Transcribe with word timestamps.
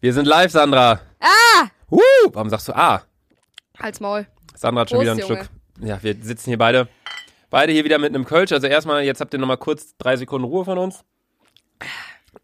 Wir 0.00 0.12
sind 0.14 0.26
live, 0.26 0.50
Sandra. 0.50 1.00
Ah! 1.20 1.66
Uh, 1.90 2.00
warum 2.32 2.48
sagst 2.48 2.68
du 2.68 2.72
ah? 2.74 3.02
Halt's 3.78 4.00
Maul. 4.00 4.26
Sandra 4.54 4.80
hat 4.82 4.90
schon 4.90 4.96
Prost, 4.98 5.02
wieder 5.04 5.12
einen 5.12 5.20
Junge. 5.20 5.44
Schluck. 5.44 5.86
Ja, 5.86 6.02
wir 6.02 6.14
sitzen 6.22 6.50
hier 6.50 6.58
beide. 6.58 6.88
Beide 7.50 7.72
hier 7.72 7.84
wieder 7.84 7.98
mit 7.98 8.14
einem 8.14 8.24
Kölsch. 8.24 8.52
Also 8.52 8.66
erstmal, 8.66 9.02
jetzt 9.04 9.20
habt 9.20 9.32
ihr 9.34 9.38
nochmal 9.40 9.56
kurz 9.58 9.96
drei 9.98 10.16
Sekunden 10.16 10.46
Ruhe 10.46 10.64
von 10.64 10.78
uns. 10.78 11.04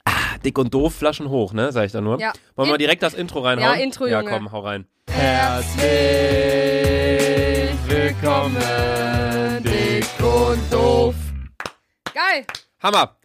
Ah, 0.05 0.37
dick 0.45 0.59
und 0.59 0.75
doof, 0.75 0.95
Flaschen 0.97 1.29
hoch, 1.31 1.53
ne? 1.53 1.73
Sag 1.73 1.87
ich 1.87 1.93
da 1.93 2.01
nur. 2.01 2.21
Ja. 2.21 2.33
Wollen 2.57 2.69
wir 2.69 2.75
In- 2.75 2.79
direkt 2.81 3.03
das 3.03 3.15
Intro 3.15 3.41
reinhauen? 3.41 3.79
Ja, 3.79 3.83
Intro, 3.85 4.07
Ja, 4.07 4.21
Junge. 4.21 4.33
komm, 4.33 4.53
hau 4.53 4.61
rein. 4.61 4.87
Herzlich 5.09 5.87
willkommen, 7.87 8.57
dick 9.63 10.07
und 10.21 10.73
doof. 10.73 11.15
Geil. 12.13 12.45
Hammer. 12.83 13.17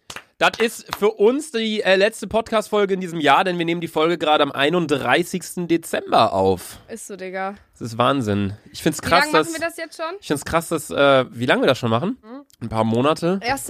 Das 0.41 0.57
ist 0.57 0.87
für 0.97 1.11
uns 1.11 1.51
die 1.51 1.83
äh, 1.83 1.95
letzte 1.97 2.25
Podcast-Folge 2.25 2.95
in 2.95 2.99
diesem 2.99 3.19
Jahr, 3.19 3.43
denn 3.43 3.59
wir 3.59 3.65
nehmen 3.65 3.79
die 3.79 3.87
Folge 3.87 4.17
gerade 4.17 4.41
am 4.41 4.51
31. 4.51 5.67
Dezember 5.67 6.33
auf. 6.33 6.79
Ist 6.87 7.05
so, 7.05 7.15
Digga. 7.15 7.53
Das 7.73 7.81
ist 7.81 7.99
Wahnsinn. 7.99 8.53
Ich 8.71 8.81
find's 8.81 9.03
Wie 9.03 9.07
krass, 9.07 9.31
lange 9.31 9.45
machen 9.45 9.53
wir 9.53 9.59
das 9.59 9.77
jetzt 9.77 9.97
schon? 9.97 10.15
Ich 10.19 10.25
find's 10.25 10.43
krass, 10.43 10.69
dass. 10.69 10.89
Äh, 10.89 11.25
wie 11.29 11.45
lange 11.45 11.61
wir 11.61 11.67
das 11.67 11.77
schon 11.77 11.91
machen? 11.91 12.17
Ein 12.59 12.69
paar 12.69 12.83
Monate. 12.83 13.39
1. 13.43 13.69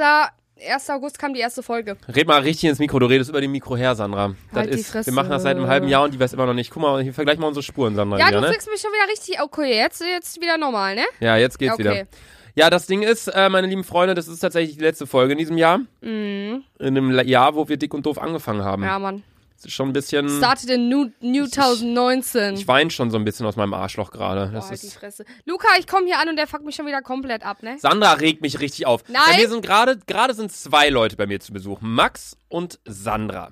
1. 0.65 0.89
August 0.91 1.19
kam 1.19 1.33
die 1.33 1.41
erste 1.41 1.61
Folge. 1.61 1.97
Red 2.07 2.27
mal 2.27 2.39
richtig 2.39 2.69
ins 2.69 2.79
Mikro, 2.79 2.99
du 2.99 3.05
redest 3.07 3.29
über 3.29 3.41
dem 3.41 3.51
Mikro 3.51 3.75
her, 3.75 3.93
Sandra. 3.95 4.29
Das 4.51 4.57
Halt 4.57 4.73
die 4.73 4.79
ist, 4.79 4.91
Fresse. 4.91 5.07
wir 5.07 5.13
machen 5.13 5.29
das 5.29 5.43
seit 5.43 5.57
einem 5.57 5.67
halben 5.67 5.89
Jahr 5.89 6.03
und 6.05 6.13
die 6.13 6.21
weiß 6.21 6.31
immer 6.31 6.45
noch 6.45 6.53
nicht. 6.53 6.71
Guck 6.71 6.83
mal, 6.83 7.03
hier 7.03 7.13
vergleich 7.13 7.37
mal 7.37 7.47
unsere 7.47 7.63
Spuren, 7.63 7.95
Sandra. 7.95 8.17
Ja, 8.17 8.27
wieder, 8.29 8.39
du 8.39 8.47
ne? 8.47 8.53
kriegst 8.53 8.69
mich 8.69 8.79
schon 8.79 8.91
wieder 8.93 9.11
richtig. 9.11 9.41
Okay, 9.41 9.75
jetzt, 9.75 10.01
jetzt 10.01 10.39
wieder 10.39 10.57
normal, 10.57 10.95
ne? 10.95 11.03
Ja, 11.19 11.35
jetzt 11.35 11.59
geht's 11.59 11.73
Okay. 11.73 11.83
wieder. 11.83 12.07
Ja, 12.55 12.69
das 12.69 12.87
Ding 12.87 13.01
ist, 13.01 13.27
äh, 13.27 13.49
meine 13.49 13.67
lieben 13.67 13.83
Freunde, 13.83 14.13
das 14.13 14.27
ist 14.27 14.39
tatsächlich 14.39 14.77
die 14.77 14.83
letzte 14.83 15.07
Folge 15.07 15.33
in 15.33 15.37
diesem 15.37 15.57
Jahr. 15.57 15.79
Mhm. 16.01 16.63
In 16.79 16.97
einem 16.97 17.27
Jahr, 17.27 17.55
wo 17.55 17.67
wir 17.67 17.77
dick 17.77 17.93
und 17.93 18.05
doof 18.05 18.17
angefangen 18.17 18.63
haben. 18.63 18.83
Ja, 18.83 18.99
Mann. 18.99 19.23
Das 19.61 19.67
ist 19.67 19.73
schon 19.73 19.89
ein 19.89 19.93
bisschen. 19.93 20.27
Started 20.27 20.71
in 20.71 20.89
New, 20.89 21.11
New 21.21 21.45
2019. 21.45 22.55
Ich 22.55 22.67
weine 22.67 22.89
schon 22.89 23.11
so 23.11 23.17
ein 23.17 23.23
bisschen 23.23 23.45
aus 23.45 23.55
meinem 23.55 23.75
Arschloch 23.75 24.09
gerade. 24.09 24.47
Boah, 24.51 24.67
halt 24.67 24.81
die. 24.81 24.87
Fresse. 24.87 25.23
Luca, 25.45 25.67
ich 25.77 25.85
komme 25.85 26.07
hier 26.07 26.17
an 26.17 26.29
und 26.29 26.35
der 26.35 26.47
fuckt 26.47 26.65
mich 26.65 26.75
schon 26.75 26.87
wieder 26.87 27.03
komplett 27.03 27.45
ab, 27.45 27.61
ne? 27.61 27.77
Sandra 27.77 28.13
regt 28.13 28.41
mich 28.41 28.59
richtig 28.59 28.87
auf. 28.87 29.03
Nein. 29.07 29.21
Bei 29.29 29.37
mir 29.37 29.47
sind 29.47 29.63
gerade, 29.63 29.99
gerade 30.07 30.33
sind 30.33 30.51
zwei 30.51 30.89
Leute 30.89 31.15
bei 31.15 31.27
mir 31.27 31.39
zu 31.39 31.53
Besuch. 31.53 31.79
Max 31.79 32.35
und 32.49 32.79
Sandra. 32.85 33.51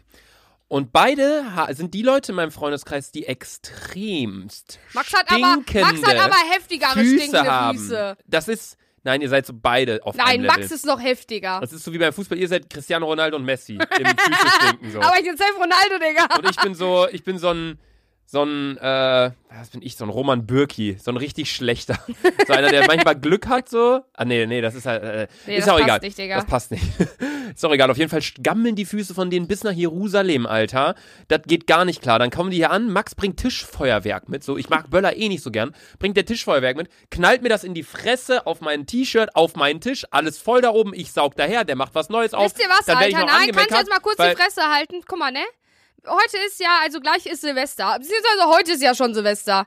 Und 0.67 0.91
beide 0.91 1.43
sind 1.71 1.95
die 1.95 2.03
Leute 2.03 2.31
in 2.31 2.35
meinem 2.35 2.51
Freundeskreis, 2.51 3.11
die 3.11 3.25
extremst 3.25 4.79
Max 4.93 5.13
hat 5.13 5.31
aber, 5.31 5.57
Max 5.57 6.03
hat 6.03 6.15
aber 6.15 6.35
heftigere 6.51 6.91
Füße 6.91 7.17
stinkende 7.17 7.51
haben. 7.51 7.77
Füße. 7.77 8.17
Das 8.27 8.47
ist, 8.47 8.77
nein, 9.03 9.21
ihr 9.21 9.29
seid 9.29 9.45
so 9.45 9.53
beide 9.53 10.05
auf 10.05 10.15
Nein, 10.15 10.27
einem 10.27 10.43
Level. 10.43 10.59
Max 10.59 10.71
ist 10.71 10.85
noch 10.85 11.01
heftiger. 11.01 11.59
das 11.61 11.73
ist 11.73 11.83
so 11.83 11.93
wie 11.93 11.97
beim 11.97 12.13
Fußball, 12.13 12.37
ihr 12.37 12.47
seid 12.47 12.69
Cristiano 12.69 13.05
Ronaldo 13.05 13.37
und 13.37 13.45
Messi. 13.45 13.73
Im 13.73 13.79
Füße 14.05 14.49
stinken 14.61 14.91
so. 14.91 14.99
Aber 15.01 15.17
ich 15.17 15.25
bin 15.25 15.37
safe 15.37 15.53
Ronaldo, 15.53 15.97
Digga. 15.99 16.35
Und 16.37 16.49
ich 16.49 16.57
bin 16.57 16.75
so, 16.75 17.07
ich 17.11 17.23
bin 17.23 17.37
so 17.37 17.49
ein, 17.49 17.79
so 18.31 18.43
ein, 18.43 18.77
äh, 18.77 19.31
was 19.49 19.69
bin 19.71 19.81
ich, 19.81 19.97
so 19.97 20.05
ein 20.05 20.11
Roman 20.11 20.45
Bürki, 20.45 20.97
so 21.01 21.09
ein 21.09 21.17
richtig 21.17 21.51
schlechter. 21.51 21.97
So 22.47 22.53
einer, 22.53 22.69
der 22.69 22.87
manchmal 22.87 23.15
Glück 23.15 23.47
hat, 23.47 23.69
so. 23.69 24.01
Ah, 24.13 24.25
nee, 24.25 24.47
nee, 24.47 24.61
das 24.61 24.73
ist 24.73 24.87
halt, 24.87 25.03
äh, 25.03 25.27
Nee, 25.45 25.57
ist 25.57 25.67
das 25.67 25.73
auch 25.73 25.77
passt 25.77 25.83
egal. 25.87 25.99
nicht, 26.01 26.17
Digga. 26.17 26.35
Das 26.37 26.45
passt 26.45 26.71
nicht. 26.71 26.83
ist 27.55 27.63
auch 27.63 27.71
egal. 27.71 27.91
Auf 27.91 27.97
jeden 27.97 28.09
Fall 28.09 28.21
gammeln 28.41 28.75
die 28.75 28.85
Füße 28.85 29.13
von 29.13 29.29
denen 29.29 29.47
bis 29.47 29.63
nach 29.63 29.71
Jerusalem, 29.71 30.47
Alter. 30.47 30.95
Das 31.27 31.41
geht 31.45 31.67
gar 31.67 31.85
nicht 31.85 32.01
klar. 32.01 32.17
Dann 32.17 32.31
kommen 32.31 32.49
die 32.49 32.57
hier 32.57 32.71
an, 32.71 32.91
Max 32.91 33.13
bringt 33.13 33.37
Tischfeuerwerk 33.37 34.29
mit, 34.29 34.43
so. 34.43 34.57
Ich 34.57 34.69
mag 34.69 34.89
Böller 34.89 35.15
eh 35.15 35.29
nicht 35.29 35.43
so 35.43 35.51
gern. 35.51 35.75
Bringt 35.99 36.17
der 36.17 36.25
Tischfeuerwerk 36.25 36.75
mit, 36.75 36.89
knallt 37.11 37.43
mir 37.43 37.49
das 37.49 37.63
in 37.63 37.75
die 37.75 37.83
Fresse, 37.83 38.47
auf 38.47 38.61
mein 38.61 38.87
T-Shirt, 38.87 39.35
auf 39.35 39.55
meinen 39.55 39.79
Tisch, 39.79 40.05
alles 40.09 40.39
voll 40.39 40.61
da 40.61 40.69
oben. 40.71 40.93
Ich 40.93 41.11
saug 41.11 41.35
daher, 41.35 41.65
der 41.65 41.75
macht 41.75 41.93
was 41.93 42.09
Neues 42.09 42.33
auf. 42.33 42.45
Wisst 42.45 42.59
ihr 42.59 42.69
was, 42.69 42.85
Dann 42.85 42.97
ich 42.99 43.15
Alter? 43.15 43.27
noch 43.27 43.39
Nein, 43.39 43.51
kannst 43.51 43.71
du 43.71 43.75
jetzt 43.75 43.89
mal 43.89 43.99
kurz 43.99 44.17
die 44.17 44.35
Fresse 44.35 44.61
halten? 44.71 45.01
Guck 45.07 45.19
mal, 45.19 45.31
ne? 45.31 45.43
Heute 46.07 46.37
ist 46.47 46.59
ja, 46.59 46.79
also 46.83 46.99
gleich 46.99 47.25
ist 47.25 47.41
Silvester. 47.41 47.97
Beziehungsweise 47.99 48.47
heute 48.47 48.71
ist 48.73 48.81
ja 48.81 48.95
schon 48.95 49.13
Silvester. 49.13 49.65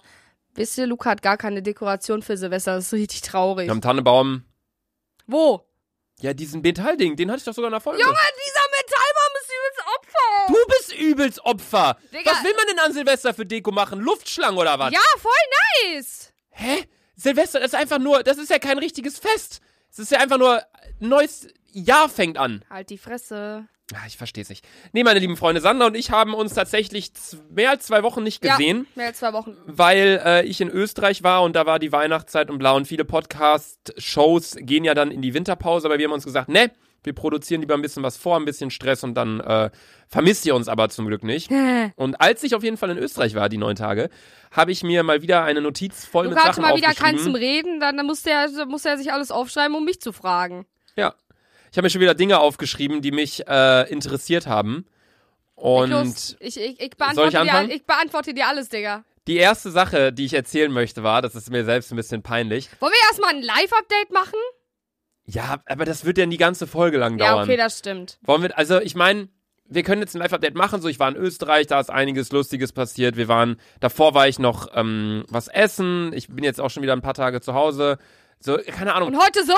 Wisst 0.55 0.77
ihr, 0.79 0.87
Luca 0.87 1.11
hat 1.11 1.23
gar 1.23 1.37
keine 1.37 1.63
Dekoration 1.63 2.23
für 2.23 2.37
Silvester. 2.37 2.77
Das 2.77 2.87
ist 2.87 2.93
richtig 2.93 3.23
traurig. 3.23 3.71
Am 3.71 3.81
Tannebaum. 3.81 4.45
Wo? 5.27 5.67
Ja, 6.21 6.35
diesen 6.35 6.61
Metallding, 6.61 7.17
den 7.17 7.31
hatte 7.31 7.39
ich 7.39 7.45
doch 7.45 7.55
sogar 7.55 7.69
in 7.69 7.73
der 7.73 7.81
Folge. 7.81 8.01
Junge, 8.01 8.15
dieser 8.15 8.65
Metallbaum 8.77 9.33
ist 9.41 9.51
übelst 9.59 9.83
Opfer. 9.97 10.47
Du 10.49 10.67
bist 10.69 10.95
übelst 10.95 11.45
Opfer. 11.45 11.97
Digga. 12.13 12.31
Was 12.31 12.45
will 12.45 12.55
man 12.55 12.67
denn 12.69 12.79
an 12.79 12.93
Silvester 12.93 13.35
für 13.35 13.47
Deko 13.47 13.73
machen? 13.73 14.01
Luftschlangen 14.01 14.59
oder 14.59 14.79
was? 14.79 14.93
Ja, 14.93 15.01
voll 15.19 15.33
nice. 15.95 16.33
Hä? 16.51 16.87
Silvester, 17.17 17.61
das 17.61 17.73
ist 17.73 17.79
einfach 17.79 17.99
nur, 17.99 18.23
das 18.23 18.39
ist 18.39 18.51
ja 18.51 18.59
kein 18.59 18.79
richtiges 18.79 19.19
Fest. 19.19 19.61
Es 19.91 19.99
ist 19.99 20.13
ja 20.13 20.19
einfach 20.21 20.39
nur, 20.39 20.59
ein 20.59 21.09
neues 21.09 21.49
Jahr 21.73 22.09
fängt 22.09 22.39
an. 22.39 22.65
Halt 22.71 22.91
die 22.91 22.99
Fresse. 22.99 23.67
Ah, 23.95 24.07
ich 24.07 24.17
versteh's 24.17 24.49
nicht. 24.49 24.67
Nee, 24.93 25.05
meine 25.05 25.21
lieben 25.21 25.37
Freunde, 25.37 25.61
Sandra 25.61 25.87
und 25.87 25.97
ich 25.97 26.11
haben 26.11 26.35
uns 26.35 26.55
tatsächlich 26.55 27.13
mehr 27.51 27.71
als 27.71 27.87
zwei 27.87 28.03
Wochen 28.03 28.23
nicht 28.23 28.41
gesehen. 28.41 28.79
Ja, 28.79 28.85
mehr 28.95 29.07
als 29.09 29.19
zwei 29.19 29.33
Wochen. 29.33 29.57
weil 29.67 30.21
äh, 30.25 30.45
ich 30.47 30.61
in 30.61 30.71
Österreich 30.71 31.23
war 31.23 31.43
und 31.43 31.55
da 31.57 31.67
war 31.67 31.79
die 31.79 31.93
Weihnachtszeit 31.93 32.51
und 32.51 32.59
blau 32.59 32.77
und 32.77 32.87
viele 32.87 33.05
Podcast-Shows 33.05 34.57
gehen 34.61 34.85
ja 34.85 34.95
dann 34.95 35.11
in 35.11 35.23
die 35.23 35.35
Winterpause, 35.35 35.87
aber 35.87 35.99
wir 35.99 36.07
haben 36.07 36.13
uns 36.13 36.25
gesagt, 36.25 36.49
ne, 36.49 36.71
wir 37.05 37.15
produzieren 37.15 37.61
lieber 37.61 37.75
ein 37.75 37.83
bisschen 37.83 38.03
was 38.03 38.17
vor, 38.17 38.37
ein 38.37 38.45
bisschen 38.45 38.71
Stress 38.71 39.03
und 39.03 39.15
dann 39.15 39.41
äh, 39.41 39.71
vermisst 40.09 40.47
ihr 40.47 40.55
uns 40.55 40.69
aber 40.69 40.89
zum 40.89 41.07
Glück 41.07 41.25
nicht. 41.25 41.51
Und 41.97 42.21
als 42.21 42.45
ich 42.45 42.55
auf 42.55 42.63
jeden 42.63 42.77
Fall 42.77 42.91
in 42.91 42.99
Österreich 42.99 43.35
war, 43.35 43.49
die 43.49 43.59
neun 43.59 43.75
Tage, 43.75 44.09
habe 44.53 44.71
ich 44.71 44.85
mir 44.85 45.03
mal 45.03 45.21
wieder 45.21 45.43
eine 45.43 45.61
Notiz 45.61 46.05
voll 46.05 46.29
mit 46.29 46.35
Luca 46.35 46.45
hatte 46.45 46.61
Sachen 46.61 46.71
mal 46.71 46.77
wieder 46.77 46.95
keinen 46.95 47.19
zum 47.19 47.35
Reden, 47.35 47.81
dann, 47.81 47.97
dann 47.97 48.07
musste 48.07 48.31
er 48.31 48.99
sich 48.99 49.13
alles 49.13 49.33
aufschreiben, 49.33 49.77
um 49.77 49.85
mich 49.85 50.01
zu 50.01 50.13
fragen. 50.13 50.65
Ja. 50.97 51.15
Ich 51.73 51.79
habe 51.79 51.87
mir 51.87 51.91
schon 51.91 52.03
wieder 52.03 52.15
Dinge 52.15 52.39
aufgeschrieben, 52.39 53.01
die 53.01 53.13
mich 53.13 53.49
äh, 53.49 53.91
interessiert 53.91 54.47
haben. 54.47 54.85
Und 55.55 56.37
ich, 56.41 56.57
ich, 56.59 56.81
ich, 56.81 56.91
Soll 57.15 57.29
ich 57.29 57.35
beantworte 57.35 57.67
dir, 57.67 57.75
ich 57.75 57.85
beantworte 57.87 58.35
dir 58.35 58.47
alles, 58.47 58.69
Digga. 58.69 59.05
die 59.27 59.37
erste 59.37 59.71
Sache, 59.71 60.13
die 60.13 60.27
ich 60.27 60.35
erzählen 60.35 60.71
möchte, 60.71 61.03
war, 61.03 61.23
das 61.23 61.35
ist 61.35 61.51
mir 61.51 61.65
selbst 61.65 61.91
ein 61.91 61.97
bisschen 61.97 62.23
peinlich. 62.23 62.69
Wollen 62.81 62.93
wir 62.93 63.09
erstmal 63.09 63.31
ein 63.35 63.43
Live-Update 63.43 64.13
machen? 64.13 64.39
Ja, 65.25 65.61
aber 65.67 65.85
das 65.85 66.05
wird 66.05 66.19
ja 66.19 66.27
die 66.27 66.37
ganze 66.37 66.67
Folge 66.67 66.99
lang 66.99 67.19
Ja, 67.19 67.33
dauern. 67.33 67.45
okay, 67.45 67.57
das 67.57 67.79
stimmt. 67.79 68.19
Wollen 68.23 68.43
wir, 68.43 68.59
also 68.59 68.81
ich 68.81 68.95
meine, 68.95 69.29
wir 69.65 69.83
können 69.83 70.03
jetzt 70.03 70.15
ein 70.15 70.19
Live-Update 70.19 70.57
machen. 70.57 70.83
So, 70.83 70.89
ich 70.89 70.99
war 70.99 71.09
in 71.09 71.17
Österreich, 71.17 71.69
da 71.69 71.81
ist 71.81 71.91
einiges 71.91 72.33
Lustiges 72.33 72.73
passiert. 72.73 73.17
Wir 73.17 73.29
waren, 73.29 73.57
davor 73.81 74.13
war 74.13 74.29
ich 74.29 74.39
noch 74.39 74.69
ähm, 74.75 75.25
was 75.29 75.49
essen. 75.49 76.13
Ich 76.13 76.29
bin 76.29 76.45
jetzt 76.45 76.61
auch 76.61 76.69
schon 76.71 76.83
wieder 76.83 76.93
ein 76.93 77.01
paar 77.03 77.15
Tage 77.15 77.41
zu 77.41 77.55
Hause. 77.55 77.99
So, 78.45 78.59
keine 78.59 78.93
Ahnung. 78.95 79.09
Und 79.15 79.23
heute 79.23 79.45
so! 79.45 79.55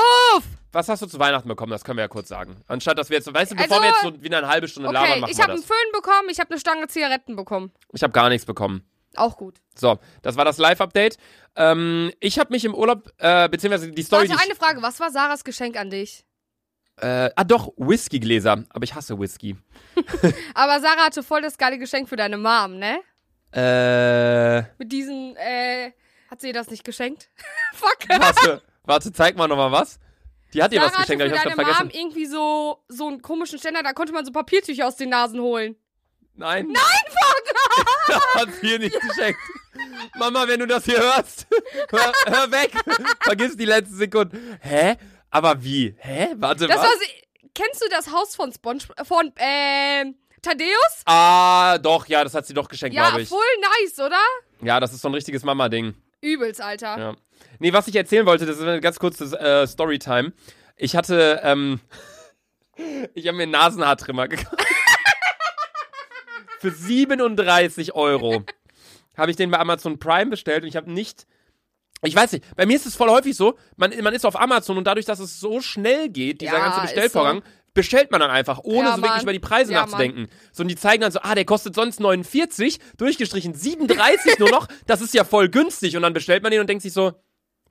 Was 0.72 0.88
hast 0.88 1.00
du 1.02 1.06
zu 1.06 1.18
Weihnachten 1.18 1.48
bekommen? 1.48 1.70
Das 1.70 1.84
können 1.84 1.96
wir 1.98 2.02
ja 2.04 2.08
kurz 2.08 2.28
sagen. 2.28 2.56
Anstatt, 2.66 2.98
dass 2.98 3.08
wir 3.08 3.16
jetzt, 3.16 3.32
weißt 3.32 3.52
du, 3.52 3.56
bevor 3.56 3.76
Also- 3.78 3.82
wir 3.82 3.90
jetzt 3.90 4.02
so 4.02 4.22
wieder 4.22 4.38
eine 4.38 4.48
halbe 4.48 4.68
Stunde 4.68 4.90
labern, 4.90 5.10
Okay, 5.10 5.20
machen 5.20 5.30
ich 5.32 5.40
habe 5.40 5.52
einen. 5.52 5.62
Föhn 5.62 5.92
bekommen, 5.92 6.28
ich 6.30 6.38
habe 6.40 6.50
eine 6.50 6.60
Stange 6.60 6.86
Zigaretten 6.88 7.36
bekommen. 7.36 7.72
Ich 7.92 8.02
habe 8.02 8.12
gar 8.12 8.28
nichts 8.28 8.44
bekommen. 8.44 8.84
Auch 9.16 9.36
gut. 9.36 9.58
So, 9.76 9.98
das 10.22 10.36
war 10.36 10.44
das 10.44 10.58
Live-Update. 10.58 11.16
Ähm, 11.56 12.12
ich 12.20 12.38
habe 12.38 12.52
mich 12.52 12.64
im 12.64 12.74
Urlaub, 12.74 13.10
äh, 13.18 13.48
beziehungsweise 13.48 13.90
die 13.90 14.02
Story, 14.02 14.24
ich, 14.26 14.32
eine 14.32 14.56
Frage. 14.56 14.82
Was 14.82 14.98
war 15.00 15.10
Sarahs 15.10 15.44
Geschenk 15.44 15.76
an 15.78 15.90
dich? 15.90 16.24
äh, 17.00 17.30
ah 17.36 17.44
doch, 17.44 17.72
Whisky-Gläser. 17.76 18.64
Aber 18.70 18.84
ich 18.84 18.94
hasse 18.94 19.18
Whisky. 19.18 19.56
Aber 20.54 20.80
Sarah 20.80 21.06
hatte 21.06 21.22
voll 21.22 21.42
das 21.42 21.56
geile 21.58 21.78
Geschenk 21.78 22.08
für 22.08 22.16
deine 22.16 22.36
Mom, 22.36 22.78
ne? 22.78 23.00
Äh, 23.52 24.62
Mit 24.78 24.90
diesen, 24.92 25.36
äh, 25.36 25.92
hat 26.30 26.40
sie 26.40 26.48
dir 26.48 26.52
das 26.54 26.70
nicht 26.70 26.84
geschenkt? 26.84 27.30
Fuck. 27.74 28.08
warte, 28.08 28.62
warte, 28.84 29.12
zeig 29.12 29.36
mal 29.36 29.48
nochmal 29.48 29.72
was. 29.72 29.98
Die 30.52 30.62
hat 30.62 30.72
dir 30.72 30.80
was 30.80 30.92
geschenkt, 30.92 31.22
aber 31.22 31.26
ich 31.26 31.32
hab's 31.32 31.42
grad 31.44 31.56
Mom 31.56 31.66
vergessen. 31.66 31.90
irgendwie 32.00 32.26
so, 32.26 32.84
so 32.88 33.08
einen 33.08 33.20
komischen 33.22 33.58
Ständer, 33.58 33.82
da 33.82 33.92
konnte 33.92 34.12
man 34.12 34.24
so 34.24 34.30
Papiertücher 34.30 34.86
aus 34.86 34.94
den 34.96 35.08
Nasen 35.08 35.40
holen. 35.40 35.76
Nein. 36.36 36.66
Nein, 36.68 36.82
Hat 38.34 38.48
sie 38.60 38.70
ihr 38.72 38.78
nicht 38.78 38.98
geschenkt. 39.00 39.38
Mama, 40.16 40.46
wenn 40.46 40.60
du 40.60 40.66
das 40.66 40.84
hier 40.84 40.98
hörst, 40.98 41.46
hör, 41.90 42.12
hör 42.26 42.50
weg. 42.52 42.72
Vergiss 43.22 43.56
die 43.56 43.64
letzten 43.64 43.96
Sekunden. 43.96 44.58
Hä? 44.60 44.96
Aber 45.30 45.62
wie? 45.62 45.94
Hä? 45.98 46.28
Warte, 46.36 46.66
Das 46.68 46.78
was? 46.78 46.98
kennst 47.54 47.82
du 47.82 47.88
das 47.90 48.12
Haus 48.12 48.36
von 48.36 48.52
SpongeBob, 48.52 49.06
von, 49.06 49.32
ähm, 49.38 50.16
Thaddeus? 50.42 51.02
Ah, 51.06 51.78
doch, 51.78 52.06
ja, 52.06 52.22
das 52.22 52.34
hat 52.34 52.46
sie 52.46 52.54
doch 52.54 52.68
geschenkt, 52.68 52.94
Ja, 52.94 53.08
glaube 53.08 53.22
ich. 53.22 53.28
voll 53.28 53.40
nice, 53.82 53.98
oder? 53.98 54.20
Ja, 54.60 54.78
das 54.78 54.92
ist 54.92 55.00
so 55.02 55.08
ein 55.08 55.14
richtiges 55.14 55.42
Mama-Ding. 55.42 55.94
Übelst, 56.20 56.60
Alter. 56.60 56.98
Ja. 56.98 57.14
Nee, 57.58 57.72
was 57.72 57.88
ich 57.88 57.96
erzählen 57.96 58.26
wollte, 58.26 58.46
das 58.46 58.56
ist 58.56 58.62
eine 58.62 58.80
ganz 58.80 58.98
kurze 58.98 59.24
äh, 59.38 59.66
Storytime. 59.66 60.32
Ich 60.76 60.96
hatte, 60.96 61.40
ähm, 61.42 61.80
ich 63.14 63.26
habe 63.26 63.36
mir 63.36 63.44
einen 63.44 63.52
Nasenhaartrimmer 63.52 64.28
gekauft. 64.28 64.56
Für 66.60 66.70
37 66.70 67.94
Euro 67.94 68.44
habe 69.16 69.30
ich 69.30 69.36
den 69.36 69.50
bei 69.50 69.58
Amazon 69.58 69.98
Prime 69.98 70.30
bestellt 70.30 70.62
und 70.62 70.68
ich 70.68 70.76
habe 70.76 70.90
nicht. 70.90 71.26
Ich 72.02 72.14
weiß 72.14 72.32
nicht, 72.32 72.44
bei 72.56 72.66
mir 72.66 72.76
ist 72.76 72.84
es 72.86 72.96
voll 72.96 73.08
häufig 73.08 73.34
so, 73.34 73.56
man, 73.76 73.90
man 74.02 74.12
ist 74.12 74.26
auf 74.26 74.38
Amazon 74.38 74.76
und 74.76 74.84
dadurch, 74.86 75.06
dass 75.06 75.20
es 75.20 75.40
so 75.40 75.60
schnell 75.62 76.10
geht, 76.10 76.42
dieser 76.42 76.52
Ja, 76.58 76.58
ganze 76.58 76.80
Bestellvorgang, 76.82 77.42
bestellt 77.72 78.10
man 78.10 78.20
dann 78.20 78.30
einfach, 78.30 78.60
ohne 78.62 78.88
Ja, 78.88 78.96
so 78.96 79.02
wirklich 79.02 79.10
Mann. 79.12 79.22
über 79.22 79.32
die 79.32 79.38
Preise 79.38 79.72
Ja, 79.72 79.82
nachzudenken. 79.82 80.28
So, 80.52 80.62
und 80.62 80.68
die 80.68 80.76
zeigen 80.76 81.00
dann 81.00 81.12
so, 81.12 81.20
ah, 81.22 81.34
der 81.34 81.46
kostet 81.46 81.74
sonst 81.74 82.00
49, 82.00 82.78
durchgestrichen 82.98 83.54
37 83.54 84.38
nur 84.38 84.50
noch, 84.50 84.68
das 84.86 85.00
ist 85.00 85.14
ja 85.14 85.24
voll 85.24 85.48
günstig. 85.48 85.96
Und 85.96 86.02
dann 86.02 86.12
bestellt 86.12 86.42
man 86.42 86.52
den 86.52 86.60
und 86.60 86.68
denkt 86.68 86.82
sich 86.82 86.92
so, 86.92 87.12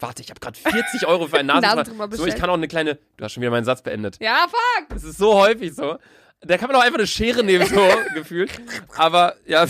warte, 0.04 0.22
ich 0.22 0.30
habe 0.30 0.40
gerade 0.40 0.58
40 0.58 1.08
Euro 1.08 1.28
für 1.28 1.38
einen 1.40 1.48
Nasentrimmer. 1.48 2.08
So, 2.12 2.28
ich 2.28 2.36
kann 2.36 2.50
auch 2.50 2.56
eine 2.56 2.68
kleine, 2.68 3.00
du 3.18 3.24
hast 3.24 3.34
schon 3.34 3.42
wieder 3.42 3.52
meinen 3.52 3.66
Satz 3.66 3.82
beendet. 3.82 4.18
Ja, 4.22 4.46
fuck. 4.48 4.90
Das 4.90 5.04
ist 5.04 5.18
so 5.18 5.34
häufig 5.36 5.74
so. 5.74 5.98
Da 6.42 6.58
kann 6.58 6.68
man 6.68 6.76
auch 6.76 6.84
einfach 6.84 7.00
eine 7.00 7.08
Schere 7.08 7.44
nehmen, 7.44 7.66
so 7.66 7.88
gefühlt. 8.14 8.52
Aber 8.98 9.36
ja, 9.46 9.66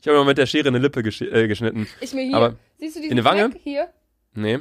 Ich 0.00 0.06
habe 0.06 0.18
mir 0.18 0.24
mit 0.24 0.38
der 0.38 0.46
Schere 0.46 0.68
eine 0.68 0.78
Lippe 0.78 1.02
gesch 1.02 1.22
äh, 1.22 1.48
geschnitten. 1.48 1.88
Ich 2.00 2.12
mir 2.12 2.22
hier. 2.24 2.36
Aber 2.36 2.56
Siehst 2.78 2.96
du 2.96 3.00
diesen 3.00 3.12
in 3.12 3.16
die 3.16 3.24
Wange? 3.24 3.50
Fleck 3.50 3.62
hier? 3.62 3.88
Nee. 4.34 4.58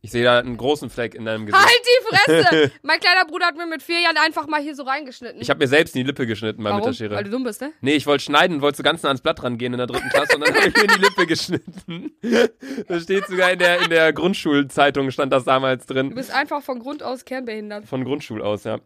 Ich 0.00 0.12
sehe 0.12 0.22
da 0.22 0.38
einen 0.38 0.56
großen 0.56 0.90
Fleck 0.90 1.14
in 1.16 1.24
deinem 1.24 1.46
Gesicht. 1.46 1.60
Halt 1.64 1.80
die 1.84 2.16
Fresse! 2.16 2.72
mein 2.82 3.00
kleiner 3.00 3.24
Bruder 3.24 3.46
hat 3.46 3.56
mir 3.56 3.66
mit 3.66 3.82
vier 3.82 4.00
Jahren 4.00 4.16
einfach 4.16 4.46
mal 4.46 4.60
hier 4.60 4.76
so 4.76 4.84
reingeschnitten. 4.84 5.40
Ich 5.40 5.50
habe 5.50 5.58
mir 5.58 5.66
selbst 5.66 5.96
in 5.96 6.02
die 6.02 6.06
Lippe 6.06 6.24
geschnitten 6.24 6.62
mal 6.62 6.70
Warum? 6.70 6.80
mit 6.82 6.88
der 6.88 6.92
Schere. 7.04 7.16
Weil 7.16 7.24
du 7.24 7.30
dumm 7.30 7.42
bist, 7.42 7.60
ne? 7.60 7.72
Nee, 7.80 7.94
ich 7.94 8.06
wollte 8.06 8.22
schneiden, 8.22 8.62
wollte 8.62 8.76
so 8.76 8.82
ganz 8.84 9.02
nah 9.02 9.08
ans 9.08 9.20
Blatt 9.20 9.42
rangehen 9.42 9.72
in 9.72 9.78
der 9.78 9.88
dritten 9.88 10.08
Klasse 10.08 10.36
und 10.36 10.46
dann 10.46 10.54
habe 10.54 10.68
ich 10.68 10.76
mir 10.76 10.82
in 10.82 10.88
die 10.88 11.00
Lippe 11.00 11.26
geschnitten. 11.26 12.12
Das 12.88 13.04
steht 13.04 13.26
sogar 13.26 13.52
in 13.52 13.58
der, 13.58 13.82
in 13.82 13.90
der 13.90 14.12
Grundschulzeitung, 14.12 15.10
stand 15.10 15.32
das 15.32 15.44
damals 15.44 15.86
Du 15.86 15.94
drin. 15.94 16.14
bist 16.14 16.30
einfach 16.30 16.62
von 16.62 16.78
Grund 16.78 17.02
aus 17.02 17.24
kernbehindert. 17.24 17.86
Von 17.86 18.04
Grundschul 18.04 18.42
aus, 18.42 18.64
ja. 18.64 18.78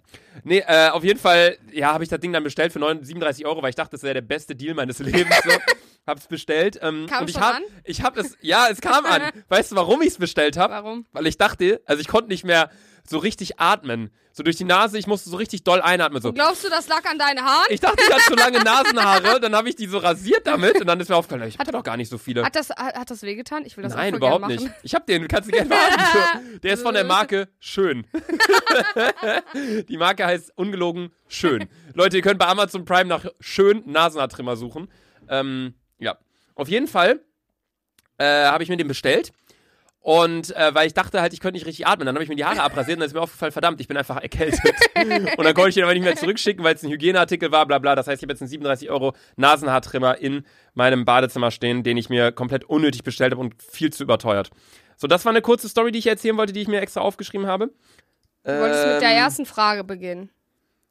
Nee, 0.45 0.63
äh, 0.67 0.89
auf 0.89 1.05
jeden 1.05 1.19
Fall, 1.19 1.57
ja, 1.73 1.93
habe 1.93 2.05
ich 2.05 2.11
das 2.11 2.21
Ding 2.21 2.33
dann 2.33 2.43
bestellt 2.45 2.73
für 2.73 2.79
9, 2.79 3.05
37 3.05 3.47
Euro, 3.47 3.63
weil 3.63 3.71
ich 3.71 3.77
dachte, 3.77 3.93
das 3.93 4.03
wäre 4.03 4.15
der 4.15 4.21
beste 4.23 4.55
Deal 4.55 4.75
meines 4.75 4.99
Lebens. 4.99 5.35
So. 5.45 5.51
Hab's 6.07 6.27
bestellt. 6.27 6.79
Ähm, 6.83 7.07
Kam 7.09 7.23
und 7.23 7.31
ich 7.31 7.39
hab, 7.39 7.57
an? 7.57 7.63
ich 7.85 8.03
hab 8.03 8.17
es, 8.17 8.37
ja, 8.41 8.67
es 8.69 8.81
kam 8.81 9.07
an. 9.07 9.23
Weißt 9.49 9.71
du, 9.73 9.77
warum 9.77 10.03
ich 10.03 10.09
es 10.09 10.19
bestellt 10.19 10.57
habe? 10.57 10.75
Warum? 10.75 11.07
Weil 11.13 11.27
ich 11.27 11.39
dachte, 11.39 11.81
also 11.87 12.01
ich 12.01 12.09
konnte 12.09 12.29
nicht 12.29 12.45
mehr 12.45 12.71
so 13.09 13.19
richtig 13.19 13.61
atmen. 13.61 14.11
So 14.33 14.43
durch 14.43 14.57
die 14.57 14.65
Nase, 14.65 14.99
ich 14.99 15.07
musste 15.07 15.29
so 15.29 15.37
richtig 15.37 15.63
doll 15.63 15.83
einatmen. 15.83 16.23
So. 16.23 16.33
Glaubst 16.33 16.65
du, 16.65 16.71
das 16.71 16.89
lag 16.89 17.05
an 17.05 17.19
deinen 17.19 17.45
Haaren? 17.45 17.67
Ich 17.69 17.81
dachte, 17.81 18.03
ich 18.03 18.13
hatte 18.13 18.25
zu 18.25 18.35
lange 18.35 18.59
Nasenhaare, 18.65 19.41
dann 19.41 19.55
habe 19.55 19.69
ich 19.69 19.77
die 19.77 19.87
so 19.87 19.99
rasiert 19.99 20.47
damit 20.47 20.81
und 20.81 20.87
dann 20.87 20.99
ist 21.01 21.09
mir 21.09 21.17
aufgefallen, 21.17 21.47
ich 21.49 21.59
hatte 21.59 21.73
doch 21.73 21.83
gar 21.83 21.97
nicht 21.97 22.09
so 22.09 22.17
viele. 22.17 22.43
Hat 22.45 22.57
das, 22.57 22.71
hat, 22.71 22.95
hat 22.95 23.11
das 23.11 23.23
wehgetan? 23.23 23.65
Ich 23.67 23.77
will 23.77 23.85
das 23.85 23.95
Nein, 23.95 24.15
überhaupt 24.15 24.47
nicht. 24.47 24.71
Ich 24.83 24.95
hab 24.95 25.07
den, 25.07 25.29
kannst 25.29 25.51
du 25.51 25.53
gerne. 25.53 25.69
So. 25.71 26.59
Der 26.63 26.75
ist 26.75 26.83
von 26.83 26.95
der 26.95 27.05
Marke 27.05 27.49
Schön. 27.59 28.07
Die 29.89 29.97
Marke 29.99 30.25
heißt 30.25 30.53
ungelogen 30.57 31.13
Schön. 31.29 31.69
Leute, 31.95 32.17
ihr 32.17 32.23
könnt 32.23 32.39
bei 32.39 32.47
Amazon 32.47 32.85
Prime 32.85 33.07
nach 33.07 33.27
Schön 33.41 33.83
Nasenhaartrimmer 33.87 34.57
suchen. 34.57 34.89
Ähm, 35.29 35.75
ja. 36.03 36.17
Auf 36.55 36.69
jeden 36.69 36.87
Fall 36.89 37.21
äh, 38.19 38.25
habe 38.45 38.63
ich 38.63 38.69
mir 38.69 38.77
den 38.77 38.89
bestellt. 38.89 39.33
Und 40.01 40.55
äh, 40.57 40.75
weil 40.75 40.89
ich 40.89 40.95
dachte 40.95 41.21
halt, 41.21 41.33
ich 41.33 41.39
könnte 41.39 41.55
nicht 41.57 41.67
richtig 41.67 41.87
atmen, 41.87 42.07
dann 42.07 42.17
habe 42.17 42.25
ich 42.25 42.29
mir 42.29 42.35
die 42.35 42.45
Haare 42.45 42.61
abrasiert 42.65 42.97
und 42.97 43.01
dann 43.01 43.07
ist 43.07 43.15
mir 43.15 43.21
aufgefallen, 43.21 43.53
verdammt, 43.53 43.81
ich 43.81 43.87
bin 43.87 43.97
einfach 43.97 44.17
erkältet. 44.21 44.61
und 44.97 45.45
dann 45.45 45.55
konnte 45.55 45.69
ich 45.69 45.77
den 45.77 45.85
aber 45.85 45.95
nicht 45.95 46.03
mehr 46.03 46.17
zurückschicken, 46.17 46.65
weil 46.65 46.75
es 46.75 46.83
ein 46.83 46.91
Hygieneartikel 46.91 47.53
war, 47.53 47.67
bla 47.67 47.79
bla. 47.79 47.95
Das 47.95 48.09
heißt, 48.09 48.21
ich 48.21 48.25
habe 48.25 48.33
jetzt 48.33 48.43
einen 48.43 48.49
37 48.49 48.91
Euro 48.91 49.15
Nasenhaartrimmer 49.37 50.19
in 50.19 50.45
meinem 50.75 51.05
Badezimmer 51.05 51.53
stehen, 51.53 51.85
den 51.85 51.97
ich 51.97 52.11
mir 52.11 52.33
komplett 52.33 52.65
unnötig 52.65 53.05
bestellt 53.05 53.31
habe 53.33 53.41
und 53.41 53.63
viel 53.63 53.93
zu 53.93 54.03
überteuert. 54.03 54.51
So, 54.97 55.07
das 55.07 55.25
war 55.25 55.31
eine 55.31 55.41
kurze 55.41 55.69
Story, 55.69 55.93
die 55.93 56.01
ich 56.01 56.09
erzählen 56.09 56.37
wollte, 56.37 56.53
die 56.53 56.63
ich 56.63 56.69
mir 56.69 56.81
extra 56.81 57.01
aufgeschrieben 57.01 57.47
habe. 57.47 57.71
Du 58.43 58.51
wolltest 58.61 58.85
mit 58.85 59.01
der 59.03 59.11
Ähm, 59.11 59.17
ersten 59.19 59.47
Frage 59.47 59.85
beginnen. 59.85 60.31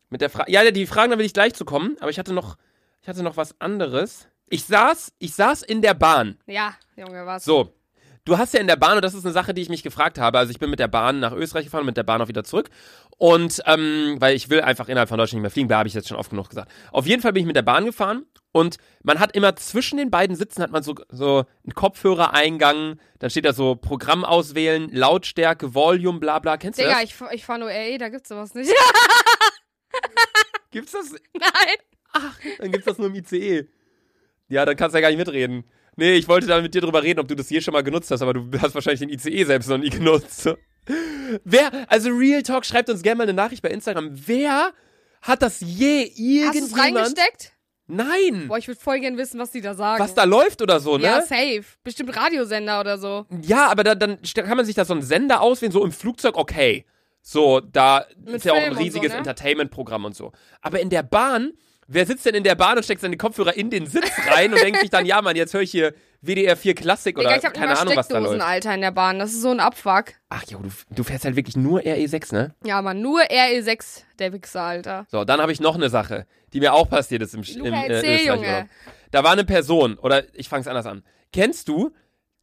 mit 0.09 0.21
der 0.21 0.29
Frage. 0.29 0.49
Ja, 0.53 0.71
die 0.71 0.87
Fragen, 0.87 1.11
da 1.11 1.17
will 1.17 1.25
ich 1.25 1.33
gleich 1.33 1.53
zu 1.53 1.65
kommen, 1.65 1.97
aber 1.99 2.09
ich 2.11 2.17
hatte 2.17 2.31
noch, 2.31 2.55
ich 3.01 3.09
hatte 3.09 3.23
noch 3.23 3.35
was 3.35 3.59
anderes. 3.59 4.29
Ich 4.51 4.65
saß, 4.65 5.13
ich 5.17 5.33
saß 5.33 5.63
in 5.63 5.81
der 5.81 5.93
Bahn. 5.93 6.37
Ja, 6.45 6.75
Junge, 6.95 7.25
was? 7.25 7.43
So. 7.45 7.73
Du 8.25 8.37
hast 8.37 8.53
ja 8.53 8.59
in 8.59 8.67
der 8.67 8.75
Bahn, 8.75 8.97
und 8.97 9.01
das 9.03 9.15
ist 9.15 9.25
eine 9.25 9.33
Sache, 9.33 9.53
die 9.53 9.63
ich 9.63 9.69
mich 9.69 9.81
gefragt 9.81 10.19
habe. 10.19 10.37
Also 10.37 10.51
ich 10.51 10.59
bin 10.59 10.69
mit 10.69 10.77
der 10.79 10.87
Bahn 10.87 11.19
nach 11.19 11.31
Österreich 11.31 11.63
gefahren 11.65 11.81
und 11.81 11.87
mit 11.87 11.97
der 11.97 12.03
Bahn 12.03 12.21
auch 12.21 12.27
wieder 12.27 12.43
zurück. 12.43 12.69
Und 13.17 13.63
ähm, 13.65 14.17
weil 14.19 14.35
ich 14.35 14.49
will 14.49 14.61
einfach 14.61 14.89
innerhalb 14.89 15.09
von 15.09 15.17
Deutschland 15.17 15.37
nicht 15.39 15.43
mehr 15.43 15.51
fliegen, 15.51 15.69
da 15.69 15.79
habe 15.79 15.87
ich 15.87 15.95
jetzt 15.95 16.07
schon 16.09 16.17
oft 16.17 16.29
genug 16.29 16.49
gesagt. 16.49 16.71
Auf 16.91 17.07
jeden 17.07 17.21
Fall 17.21 17.33
bin 17.33 17.41
ich 17.41 17.47
mit 17.47 17.55
der 17.55 17.61
Bahn 17.63 17.85
gefahren 17.85 18.25
und 18.51 18.77
man 19.03 19.19
hat 19.19 19.35
immer 19.35 19.55
zwischen 19.55 19.97
den 19.97 20.11
beiden 20.11 20.35
Sitzen 20.35 20.61
hat 20.61 20.69
man 20.71 20.83
so, 20.83 20.93
so 21.09 21.45
einen 21.63 21.73
Kopfhörereingang, 21.73 22.99
dann 23.19 23.29
steht 23.31 23.45
da 23.45 23.53
so 23.53 23.75
Programm 23.75 24.23
auswählen, 24.25 24.89
Lautstärke, 24.91 25.73
Volume, 25.73 26.19
bla 26.19 26.37
bla. 26.39 26.57
Kennst 26.57 26.77
du 26.77 26.83
Digga, 26.83 26.95
das? 26.95 27.03
ich, 27.05 27.15
fahr- 27.15 27.33
ich 27.33 27.45
fahr 27.45 27.57
nur 27.57 27.69
RE, 27.69 27.97
da 27.97 28.09
gibt's 28.09 28.29
sowas 28.29 28.53
nicht. 28.53 28.71
Gibt's 30.71 30.91
das? 30.91 31.11
Nein. 31.33 32.21
Dann 32.59 32.71
gibt's 32.71 32.85
das 32.85 32.97
nur 32.97 33.07
im 33.07 33.15
ICE. 33.15 33.67
Ja, 34.51 34.65
dann 34.65 34.75
kannst 34.75 34.93
du 34.93 34.97
ja 34.97 35.01
gar 35.01 35.09
nicht 35.09 35.17
mitreden. 35.17 35.63
Nee, 35.95 36.13
ich 36.13 36.27
wollte 36.27 36.47
da 36.47 36.61
mit 36.61 36.73
dir 36.73 36.81
drüber 36.81 37.03
reden, 37.03 37.19
ob 37.19 37.27
du 37.27 37.35
das 37.35 37.47
hier 37.47 37.61
schon 37.61 37.73
mal 37.73 37.83
genutzt 37.83 38.11
hast, 38.11 38.21
aber 38.21 38.33
du 38.33 38.49
hast 38.61 38.75
wahrscheinlich 38.75 38.99
den 38.99 39.09
ICE 39.09 39.45
selbst 39.45 39.69
noch 39.69 39.77
nie 39.77 39.89
genutzt. 39.89 40.49
Wer, 41.43 41.71
also 41.87 42.09
Real 42.09 42.43
Talk, 42.43 42.65
schreibt 42.65 42.89
uns 42.89 43.01
gerne 43.01 43.17
mal 43.17 43.23
eine 43.23 43.33
Nachricht 43.33 43.61
bei 43.61 43.69
Instagram. 43.69 44.09
Wer 44.11 44.73
hat 45.21 45.41
das 45.41 45.61
je 45.61 46.03
Hast 46.03 46.19
irgendjemand? 46.19 46.97
reingesteckt? 46.97 47.53
Nein. 47.87 48.47
Boah, 48.47 48.57
ich 48.57 48.67
würde 48.67 48.79
voll 48.79 48.99
gern 48.99 49.17
wissen, 49.17 49.39
was 49.39 49.51
die 49.51 49.61
da 49.61 49.73
sagen. 49.73 50.01
Was 50.03 50.13
da 50.13 50.23
läuft 50.23 50.61
oder 50.61 50.79
so, 50.79 50.97
ne? 50.97 51.03
Ja, 51.03 51.21
safe. 51.21 51.63
Bestimmt 51.83 52.15
Radiosender 52.15 52.79
oder 52.79 52.97
so. 52.97 53.25
Ja, 53.41 53.67
aber 53.67 53.83
da, 53.83 53.95
dann 53.95 54.19
kann 54.33 54.57
man 54.57 54.65
sich 54.65 54.75
da 54.75 54.85
so 54.85 54.93
einen 54.93 55.01
Sender 55.01 55.41
auswählen, 55.41 55.71
so 55.71 55.83
im 55.83 55.91
Flugzeug, 55.91 56.37
okay. 56.37 56.85
So, 57.21 57.59
da 57.59 58.05
ist 58.25 58.45
ja 58.45 58.53
auch 58.53 58.57
ein 58.57 58.69
und 58.69 58.77
so, 58.77 58.83
riesiges 58.83 59.11
ne? 59.11 59.17
Entertainment-Programm 59.19 60.05
und 60.05 60.15
so. 60.15 60.31
Aber 60.61 60.79
in 60.79 60.89
der 60.89 61.03
Bahn, 61.03 61.51
wer 61.87 62.05
sitzt 62.05 62.25
denn 62.25 62.35
in 62.35 62.43
der 62.43 62.55
Bahn 62.55 62.77
und 62.77 62.83
steckt 62.83 63.01
seine 63.01 63.17
Kopfhörer 63.17 63.55
in 63.55 63.69
den 63.69 63.85
Sitz 63.85 64.11
rein 64.27 64.53
und 64.53 64.61
denkt 64.61 64.79
sich 64.79 64.89
dann, 64.89 65.05
ja, 65.05 65.21
Mann, 65.21 65.35
jetzt 65.35 65.53
höre 65.53 65.61
ich 65.61 65.71
hier 65.71 65.93
WDR 66.21 66.55
4 66.55 66.75
Klassik 66.75 67.17
oder 67.17 67.33
Digga, 67.33 67.49
ich 67.49 67.53
keine 67.53 67.77
Ahnung, 67.77 67.95
was 67.95 68.07
da 68.07 68.19
läuft. 68.19 68.41
Alter, 68.41 68.75
in 68.75 68.81
der 68.81 68.91
Bahn. 68.91 69.17
Das 69.17 69.31
ist 69.31 69.41
so 69.41 69.49
ein 69.49 69.59
Abfuck. 69.59 70.13
Ach 70.29 70.43
jo, 70.47 70.59
du, 70.59 70.69
du 70.89 71.03
fährst 71.03 71.25
halt 71.25 71.35
wirklich 71.35 71.57
nur 71.57 71.81
RE6, 71.81 72.33
ne? 72.33 72.55
Ja, 72.63 72.81
man, 72.81 73.01
nur 73.01 73.21
RE6, 73.21 74.03
der 74.19 74.31
Wichser, 74.31 74.61
Alter. 74.61 75.05
So, 75.09 75.25
dann 75.25 75.41
habe 75.41 75.51
ich 75.51 75.59
noch 75.59 75.75
eine 75.75 75.89
Sache, 75.89 76.27
die 76.53 76.59
mir 76.59 76.73
auch 76.73 76.89
passiert 76.89 77.23
ist 77.23 77.33
im, 77.33 77.41
Luca, 77.41 77.67
im 77.67 77.73
äh, 77.73 77.87
erzähl. 77.87 78.27
Junge. 78.27 78.69
Da 79.09 79.23
war 79.23 79.31
eine 79.31 79.43
Person, 79.45 79.97
oder 79.97 80.23
ich 80.33 80.47
fange 80.47 80.61
es 80.61 80.67
anders 80.67 80.85
an. 80.85 81.03
Kennst 81.33 81.67
du 81.67 81.91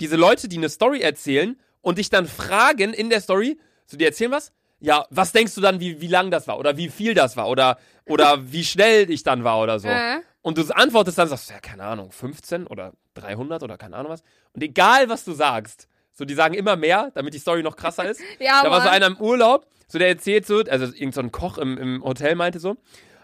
diese 0.00 0.16
Leute, 0.16 0.48
die 0.48 0.56
eine 0.56 0.68
Story 0.68 1.00
erzählen 1.00 1.58
und 1.80 1.98
dich 1.98 2.10
dann 2.10 2.26
fragen 2.26 2.92
in 2.92 3.10
der 3.10 3.20
Story, 3.20 3.58
so 3.86 3.96
die 3.96 4.04
erzählen 4.04 4.32
was? 4.32 4.52
Ja, 4.80 5.06
was 5.10 5.32
denkst 5.32 5.54
du 5.54 5.60
dann, 5.60 5.80
wie, 5.80 6.00
wie 6.00 6.06
lang 6.06 6.30
das 6.30 6.46
war 6.46 6.58
oder 6.58 6.76
wie 6.76 6.88
viel 6.88 7.14
das 7.14 7.36
war 7.36 7.48
oder, 7.48 7.78
oder 8.06 8.38
wie 8.52 8.64
schnell 8.64 9.10
ich 9.10 9.22
dann 9.22 9.42
war 9.44 9.60
oder 9.60 9.78
so? 9.80 9.88
Äh. 9.88 10.20
Und 10.42 10.56
du 10.56 10.62
antwortest 10.74 11.18
dann, 11.18 11.28
sagst, 11.28 11.50
ja, 11.50 11.58
keine 11.58 11.82
Ahnung, 11.84 12.12
15 12.12 12.66
oder 12.66 12.92
300 13.14 13.62
oder 13.62 13.76
keine 13.76 13.96
Ahnung 13.96 14.12
was. 14.12 14.22
Und 14.52 14.62
egal, 14.62 15.08
was 15.08 15.24
du 15.24 15.32
sagst, 15.32 15.88
so, 16.12 16.24
die 16.24 16.34
sagen 16.34 16.54
immer 16.54 16.76
mehr, 16.76 17.10
damit 17.14 17.34
die 17.34 17.38
Story 17.38 17.62
noch 17.62 17.76
krasser 17.76 18.08
ist. 18.08 18.20
Ja, 18.40 18.62
da 18.62 18.70
war 18.70 18.82
so 18.82 18.88
einer 18.88 19.06
im 19.08 19.16
Urlaub, 19.18 19.66
so 19.88 19.98
der 19.98 20.08
erzählt 20.08 20.46
so, 20.46 20.58
also 20.60 20.86
irgend 20.94 21.14
so 21.14 21.20
ein 21.20 21.32
Koch 21.32 21.58
im, 21.58 21.76
im 21.76 22.04
Hotel 22.04 22.34
meinte 22.36 22.60
so, 22.60 22.76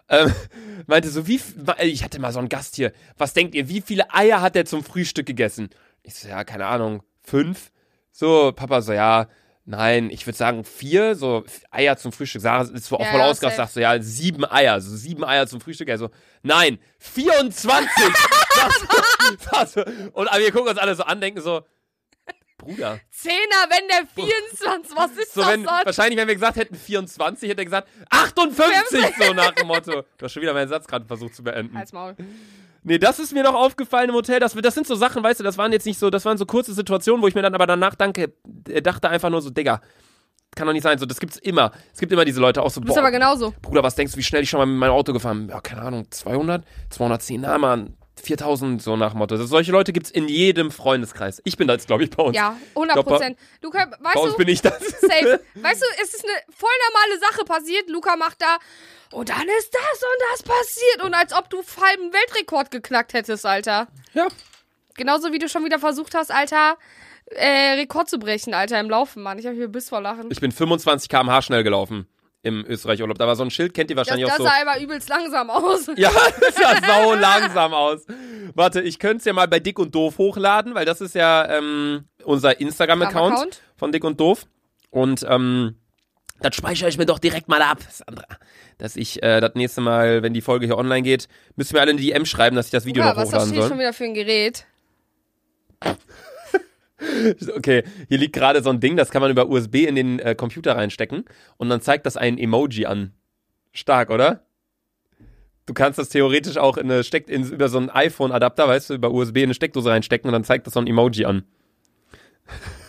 ähm, 0.08 0.32
meinte 0.86 1.08
so, 1.08 1.26
wie, 1.28 1.36
f- 1.36 1.54
ich 1.80 2.02
hatte 2.04 2.20
mal 2.20 2.32
so 2.32 2.40
einen 2.40 2.48
Gast 2.48 2.74
hier, 2.76 2.92
was 3.16 3.32
denkt 3.32 3.54
ihr, 3.54 3.68
wie 3.68 3.80
viele 3.80 4.12
Eier 4.12 4.40
hat 4.42 4.54
der 4.56 4.64
zum 4.66 4.82
Frühstück 4.84 5.26
gegessen? 5.26 5.70
Ich 6.02 6.14
so, 6.16 6.28
ja, 6.28 6.42
keine 6.44 6.66
Ahnung, 6.66 7.02
fünf? 7.22 7.70
So, 8.10 8.52
Papa 8.52 8.80
so, 8.82 8.92
ja, 8.92 9.28
nein, 9.64 10.11
ich 10.11 10.26
würde 10.26 10.37
sagen 10.37 10.64
vier, 10.64 11.14
so 11.14 11.44
Eier 11.70 11.96
zum 11.96 12.12
Frühstück. 12.12 12.43
Sarah 12.43 12.62
ist 12.62 12.93
auch 12.93 13.00
Ja, 13.00 13.06
voll 13.11 13.20
ja, 13.20 13.26
ausgerastet, 13.26 13.56
safe. 13.56 13.66
sagt 13.66 13.72
so, 13.75 13.81
ja, 13.81 14.00
sieben 14.02 14.44
Eier, 14.50 14.81
so 14.81 14.94
sieben 14.96 15.25
Eier 15.25 15.46
zum 15.46 15.61
Frühstück. 15.61 15.88
Er 15.88 15.99
so, 15.99 16.11
nein, 16.43 16.78
24! 16.99 17.88
das, 18.56 19.75
das, 19.75 19.76
und 20.12 20.28
wir 20.37 20.52
gucken 20.52 20.68
uns 20.68 20.78
alle 20.78 20.94
so 20.94 21.02
an, 21.04 21.21
denken 21.21 21.40
so, 21.40 21.62
Bruder. 22.56 23.00
Zehner, 23.11 23.66
wenn 23.68 23.88
der 23.88 24.06
24, 24.14 24.97
was 24.97 25.11
ist 25.12 25.35
So, 25.35 25.40
das 25.42 25.50
wenn, 25.50 25.64
sonst? 25.64 25.85
wahrscheinlich, 25.87 26.18
wenn 26.18 26.28
wir 26.28 26.35
gesagt 26.35 26.56
hätten 26.56 26.76
24, 26.76 27.50
hätte 27.50 27.61
er 27.61 27.64
gesagt 27.64 27.88
58, 28.11 29.00
so 29.18 29.33
nach 29.35 29.50
dem 29.52 29.66
Motto. 29.66 30.02
Du 30.16 30.25
hast 30.25 30.33
schon 30.33 30.42
wieder 30.42 30.54
meinen 30.54 30.68
Satz 30.68 30.87
gerade 30.87 31.04
versucht 31.04 31.35
zu 31.35 31.42
beenden. 31.42 31.76
Als 31.76 31.92
Maul. 31.92 32.16
Nee, 32.87 32.99
das 32.99 33.19
ist 33.19 33.33
mir 33.33 33.43
noch 33.43 33.55
aufgefallen 33.55 34.11
im 34.11 34.14
Hotel. 34.14 34.38
Das, 34.41 34.53
das 34.55 34.75
sind 34.75 34.87
so 34.87 34.95
Sachen, 34.95 35.23
weißt 35.23 35.41
du, 35.41 35.45
das 35.45 35.57
waren 35.59 35.73
jetzt 35.73 35.87
nicht 35.87 35.99
so, 35.99 36.11
das 36.11 36.25
waren 36.26 36.37
so 36.38 36.45
kurze 36.47 36.75
Situationen, 36.75 37.23
wo 37.23 37.26
ich 37.29 37.35
mir 37.35 37.43
dann 37.43 37.55
aber 37.55 37.67
danach 37.67 37.95
danke, 37.95 38.35
äh, 38.69 38.83
dachte 38.83 39.09
einfach 39.09 39.31
nur 39.31 39.41
so, 39.41 39.49
Digga, 39.50 39.81
kann 40.55 40.67
doch 40.67 40.73
nicht 40.75 40.83
sein. 40.83 40.99
So, 40.99 41.07
das 41.07 41.19
gibt's 41.19 41.38
immer. 41.38 41.73
Es 41.93 41.99
gibt 41.99 42.12
immer 42.12 42.25
diese 42.25 42.41
Leute 42.41 42.62
auch 42.62 42.71
so, 42.71 42.81
Du 42.81 42.87
bist 42.87 42.95
boah, 42.95 43.00
aber 43.00 43.11
genauso. 43.11 43.55
Bruder, 43.62 43.83
was 43.83 43.95
denkst 43.95 44.12
du, 44.12 44.19
wie 44.19 44.23
schnell 44.23 44.43
ich 44.43 44.50
schon 44.50 44.59
mal 44.59 44.67
mit 44.67 44.76
meinem 44.79 44.93
Auto 44.93 45.12
gefahren 45.12 45.47
bin? 45.47 45.49
Ja, 45.49 45.61
keine 45.61 45.81
Ahnung, 45.83 46.07
200, 46.11 46.64
210, 46.91 47.41
na 47.41 47.57
man, 47.59 47.97
4000, 48.23 48.81
so 48.81 48.97
nach 48.97 49.14
Motto. 49.14 49.37
Das, 49.37 49.49
solche 49.49 49.73
Leute 49.73 49.93
gibt's 49.93 50.11
in 50.11 50.29
jedem 50.29 50.71
Freundeskreis. 50.71 51.41
Ich 51.45 51.57
bin 51.57 51.67
das, 51.67 51.87
glaube 51.87 52.05
ich, 52.05 52.11
bei 52.11 52.23
uns. 52.23 52.37
Ja, 52.37 52.57
100 52.75 52.95
Glaub, 52.95 53.07
bei- 53.07 53.11
Prozent. 53.12 53.38
Luca, 53.62 53.87
Bei 53.87 54.11
weißt 54.11 54.17
uns 54.25 54.33
du, 54.33 54.38
bin 54.38 54.49
ich 54.49 54.62
das. 54.62 54.79
safe. 54.79 55.41
Weißt 55.55 55.83
du, 55.83 55.87
es 56.03 56.14
ist 56.14 56.25
eine 56.25 56.55
voll 56.57 56.71
normale 56.93 57.19
Sache 57.21 57.45
passiert. 57.45 57.88
Luca 57.91 58.14
macht 58.17 58.41
da, 58.41 58.59
und 59.14 59.28
dann 59.28 59.47
ist 59.59 59.73
das 59.73 60.02
und 60.02 60.23
das 60.33 60.42
passiert. 60.42 61.02
Und 61.04 61.14
als 61.14 61.33
ob 61.33 61.49
du 61.50 61.59
halben 61.59 62.12
Weltrekord 62.12 62.71
geknackt 62.71 63.14
hättest, 63.14 63.47
Alter. 63.47 63.88
ja. 64.12 64.26
Genauso 64.97 65.33
wie 65.33 65.38
du 65.40 65.49
schon 65.49 65.64
wieder 65.64 65.80
versucht 65.80 66.14
hast, 66.14 66.30
Alter, 66.30 66.76
äh, 67.26 67.73
Rekord 67.75 68.09
zu 68.09 68.18
brechen, 68.21 68.54
Alter, 68.54 68.78
im 68.78 68.88
Laufen, 68.88 69.25
Mann. 69.25 69.38
Ich 69.40 69.47
habe 69.47 69.56
hier 69.56 69.66
Biss 69.66 69.88
vor 69.88 70.00
Lachen. 70.00 70.30
Ich 70.30 70.40
bin 70.40 70.52
25 70.52 71.09
km/h 71.09 71.42
schnell 71.42 71.64
gelaufen 71.64 72.06
im 72.42 72.64
Österreich-Urlaub. 72.64 73.18
Da 73.18 73.26
war 73.26 73.35
so 73.35 73.42
ein 73.42 73.50
Schild, 73.50 73.75
kennt 73.75 73.90
ihr 73.90 73.97
Das, 73.97 74.06
wahrscheinlich 74.06 74.26
das 74.28 74.35
auch 74.35 74.44
so. 74.44 74.44
sah 74.44 74.61
aber 74.71 74.80
übelst 74.80 75.09
langsam 75.09 75.50
aus. 75.50 75.90
Ja, 75.97 76.11
das 76.40 76.54
sah 76.54 76.76
sau 76.87 77.14
langsam 77.14 77.75
aus. 77.75 78.06
Warte, 78.54 78.83
ich 78.83 78.99
könnte 79.00 79.16
es 79.16 79.25
ja 79.25 79.33
mal 79.33 79.49
bei 79.49 79.59
Dick 79.59 79.78
und 79.80 79.94
Doof 79.94 80.18
hochladen, 80.18 80.75
weil 80.76 80.85
das 80.85 81.00
ist 81.00 81.14
ja 81.16 81.49
ähm, 81.49 82.04
unser 82.23 82.61
Instagram-Account 82.61 83.35
Account. 83.35 83.62
von 83.76 83.90
Dick 83.90 84.04
und 84.04 84.21
Doof. 84.21 84.44
Und 84.90 85.26
ähm, 85.28 85.76
das 86.44 86.54
speichere 86.54 86.88
ich 86.88 86.98
mir 86.98 87.06
doch 87.06 87.18
direkt 87.18 87.48
mal 87.48 87.62
ab, 87.62 87.78
Sandra. 87.90 88.26
Dass 88.78 88.96
ich 88.96 89.22
äh, 89.22 89.40
das 89.40 89.54
nächste 89.54 89.80
Mal, 89.80 90.22
wenn 90.22 90.34
die 90.34 90.40
Folge 90.40 90.66
hier 90.66 90.76
online 90.76 91.02
geht, 91.02 91.28
müsst 91.56 91.72
ihr 91.72 91.76
mir 91.76 91.80
alle 91.80 91.92
eine 91.92 92.00
DM 92.00 92.26
schreiben, 92.26 92.54
dass 92.54 92.66
ich 92.66 92.72
das 92.72 92.84
Video 92.84 93.02
Luca, 93.02 93.14
noch 93.14 93.22
was 93.22 93.28
ist 93.28 93.32
das 93.32 93.42
hochladen 93.42 93.52
hier 93.54 93.62
soll. 93.62 93.70
schon 93.70 93.78
wieder 93.78 93.92
für 93.92 94.04
ein 94.04 94.14
Gerät? 94.14 94.66
Okay, 97.54 97.82
hier 98.08 98.18
liegt 98.18 98.32
gerade 98.34 98.62
so 98.62 98.70
ein 98.70 98.80
Ding, 98.80 98.96
das 98.96 99.10
kann 99.10 99.20
man 99.20 99.30
über 99.30 99.50
USB 99.50 99.74
in 99.86 99.94
den 99.94 100.20
äh, 100.20 100.34
Computer 100.34 100.76
reinstecken 100.76 101.24
und 101.58 101.68
dann 101.68 101.82
zeigt 101.82 102.06
das 102.06 102.16
ein 102.16 102.38
Emoji 102.38 102.86
an. 102.86 103.12
Stark, 103.72 104.10
oder? 104.10 104.46
Du 105.66 105.74
kannst 105.74 105.98
das 105.98 106.08
theoretisch 106.08 106.56
auch 106.56 106.78
in 106.78 106.90
eine 106.90 107.04
Steck 107.04 107.28
in, 107.28 107.44
über 107.50 107.68
so 107.68 107.78
einen 107.78 107.90
iPhone-Adapter, 107.90 108.68
weißt 108.68 108.90
du, 108.90 108.94
über 108.94 109.10
USB 109.10 109.38
in 109.38 109.42
eine 109.44 109.54
Steckdose 109.54 109.90
reinstecken 109.90 110.28
und 110.28 110.32
dann 110.32 110.44
zeigt 110.44 110.66
das 110.66 110.74
so 110.74 110.80
ein 110.80 110.86
Emoji 110.86 111.26
an. 111.26 111.44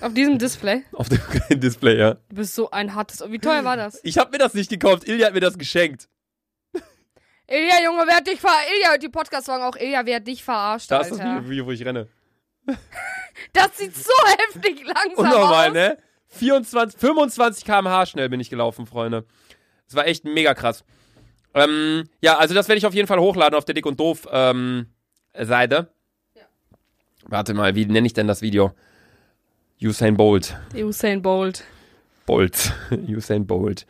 Auf 0.02 0.14
diesem 0.14 0.38
Display. 0.38 0.84
Auf 0.92 1.10
dem 1.10 1.60
Display, 1.60 1.98
ja. 1.98 2.14
Du 2.30 2.36
bist 2.36 2.54
so 2.56 2.70
ein 2.72 2.94
hartes. 2.96 3.24
Wie 3.30 3.40
teuer 3.40 3.64
war 3.64 3.78
das? 3.78 4.00
Ich 4.04 4.18
habe 4.18 4.32
mir 4.32 4.38
das 4.38 4.54
nicht 4.54 4.70
gekauft. 4.70 5.08
Ilja 5.08 5.28
hat 5.28 5.34
mir 5.34 5.40
das 5.40 5.58
geschenkt. 5.58 6.08
Ilja, 7.48 7.84
Junge, 7.84 8.04
wer 8.08 8.16
hat 8.18 8.28
dich 8.28 8.40
verarscht? 8.40 8.68
Ilja, 8.76 8.98
die 8.98 9.10
Podcast 9.10 9.46
sagen 9.46 9.64
auch, 9.64 9.76
Ilja, 9.76 10.06
wer 10.06 10.16
hat 10.18 10.28
dich 10.28 10.44
verarscht, 10.44 10.90
Da 10.90 11.00
ist 11.02 11.12
das 11.12 11.20
Alter. 11.20 11.48
Video, 11.48 11.66
wo 11.66 11.72
ich 11.72 11.86
renne. 11.86 12.08
Das 13.54 13.78
sieht 13.78 13.96
so 13.96 14.12
heftig 14.40 14.84
langsam 14.86 15.26
Unnormal, 15.26 15.68
aus. 15.68 15.74
ne? 15.74 15.98
24, 16.30 17.00
25 17.00 17.64
km/h 17.64 18.08
schnell 18.08 18.30
bin 18.30 18.40
ich 18.40 18.50
gelaufen, 18.50 18.88
Freunde. 18.88 19.26
Das 19.86 19.96
war 19.96 20.08
echt 20.08 20.26
mega 20.26 20.54
krass. 20.56 20.84
Ähm, 21.54 22.10
ja, 22.20 22.38
also 22.38 22.54
das 22.56 22.68
werde 22.68 22.80
ich 22.80 22.86
auf 22.88 22.94
jeden 22.96 23.08
Fall 23.08 23.20
hochladen 23.20 23.56
auf 23.58 23.64
der 23.64 23.76
Dick 23.76 23.86
und 23.86 24.00
Doof 24.00 24.28
ähm, 24.32 24.88
Seite. 25.40 25.90
Ja. 26.36 26.42
Warte 27.26 27.54
mal, 27.54 27.76
wie 27.76 27.86
nenne 27.86 28.08
ich 28.08 28.14
denn 28.14 28.28
das 28.28 28.42
Video? 28.42 28.74
Usain 29.82 30.16
Bolt. 30.16 30.56
Usain 30.74 31.22
Bolt. 31.22 31.64
Bolt. 32.26 32.74
Usain 33.08 33.46
Bolt. 33.46 33.86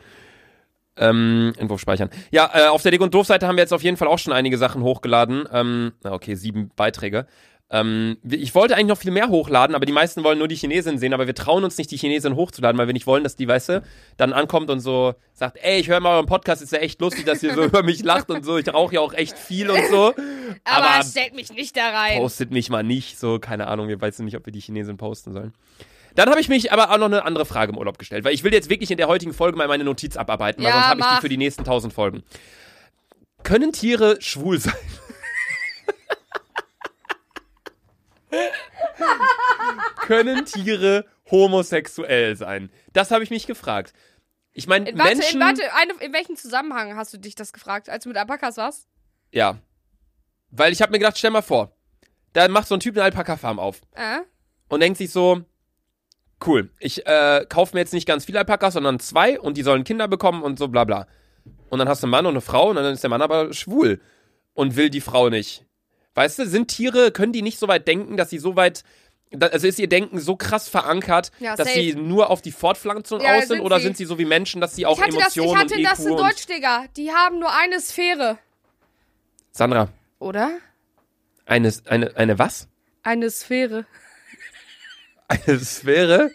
Ähm, 0.98 1.54
Entwurf 1.58 1.82
speichern. 1.82 2.10
Ja, 2.32 2.50
äh, 2.54 2.68
auf 2.68 2.82
der 2.82 2.92
Dick 2.92 3.02
und 3.02 3.14
Doof 3.14 3.28
Seite 3.28 3.48
haben 3.48 3.58
wir 3.58 3.64
jetzt 3.64 3.74
auf 3.74 3.84
jeden 3.84 3.98
Fall 3.98 4.08
auch 4.08 4.18
schon 4.20 4.34
einige 4.34 4.58
Sachen 4.58 4.82
hochgeladen. 4.82 5.48
Ähm, 5.52 5.92
okay, 6.04 6.36
sieben 6.36 6.72
Beiträge. 6.76 7.28
Ähm, 7.76 8.18
ich 8.24 8.56
wollte 8.56 8.76
eigentlich 8.76 8.88
noch 8.88 8.98
viel 8.98 9.12
mehr 9.12 9.28
hochladen, 9.28 9.76
aber 9.76 9.86
die 9.86 9.92
meisten 9.92 10.24
wollen 10.24 10.38
nur 10.40 10.48
die 10.48 10.56
Chinesin 10.56 10.98
sehen, 10.98 11.14
aber 11.14 11.28
wir 11.28 11.36
trauen 11.36 11.66
uns 11.66 11.78
nicht, 11.78 11.92
die 11.92 11.98
Chinesin 11.98 12.38
hochzuladen, 12.38 12.78
weil 12.78 12.88
wir 12.88 12.94
nicht 12.94 13.06
wollen, 13.06 13.26
dass 13.26 13.36
die, 13.36 13.50
weißt 13.50 13.70
du, 13.70 13.84
dann 14.16 14.32
ankommt 14.32 14.70
und 14.70 14.80
so 14.80 15.16
sagt, 15.34 15.58
ey, 15.62 15.82
ich 15.82 15.90
höre 15.90 16.00
mal 16.00 16.14
euren 16.16 16.26
Podcast, 16.26 16.62
ist 16.62 16.72
ja 16.72 16.80
echt 16.80 17.02
lustig, 17.02 17.26
dass 17.26 17.44
ihr 17.44 17.54
so 17.54 17.64
über 17.66 17.84
mich 17.84 18.02
lacht 18.02 18.30
und 18.30 18.46
so, 18.46 18.58
ich 18.58 18.74
rauche 18.74 18.96
ja 18.96 19.02
auch 19.02 19.14
echt 19.14 19.38
viel 19.38 19.70
und 19.70 19.86
so. 19.90 20.14
Aber, 20.64 20.90
Aber 20.90 21.04
stellt 21.04 21.36
mich 21.36 21.52
nicht 21.52 21.76
da 21.76 21.90
rein. 21.90 22.18
postet 22.20 22.52
mich 22.52 22.70
mal 22.70 22.84
nicht, 22.84 23.20
so, 23.20 23.40
keine 23.40 23.68
Ahnung, 23.68 23.90
wir 23.90 24.00
wissen 24.00 24.24
nicht, 24.24 24.38
ob 24.38 24.46
wir 24.46 24.54
die 24.54 24.62
Chinesin 24.62 24.96
posten 24.96 25.34
sollen. 25.34 25.52
Dann 26.16 26.30
habe 26.30 26.40
ich 26.40 26.48
mich 26.48 26.72
aber 26.72 26.92
auch 26.92 26.98
noch 26.98 27.08
eine 27.08 27.26
andere 27.26 27.46
Frage 27.46 27.74
im 27.74 27.78
Urlaub 27.78 27.98
gestellt, 27.98 28.24
weil 28.24 28.34
ich 28.34 28.46
will 28.46 28.54
jetzt 28.54 28.70
wirklich 28.70 28.90
in 28.90 28.96
der 28.96 29.10
heutigen 29.10 29.34
Folge 29.34 29.58
mal 29.58 29.68
meine 29.68 29.84
Notiz 29.84 30.16
abarbeiten, 30.16 30.64
weil 30.64 30.70
Ja, 30.70 30.76
sonst 30.76 30.88
habe 30.92 31.02
ich 31.02 31.08
die 31.18 31.22
für 31.22 31.30
die 31.30 31.38
nächsten 31.38 31.66
tausend 31.66 31.92
Folgen. 31.92 32.24
Können 33.44 33.74
Tiere 33.74 34.18
schwul 34.22 34.60
sein? 34.60 34.74
Können 39.98 40.46
Tiere 40.46 41.06
homosexuell 41.32 42.36
sein? 42.36 42.72
Das 42.94 43.12
habe 43.12 43.24
ich 43.24 43.30
mich 43.30 43.48
gefragt. 43.48 43.94
Ich 44.54 44.68
meine, 44.68 44.90
In, 44.90 44.98
warte, 44.98 45.18
Menschen... 45.18 45.42
in, 45.42 45.46
warte 45.46 45.62
eine, 45.74 45.94
in 46.06 46.14
welchem 46.14 46.36
Zusammenhang 46.36 46.96
hast 46.96 47.14
du 47.14 47.18
dich 47.18 47.36
das 47.36 47.54
gefragt? 47.54 47.90
Als 47.90 48.04
du 48.04 48.10
mit 48.10 48.18
Alpakas 48.18 48.58
warst? 48.58 48.88
Ja. 49.32 49.58
Weil 50.52 50.72
ich 50.72 50.82
habe 50.82 50.92
mir 50.92 51.00
gedacht, 51.00 51.18
stell 51.18 51.32
mal 51.32 51.42
vor, 51.42 51.76
da 52.34 52.48
macht 52.48 52.68
so 52.68 52.76
ein 52.76 52.80
Typ 52.80 52.96
eine 52.96 53.04
Alpaka-Farm 53.04 53.60
auf. 53.60 53.82
Äh? 53.94 54.20
und 54.68 54.80
denkt 54.80 54.98
sich 54.98 55.12
so, 55.12 55.42
cool, 56.46 56.70
ich 56.80 57.06
äh, 57.06 57.46
kaufe 57.48 57.76
mir 57.76 57.82
jetzt 57.82 57.94
nicht 57.94 58.08
ganz 58.08 58.26
viele 58.26 58.40
Alpakas, 58.40 58.74
sondern 58.74 59.00
zwei 59.00 59.40
und 59.40 59.58
die 59.58 59.64
sollen 59.64 59.84
Kinder 59.84 60.08
bekommen 60.08 60.44
und 60.44 60.60
so 60.60 60.68
bla 60.68 60.84
bla. 60.84 61.08
Und 61.70 61.80
dann 61.80 61.90
hast 61.90 62.02
du 62.04 62.08
einen 62.08 62.12
Mann 62.12 62.26
und 62.26 62.34
eine 62.34 62.42
Frau 62.42 62.70
und 62.70 62.76
dann 62.76 62.94
ist 62.94 63.04
der 63.04 63.10
Mann 63.10 63.22
aber 63.22 63.54
schwul 63.54 64.02
und 64.54 64.76
will 64.76 64.90
die 64.90 65.02
Frau 65.02 65.30
nicht. 65.30 65.65
Weißt 66.16 66.40
du, 66.40 66.48
sind 66.48 66.70
Tiere, 66.70 67.12
können 67.12 67.34
die 67.34 67.42
nicht 67.42 67.60
so 67.60 67.68
weit 67.68 67.88
denken, 67.88 68.18
dass 68.18 68.30
sie 68.30 68.40
so 68.40 68.56
weit, 68.56 68.84
also 69.40 69.68
ist 69.68 69.78
ihr 69.80 69.90
Denken 69.90 70.20
so 70.20 70.36
krass 70.38 70.70
verankert, 70.70 71.32
Ja, 71.40 71.56
dass 71.56 71.68
safe. 71.68 71.80
sie 71.82 71.96
nur 71.96 72.30
auf 72.30 72.42
die 72.42 72.52
Fortpflanzung 72.54 73.20
Ja, 73.22 73.36
aus 73.38 73.48
sind, 73.50 73.60
oder 73.60 73.78
sie. 73.80 73.84
sind 73.84 73.98
sie 73.98 74.06
so 74.06 74.18
wie 74.18 74.26
Menschen, 74.26 74.62
dass 74.62 74.76
sie 74.76 74.86
auch 74.86 74.98
Ich 74.98 75.04
hatte 75.04 75.18
das, 75.18 75.36
ich 75.36 75.38
Emotionen 75.44 75.60
hatte 75.60 75.82
das 75.82 76.00
in 76.06 76.16
Deutsch, 76.18 76.46
Digga. 76.48 76.86
Die 76.96 77.12
haben 77.12 77.40
nur 77.40 77.54
eine 77.54 77.80
Sphäre. 77.82 78.38
Sandra, 79.52 79.90
Oder? 80.20 80.58
eine, 81.46 81.72
eine, 81.86 82.16
eine 82.18 82.40
was? 82.40 82.68
Eine 83.04 83.30
Sphäre. 83.30 83.86
Eine 85.28 85.58
Sphäre? 85.60 86.30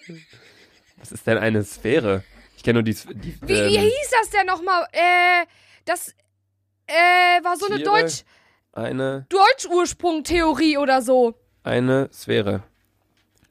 Was 0.97 1.13
ist 1.13 1.25
denn 1.27 1.39
eine 1.39 1.63
Sphäre? 1.63 2.25
Ich 2.57 2.65
kenne 2.65 2.79
nur 2.79 2.83
die, 2.83 2.93
die 2.95 3.39
Wie, 3.43 3.53
ähm, 3.53 3.83
hieß 3.83 4.11
das 4.21 4.31
denn 4.31 4.47
nochmal? 4.47 4.85
Äh, 4.93 5.47
das 5.85 6.09
äh, 6.89 7.43
war 7.45 7.57
so 7.57 7.67
eine 7.67 7.77
Tiere. 7.77 7.89
Deutsch, 7.89 8.23
eine 8.73 9.27
Deutsch-Ursprung-Theorie 9.29 10.79
oder 10.79 11.03
so. 11.03 11.35
Eine 11.63 12.09
Sphäre. 12.13 12.63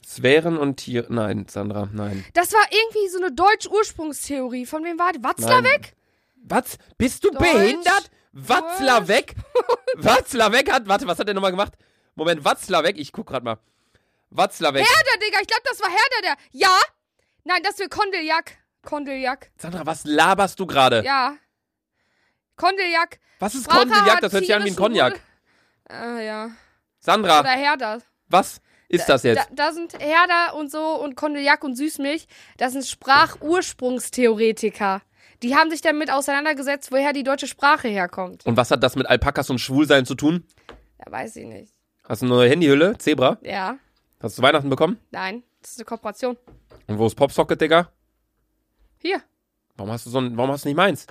Sphären 0.04 0.56
und 0.58 0.76
Tiere. 0.76 1.06
Nein, 1.08 1.46
Sandra, 1.48 1.88
nein. 1.92 2.24
Das 2.34 2.52
war 2.52 2.64
irgendwie 2.70 3.08
so 3.08 3.18
eine 3.18 3.32
Deutsch-Ursprungstheorie. 3.32 4.66
Von 4.66 4.84
wem 4.84 4.98
war 4.98 5.12
die? 5.12 5.22
Watzlawick? 5.22 5.94
Was? 6.42 6.78
Bist 6.98 7.24
du 7.24 7.30
Deutsch. 7.30 7.52
behindert? 7.52 8.10
Watzlawick? 8.32 9.34
Watzlawick 9.96 10.72
hat. 10.72 10.88
Warte, 10.88 11.06
was 11.06 11.18
hat 11.18 11.26
der 11.28 11.34
nochmal 11.34 11.50
gemacht? 11.50 11.74
Moment, 12.14 12.44
Watzlawick, 12.44 12.98
ich 12.98 13.12
guck 13.12 13.26
grad 13.26 13.44
mal. 13.44 13.58
Watzlawick. 14.30 14.86
Herder, 14.86 15.24
Digga, 15.24 15.38
ich 15.40 15.46
glaube, 15.46 15.62
das 15.64 15.80
war 15.80 15.88
Herder, 15.88 16.22
der. 16.22 16.36
Ja? 16.52 16.76
Nein, 17.44 17.62
das 17.62 17.78
wird 17.78 17.90
Kondeljak. 17.90 18.56
Kondeljak. 18.82 19.50
Sandra, 19.56 19.84
was 19.86 20.04
laberst 20.04 20.58
du 20.58 20.66
gerade? 20.66 21.02
Ja. 21.04 21.36
Kondeljak. 22.60 23.18
Was 23.38 23.54
ist 23.54 23.68
hat 23.72 23.88
Das 24.22 24.32
hört 24.32 24.44
sich 24.44 24.54
an 24.54 24.64
wie 24.64 24.70
ein 24.70 24.76
Cognac. 24.76 25.12
Wurzel- 25.14 25.24
Ah, 25.88 26.20
ja. 26.20 26.50
Sandra, 27.00 27.40
Oder 27.40 27.48
Herder. 27.50 28.00
was 28.28 28.60
ist 28.88 29.08
das 29.08 29.22
jetzt? 29.24 29.38
Da, 29.38 29.46
da 29.54 29.72
sind 29.72 29.98
Herder 29.98 30.54
und 30.54 30.70
so 30.70 31.00
und 31.02 31.16
Kondillac 31.16 31.64
und 31.64 31.74
Süßmilch, 31.76 32.28
das 32.58 32.72
sind 32.72 32.86
Sprachursprungstheoretiker. 32.86 35.00
Die 35.42 35.56
haben 35.56 35.70
sich 35.70 35.80
damit 35.80 36.10
auseinandergesetzt, 36.12 36.92
woher 36.92 37.12
die 37.14 37.22
deutsche 37.22 37.46
Sprache 37.46 37.88
herkommt. 37.88 38.44
Und 38.44 38.56
was 38.58 38.70
hat 38.70 38.82
das 38.82 38.94
mit 38.94 39.06
Alpakas 39.08 39.48
und 39.50 39.58
Schwulsein 39.58 40.04
zu 40.04 40.14
tun? 40.14 40.44
Ja, 41.04 41.10
weiß 41.10 41.36
ich 41.36 41.46
nicht. 41.46 41.72
Hast 42.06 42.20
du 42.22 42.26
eine 42.26 42.34
neue 42.34 42.50
Handyhülle? 42.50 42.98
Zebra? 42.98 43.38
Ja, 43.42 43.78
Hast 44.22 44.36
du 44.38 44.42
Weihnachten 44.42 44.68
bekommen? 44.68 44.98
nein, 45.10 45.42
das 45.62 45.70
ist 45.72 45.78
eine 45.78 45.86
Kooperation. 45.86 46.36
Und 46.86 46.98
wo 46.98 47.06
ist 47.06 47.14
Popsocket, 47.14 47.58
Digga? 47.60 47.90
Hier. 48.98 49.22
Warum 49.76 49.92
hast 49.92 50.04
du 50.04 50.10
so 50.10 50.18
ein, 50.18 50.36
warum 50.36 50.50
hast 50.50 50.64
du 50.64 50.68
nicht 50.68 50.76
meins? 50.76 51.06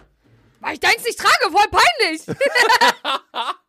Weil 0.62 0.74
ich 0.74 0.80
deins 0.80 1.04
nicht 1.06 1.18
trage, 1.20 1.52
voll 1.52 1.68
peinlich. 1.72 2.22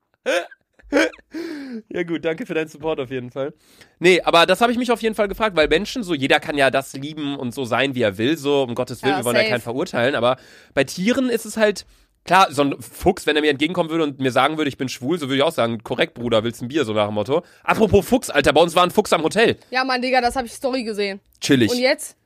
Ja 1.88 2.02
gut, 2.02 2.24
danke 2.24 2.46
für 2.46 2.54
deinen 2.54 2.66
Support 2.66 2.98
auf 2.98 3.10
jeden 3.10 3.30
Fall. 3.30 3.54
Nee, 4.00 4.20
aber 4.22 4.44
das 4.44 4.60
habe 4.60 4.72
ich 4.72 4.78
mich 4.78 4.90
auf 4.90 5.00
jeden 5.02 5.14
Fall 5.14 5.28
gefragt, 5.28 5.54
weil 5.54 5.68
Menschen, 5.68 6.02
so 6.02 6.14
jeder 6.14 6.40
kann 6.40 6.56
ja 6.58 6.68
das 6.72 6.92
lieben 6.94 7.36
und 7.36 7.54
so 7.54 7.64
sein, 7.64 7.94
wie 7.94 8.02
er 8.02 8.18
will, 8.18 8.36
so 8.36 8.64
um 8.64 8.74
Gottes 8.74 9.00
Willen, 9.04 9.12
Ja, 9.12 9.18
wir 9.20 9.24
wollen 9.24 9.36
ja 9.36 9.42
safe. 9.42 9.52
keinen 9.52 9.60
verurteilen, 9.60 10.14
aber 10.16 10.36
bei 10.74 10.82
Tieren 10.82 11.30
ist 11.30 11.44
es 11.44 11.56
halt, 11.56 11.86
klar, 12.24 12.48
so 12.52 12.62
ein 12.62 12.74
Fuchs, 12.82 13.24
wenn 13.26 13.36
er 13.36 13.42
mir 13.42 13.50
entgegenkommen 13.50 13.88
würde 13.88 14.02
und 14.02 14.18
mir 14.18 14.32
sagen 14.32 14.56
würde, 14.58 14.68
ich 14.68 14.78
bin 14.78 14.88
schwul, 14.88 15.16
so 15.20 15.26
würde 15.28 15.36
ich 15.36 15.42
auch 15.44 15.52
sagen, 15.52 15.84
korrekt, 15.84 16.14
Bruder, 16.14 16.42
willst 16.42 16.60
ein 16.60 16.66
Bier, 16.68 16.84
so 16.84 16.92
nach 16.92 17.06
dem 17.06 17.14
Motto. 17.14 17.44
Apropos 17.62 18.04
Fuchs, 18.08 18.28
Alter, 18.28 18.52
bei 18.52 18.60
uns 18.60 18.74
war 18.74 18.82
ein 18.82 18.90
Fuchs 18.90 19.12
am 19.12 19.22
Hotel. 19.22 19.58
ja, 19.70 19.84
Mann, 19.84 20.02
Digga, 20.02 20.20
das 20.20 20.34
habe 20.34 20.48
ich 20.48 20.52
Story 20.54 20.82
gesehen. 20.82 21.20
Chillig. 21.40 21.70
Und 21.70 21.78
jetzt? 21.78 22.16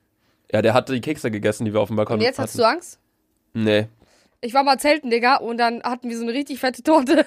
Ja, 0.51 0.63
der 0.63 0.73
hat 0.73 0.89
die 0.89 1.01
Kekse 1.01 1.29
gegessen, 1.29 1.65
die 1.65 1.73
wir 1.73 1.81
auf 1.81 1.89
dem 1.89 1.97
Balkon 1.97 2.15
Und 2.17 2.21
jetzt 2.23 2.39
hatten. 2.39 2.47
hast 2.47 2.57
du 2.57 2.63
Angst? 2.63 2.99
Nee. 3.53 3.89
Ich 4.45 4.53
war 4.53 4.63
mal 4.63 4.79
zelten, 4.79 5.09
Digga, 5.09 5.37
und 5.37 5.57
dann 5.57 5.81
hatten 5.83 6.09
wir 6.09 6.17
so 6.17 6.23
eine 6.23 6.33
richtig 6.33 6.59
fette 6.59 6.83
Torte. 6.83 7.25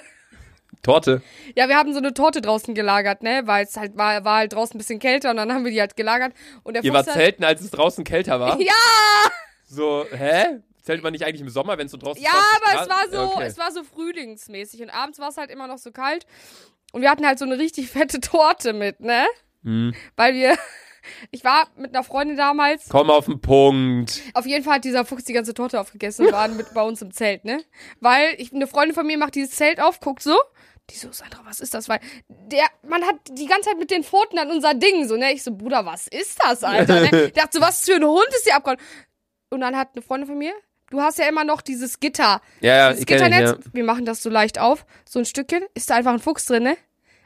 Torte. 0.83 1.23
Ja, 1.57 1.69
wir 1.69 1.77
haben 1.77 1.93
so 1.93 1.99
eine 1.99 2.15
Torte 2.15 2.41
draußen 2.41 2.75
gelagert, 2.75 3.23
ne? 3.23 3.43
Weil 3.47 3.65
es 3.65 3.77
halt 3.77 3.97
war, 3.97 4.25
war 4.25 4.39
halt 4.39 4.53
draußen 4.53 4.77
ein 4.77 4.79
bisschen 4.79 5.01
kälter 5.01 5.31
und 5.31 5.37
dann 5.37 5.53
haben 5.53 5.65
wir 5.65 5.73
die 5.73 5.81
halt 5.81 5.97
gelagert. 5.97 6.33
Und 6.63 6.75
der 6.75 6.85
Ihr 6.85 6.93
Fuchs 6.93 6.99
wart 7.07 7.07
hat- 7.09 7.15
zelten, 7.23 7.45
als 7.45 7.61
es 7.61 7.71
draußen 7.71 8.05
kälter 8.05 8.39
war? 8.41 8.59
Ja! 8.61 8.73
So, 9.67 10.07
hä? 10.11 10.61
Zählt 10.83 11.03
man 11.03 11.13
nicht 11.13 11.25
eigentlich 11.27 11.43
im 11.43 11.51
Sommer, 11.51 11.77
wenn 11.77 11.87
es 11.87 11.93
so 11.93 11.99
draußen 11.99 12.23
Ja, 12.23 12.31
20 12.31 12.63
aber 12.63 12.83
es 12.83 12.89
war 12.89 13.09
so, 13.27 13.33
Okay. 13.35 13.45
es 13.47 13.59
war 13.59 13.73
so 13.73 13.83
frühlingsmäßig 13.83 14.81
und 14.81 14.91
abends 14.91 15.19
war 15.19 15.29
es 15.29 15.37
halt 15.37 15.51
immer 15.51 15.67
noch 15.67 15.77
so 15.79 15.91
kalt. 15.91 16.25
Und 16.93 17.03
wir 17.03 17.11
hatten 17.11 17.27
halt 17.27 17.39
so 17.39 17.45
eine 17.45 17.59
richtig 17.59 17.91
fette 17.91 18.21
Torte 18.21 18.73
mit, 18.73 19.01
ne? 19.01 19.27
Hm. 19.65 19.93
Weil 20.17 20.35
wir, 20.35 20.57
ich 21.31 21.45
war 21.45 21.69
mit 21.77 21.95
einer 21.95 22.05
Freundin 22.05 22.37
damals, 22.37 22.89
Komm 22.89 23.11
auf 23.11 23.27
den 23.27 23.41
Punkt. 23.41 24.21
auf 24.35 24.47
jeden 24.47 24.65
Fall 24.65 24.77
hat 24.77 24.85
dieser 24.85 25.05
Fuchs 25.05 25.25
die 25.25 25.33
ganze 25.33 25.55
Torte 25.55 25.81
aufgegessen 25.81 26.27
und 26.27 26.33
war 26.33 26.49
mit 26.49 26.73
bei 26.75 26.83
uns 26.83 27.03
im 27.03 27.13
Zelt, 27.13 27.45
ne? 27.45 27.63
Weil 28.01 28.35
ich, 28.39 28.53
eine 28.53 28.67
Freundin 28.67 28.95
von 28.95 29.07
mir 29.07 29.19
macht 29.19 29.35
dieses 29.35 29.57
Zelt 29.57 29.81
auf, 29.81 30.01
guckt 30.01 30.23
so, 30.23 30.37
die 30.91 30.97
so, 30.97 31.13
Sandra, 31.13 31.41
was 31.45 31.61
ist 31.61 31.75
das? 31.75 31.89
Weil 31.89 32.01
der, 32.29 32.65
man 32.89 33.03
hat 33.05 33.17
die 33.31 33.47
ganze 33.47 33.69
Zeit 33.71 33.79
mit 33.79 33.91
den 33.91 34.03
Pfoten 34.05 34.39
an 34.39 34.51
unser 34.51 34.75
Ding, 34.75 35.07
so, 35.07 35.17
ne? 35.17 35.33
Ich 35.33 35.43
so, 35.43 35.53
Bruder, 35.55 35.85
was 35.85 36.07
ist 36.07 36.39
das, 36.43 36.65
Alter? 36.65 37.01
Ne? 37.03 37.11
Ich 37.27 37.33
dachte 37.35 37.59
so, 37.59 37.61
was 37.61 37.85
für 37.85 37.97
ein 37.97 38.05
Hund 38.05 38.27
ist 38.31 38.45
hier 38.45 38.57
abgehauen? 38.57 38.79
Und 39.51 39.61
dann 39.61 39.77
hat 39.77 39.89
eine 39.95 40.03
Freundin 40.03 40.27
von 40.29 40.39
mir, 40.39 40.53
du 40.91 41.01
hast 41.01 41.19
ja 41.19 41.27
immer 41.29 41.45
noch 41.45 41.61
dieses 41.61 42.01
Gitter. 42.01 42.41
Ja, 42.61 42.77
ja, 42.77 42.91
Das 42.91 43.01
ich 43.01 43.07
kenne 43.07 43.25
Gitternetz, 43.25 43.65
ja. 43.67 43.71
wir 43.73 43.85
machen 43.85 44.05
das 44.05 44.23
so 44.23 44.31
leicht 44.31 44.59
auf, 44.59 44.87
so 45.09 45.19
ein 45.19 45.25
Stückchen, 45.25 45.63
ist 45.75 45.91
da 45.91 45.97
einfach 45.97 46.13
ein 46.13 46.21
Fuchs 46.21 46.47
drin, 46.47 46.63
ne? 46.63 46.77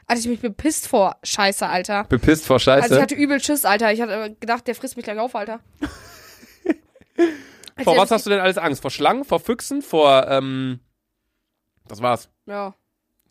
Alter, 0.07 0.21
ich 0.21 0.27
mich 0.27 0.41
bepisst 0.41 0.87
vor 0.87 1.17
Scheiße, 1.23 1.67
Alter. 1.67 2.05
Bepisst 2.05 2.45
vor 2.45 2.59
Scheiße. 2.59 2.83
Also 2.83 2.95
ich 2.95 3.01
hatte 3.01 3.15
übel 3.15 3.41
Schiss, 3.41 3.65
Alter. 3.65 3.93
Ich 3.93 4.01
hatte 4.01 4.35
gedacht, 4.39 4.67
der 4.67 4.75
frisst 4.75 4.97
mich 4.97 5.05
gleich 5.05 5.19
auf, 5.19 5.35
Alter. 5.35 5.59
vor 7.83 7.97
was 7.97 8.11
hast 8.11 8.25
du 8.25 8.29
denn 8.29 8.39
alles 8.39 8.57
Angst? 8.57 8.81
Vor 8.81 8.91
Schlangen, 8.91 9.23
vor 9.23 9.39
Füchsen, 9.39 9.81
vor, 9.81 10.27
ähm, 10.27 10.79
das 11.87 12.01
war's. 12.01 12.29
Ja. 12.45 12.75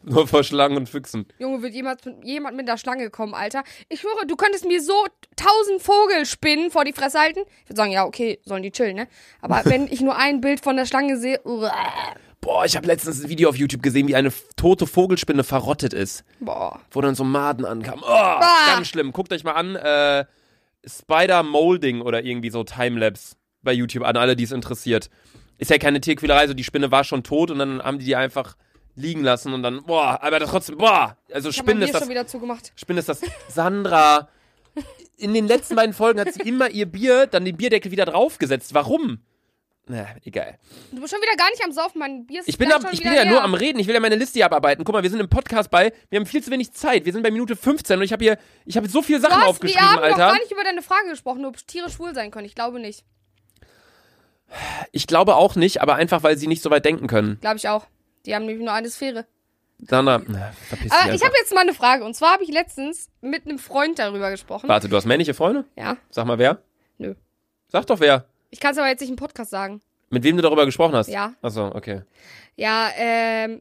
Nur 0.05 0.26
vor 0.26 0.43
Schlangen 0.43 0.76
und 0.76 0.88
Füchsen. 0.88 1.26
Junge, 1.38 1.62
wird 1.62 1.75
jemand, 1.75 2.00
jemand 2.25 2.57
mit 2.57 2.67
der 2.67 2.76
Schlange 2.76 3.11
kommen, 3.11 3.35
Alter. 3.35 3.62
Ich 3.88 4.00
schwöre, 4.00 4.26
du 4.26 4.37
könntest 4.37 4.67
mir 4.67 4.83
so 4.83 5.07
tausend 5.37 5.81
Vogelspinnen 5.81 6.71
vor 6.71 6.85
die 6.85 6.93
Fresse 6.93 7.21
halten. 7.21 7.41
Ich 7.62 7.71
würde 7.71 7.76
sagen, 7.76 7.93
ja, 7.93 8.05
okay, 8.05 8.41
sollen 8.45 8.62
die 8.62 8.73
chillen, 8.73 8.97
ne? 8.97 9.09
Aber 9.41 9.62
wenn 9.71 9.87
ich 9.87 10.00
nur 10.00 10.17
ein 10.17 10.41
Bild 10.41 10.61
von 10.61 10.76
der 10.76 10.87
Schlange 10.87 11.19
sehe, 11.19 11.41
uah. 11.45 11.73
Boah, 12.42 12.64
ich 12.64 12.76
habe 12.76 12.88
letztens 12.88 13.22
ein 13.22 13.28
Video 13.28 13.49
auf 13.49 13.56
YouTube 13.56 13.82
gesehen, 13.82 14.08
wie 14.08 14.16
eine 14.16 14.32
tote 14.56 14.88
Vogelspinne 14.88 15.44
verrottet 15.44 15.94
ist. 15.94 16.25
Boah. 16.40 16.80
Wo 16.90 17.00
dann 17.00 17.14
so 17.14 17.22
Maden 17.22 17.64
ankamen. 17.64 18.04
Oh, 18.04 18.40
ganz 18.66 18.88
schlimm. 18.88 19.12
Guckt 19.12 19.32
euch 19.32 19.44
mal 19.44 19.52
an, 19.52 19.76
äh, 19.76 20.25
Spider 20.84 21.44
Molding 21.44 22.00
oder 22.00 22.25
irgendwie 22.25 22.50
so 22.50 22.64
Timelapse 22.64 23.37
bei 23.62 23.72
YouTube 23.72 24.04
an, 24.04 24.16
alle, 24.16 24.34
die 24.34 24.42
es 24.42 24.50
interessiert. 24.50 25.08
Ist 25.58 25.70
ja 25.70 25.78
keine 25.78 26.00
Tierquälerei, 26.00 26.49
so 26.49 26.54
die 26.54 26.64
Spinne 26.64 26.90
war 26.90 27.04
schon 27.04 27.22
tot 27.22 27.52
und 27.52 27.61
dann 27.61 27.80
haben 27.80 28.00
die 28.00 28.06
die 28.06 28.16
einfach 28.16 28.56
liegen 28.96 29.22
lassen 29.22 29.54
und 29.54 29.62
dann, 29.62 29.84
boah, 29.84 30.18
aber 30.20 30.40
trotzdem, 30.40 30.78
boah. 30.78 31.16
Also 31.32 31.52
Bier 31.52 31.84
ist 31.84 31.94
das 31.94 32.02
schon 32.02 32.11
wieder 32.11 32.26
zugemacht. 32.26 32.72
Spinne 32.75 32.99
ist 32.99 33.08
das. 33.08 33.20
Sandra. 33.49 34.28
In 35.16 35.32
den 35.32 35.46
letzten 35.46 35.76
beiden 35.76 35.94
Folgen 35.94 36.18
hat 36.18 36.34
sie 36.34 36.40
immer 36.40 36.70
ihr 36.70 36.87
Bier, 36.87 37.28
dann 37.28 37.44
den 37.44 37.56
Bierdeckel 37.56 37.92
wieder 37.92 38.06
draufgesetzt. 38.06 38.75
Warum? 38.75 39.20
Na, 39.89 40.07
egal. 40.25 40.59
Du 40.93 41.01
bist 41.01 41.12
schon 41.12 41.21
wieder 41.21 41.35
gar 41.37 41.51
nicht 41.51 41.65
am 41.65 41.73
Saufen, 41.73 41.99
mein 41.99 42.25
Bier 42.25 42.41
ist 42.41 42.49
Ich 42.49 42.57
bin, 42.57 42.71
schon 42.71 42.85
ich 42.93 43.03
bin 43.03 43.12
ja 43.12 43.25
nur 43.25 43.43
am 43.43 43.55
Reden. 43.55 43.81
Ich 43.81 43.89
will 43.89 43.95
ja 43.95 44.01
meine 44.01 44.15
Liste 44.15 44.35
hier 44.35 44.47
abarbeiten. 44.47 44.85
Guck 44.85 44.95
mal, 44.95 45.03
wir 45.03 45.11
sind 45.11 45.19
im 45.19 45.29
Podcast 45.29 45.71
bei. 45.71 45.93
Wir 46.09 46.21
haben 46.21 46.27
viel 46.27 46.43
zu 46.43 46.53
wenig 46.53 46.73
Zeit. 46.73 47.05
Wir 47.05 47.12
sind 47.12 47.23
bei 47.23 47.33
Minute 47.33 47.57
15 47.57 47.99
und 47.99 48.05
ich 48.05 48.12
habe 48.12 48.23
hier, 48.23 48.39
ich 48.65 48.77
habe 48.77 48.89
so 48.89 49.03
viele 49.03 49.21
Sachen 49.21 49.41
wir 49.41 49.49
aufgeschrieben, 49.49 49.83
haben 49.85 49.99
Alter. 49.99 50.11
noch 50.11 50.33
gar 50.35 50.39
nicht 50.39 50.53
über 50.53 50.62
deine 50.62 50.83
Frage 50.83 51.09
gesprochen, 51.11 51.45
ob 51.45 51.57
Tiere 51.67 51.91
schwul 51.91 52.15
sein 52.15 52.31
können. 52.31 52.47
Ich 52.47 52.55
glaube 52.55 52.79
nicht. 52.79 53.05
Ich 54.93 55.07
glaube 55.07 55.35
auch 55.35 55.57
nicht, 55.57 55.81
aber 55.81 55.97
einfach, 55.97 56.23
weil 56.23 56.37
sie 56.37 56.47
nicht 56.47 56.62
so 56.62 56.71
weit 56.71 56.85
denken 56.85 57.09
können. 57.09 57.39
Glaube 57.41 57.57
ich 57.57 57.69
auch. 57.69 57.87
Die 58.25 58.35
haben 58.35 58.47
nämlich 58.47 58.65
nur 58.65 58.73
eine 58.75 58.89
Sphäre. 58.89 59.27
Sandra, 59.79 60.23
na, 60.25 60.53
verpiss 60.69 60.91
dich 60.91 60.93
Aber 60.93 61.12
ich 61.12 61.25
habe 61.25 61.35
jetzt 61.39 61.53
mal 61.53 61.62
eine 61.62 61.75
Frage. 61.75 62.05
Und 62.05 62.15
zwar 62.15 62.35
habe 62.35 62.45
ich 62.45 62.51
letztens 62.51 63.11
mit 63.21 63.47
einem 63.47 63.59
Freund 63.59 63.99
darüber 63.99 64.31
gesprochen. 64.31 64.69
Warte, 64.69 64.89
du 64.89 64.97
hast 64.97 65.07
männliche 65.07 65.35
Freunde? 65.35 65.65
Ja. 65.77 65.97
Sag 66.11 66.27
mal 66.27 66.39
wer? 66.39 66.62
Nö. 66.99 67.15
Sag 67.67 67.87
doch 67.87 67.99
wer. 67.99 68.27
Ich 68.52 68.61
kann 68.61 68.73
es 68.73 68.78
aber 68.78 68.87
jetzt 68.88 69.00
nicht 69.00 69.11
im 69.11 69.16
Podcast 69.16 69.50
sagen. 69.50 69.80
Mit 70.11 70.23
wem 70.23 70.37
du 70.37 70.42
darüber 70.42 70.66
gesprochen 70.66 70.94
hast? 70.94 71.09
Ja. 71.09 71.35
Achso, 71.42 71.75
okay. 71.75 72.02
Ja, 72.54 72.90
ähm. 72.97 73.61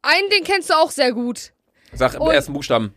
Einen, 0.00 0.30
den 0.30 0.42
kennst 0.44 0.70
du 0.70 0.74
auch 0.74 0.90
sehr 0.90 1.12
gut. 1.12 1.52
Sag 1.92 2.14
im 2.14 2.22
Und- 2.22 2.32
ersten 2.32 2.52
Buchstaben. 2.54 2.94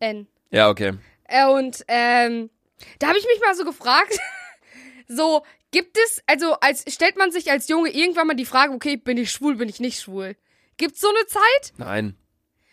N. 0.00 0.26
Ja, 0.50 0.68
okay. 0.68 0.92
Äh, 1.24 1.46
und 1.48 1.84
ähm, 1.88 2.50
da 2.98 3.08
habe 3.08 3.18
ich 3.18 3.24
mich 3.26 3.40
mal 3.40 3.54
so 3.54 3.64
gefragt, 3.64 4.18
so 5.08 5.42
gibt 5.72 5.96
es, 5.98 6.22
also 6.26 6.54
als 6.60 6.84
stellt 6.92 7.16
man 7.16 7.32
sich 7.32 7.50
als 7.50 7.68
Junge 7.68 7.90
irgendwann 7.90 8.26
mal 8.26 8.34
die 8.36 8.44
Frage, 8.44 8.72
okay, 8.72 8.96
bin 8.96 9.16
ich 9.16 9.30
schwul, 9.32 9.56
bin 9.56 9.68
ich 9.68 9.80
nicht 9.80 10.00
schwul? 10.00 10.36
Gibt's 10.76 11.00
so 11.00 11.08
eine 11.08 11.26
Zeit? 11.26 11.72
Nein. 11.78 12.16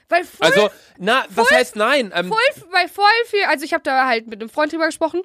Weil 0.10 0.24
voll, 0.24 0.48
Also, 0.48 0.69
na, 0.98 1.24
was 1.29 1.50
heißt 1.50 1.75
nein? 1.75 2.12
Ähm, 2.15 2.27
voll, 2.27 2.63
weil 2.72 2.88
voll 2.88 3.05
viel, 3.25 3.43
also 3.50 3.65
ich 3.65 3.74
habe 3.74 3.83
da 3.83 4.05
halt 4.07 4.27
mit 4.27 4.41
einem 4.41 4.50
Freund 4.50 4.72
drüber 4.72 4.86
gesprochen 4.86 5.22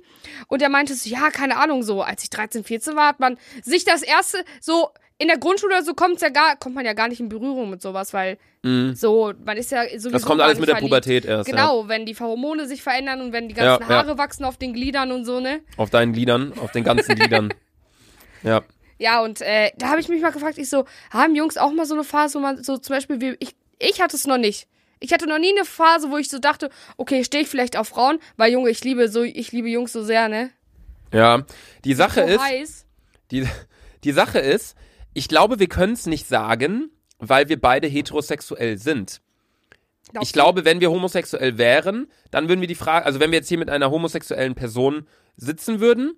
und 0.46 0.60
der 0.60 0.68
meinte 0.68 0.94
so, 0.94 1.08
ja, 1.08 1.30
keine 1.30 1.56
Ahnung, 1.56 1.82
so 1.82 2.02
als 2.02 2.22
ich 2.22 2.30
13, 2.30 2.64
14 2.64 2.96
war, 2.96 3.08
hat 3.08 3.20
man 3.20 3.38
sich 3.62 3.84
das 3.84 4.02
erste 4.02 4.38
so 4.60 4.90
in 5.18 5.26
der 5.28 5.36
Grundschule 5.38 5.74
oder 5.74 5.84
so 5.84 5.94
kommt's 5.94 6.22
ja 6.22 6.28
gar, 6.28 6.56
kommt 6.56 6.76
man 6.76 6.86
ja 6.86 6.92
gar 6.92 7.08
nicht 7.08 7.18
in 7.18 7.28
Berührung 7.28 7.70
mit 7.70 7.82
sowas, 7.82 8.12
weil 8.14 8.38
mh. 8.62 8.94
so, 8.94 9.32
man 9.44 9.56
ist 9.56 9.72
ja 9.72 9.82
sowieso 9.88 10.10
das 10.10 10.22
kommt 10.24 10.40
alles 10.40 10.60
mit 10.60 10.68
der 10.68 10.76
verliebt. 10.76 10.90
Pubertät 10.90 11.24
erst. 11.24 11.48
Ja. 11.48 11.56
Genau, 11.56 11.88
wenn 11.88 12.06
die 12.06 12.14
Hormone 12.16 12.66
sich 12.68 12.82
verändern 12.82 13.20
und 13.20 13.32
wenn 13.32 13.48
die 13.48 13.56
Ja, 13.56 13.76
ganzen 13.76 13.90
ja. 13.90 13.98
Haare 13.98 14.16
wachsen 14.16 14.44
auf 14.44 14.56
den 14.58 14.72
Gliedern 14.74 15.10
und 15.10 15.24
so, 15.24 15.40
ne? 15.40 15.60
Auf 15.76 15.90
deinen 15.90 16.12
Gliedern, 16.12 16.52
auf 16.60 16.70
den 16.70 16.84
ganzen 16.84 17.14
Gliedern. 17.16 17.52
Ja. 18.44 18.62
Ja, 18.98 19.20
und 19.20 19.40
äh, 19.40 19.70
da 19.76 19.88
habe 19.88 20.00
ich 20.00 20.08
mich 20.08 20.20
mal 20.22 20.30
gefragt, 20.30 20.58
ich 20.58 20.68
so, 20.68 20.84
haben 21.10 21.34
Jungs 21.34 21.56
auch 21.56 21.72
mal 21.72 21.86
so 21.86 21.94
eine 21.94 22.04
Phase, 22.04 22.38
wo 22.38 22.42
man 22.42 22.62
so 22.62 22.78
zum 22.78 22.94
Beispiel, 22.94 23.20
wie, 23.20 23.36
ich, 23.40 23.54
ich 23.78 24.00
hatte 24.00 24.16
es 24.16 24.26
noch 24.26 24.38
nicht. 24.38 24.68
Ich 25.00 25.12
hatte 25.12 25.26
noch 25.28 25.38
nie 25.38 25.50
eine 25.56 25.64
Phase, 25.64 26.10
wo 26.10 26.16
ich 26.16 26.28
so 26.28 26.38
dachte, 26.38 26.70
okay, 26.96 27.24
stehe 27.24 27.42
ich 27.44 27.48
vielleicht 27.48 27.76
auf 27.76 27.88
Frauen, 27.88 28.18
weil 28.36 28.52
Junge, 28.52 28.70
ich 28.70 28.82
liebe 28.82 29.08
so, 29.08 29.22
ich 29.22 29.52
liebe 29.52 29.68
Jungs 29.68 29.92
so 29.92 30.02
sehr, 30.02 30.28
ne? 30.28 30.50
Ja. 31.12 31.44
Die 31.84 31.94
Sache 31.94 32.22
So 32.22 32.26
ist, 32.34 32.40
heiß. 32.40 32.86
die, 33.30 33.46
die 34.04 34.12
Sache 34.12 34.40
ist, 34.40 34.76
ich 35.14 35.28
glaube, 35.28 35.58
wir 35.60 35.68
können 35.68 35.92
es 35.92 36.06
nicht 36.06 36.26
sagen, 36.26 36.90
weil 37.18 37.48
wir 37.48 37.60
beide 37.60 37.86
heterosexuell 37.86 38.78
sind. 38.78 39.20
Glaubst 40.10 40.28
Ich 40.28 40.32
glaube, 40.32 40.64
wenn 40.64 40.80
wir 40.80 40.90
homosexuell 40.90 41.58
wären, 41.58 42.10
dann 42.30 42.48
würden 42.48 42.60
wir 42.60 42.68
die 42.68 42.74
Frage, 42.74 43.06
also 43.06 43.20
wenn 43.20 43.30
wir 43.30 43.38
jetzt 43.38 43.48
hier 43.48 43.58
mit 43.58 43.70
einer 43.70 43.90
homosexuellen 43.90 44.54
Person 44.54 45.06
sitzen 45.36 45.80
würden, 45.80 46.14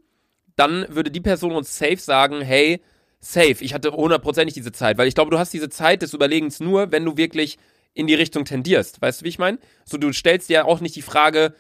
dann 0.57 0.87
würde 0.89 1.11
die 1.11 1.21
Person 1.21 1.53
uns 1.53 1.77
safe 1.77 1.97
sagen, 1.97 2.41
hey, 2.41 2.83
safe, 3.21 3.57
ich 3.61 3.75
hatte 3.75 3.93
hundertprozentig 3.93 4.55
diese 4.55 4.73
Zeit, 4.73 4.99
weil 4.99 5.07
ich 5.07 5.15
glaube, 5.15 5.31
du 5.31 5.39
hast 5.39 5.53
diese 5.53 5.69
Zeit 5.69 6.03
des 6.03 6.15
Überlegens 6.15 6.59
nur, 6.61 6.91
wenn 6.91 7.05
du 7.05 7.17
wirklich 7.17 7.59
in 7.93 8.07
die 8.07 8.15
Richtung 8.15 8.45
tendierst. 8.45 9.01
Weißt 9.03 9.21
du, 9.21 9.25
wie 9.25 9.29
ich 9.29 9.39
meine? 9.39 9.59
So, 9.85 9.99
du 9.99 10.13
stellst 10.13 10.49
dir 10.49 10.65
auch 10.67 10.81
nicht 10.81 10.97
die 10.97 11.03
Frage, 11.03 11.55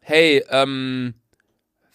hey, 0.00 0.44
ähm, 0.50 1.14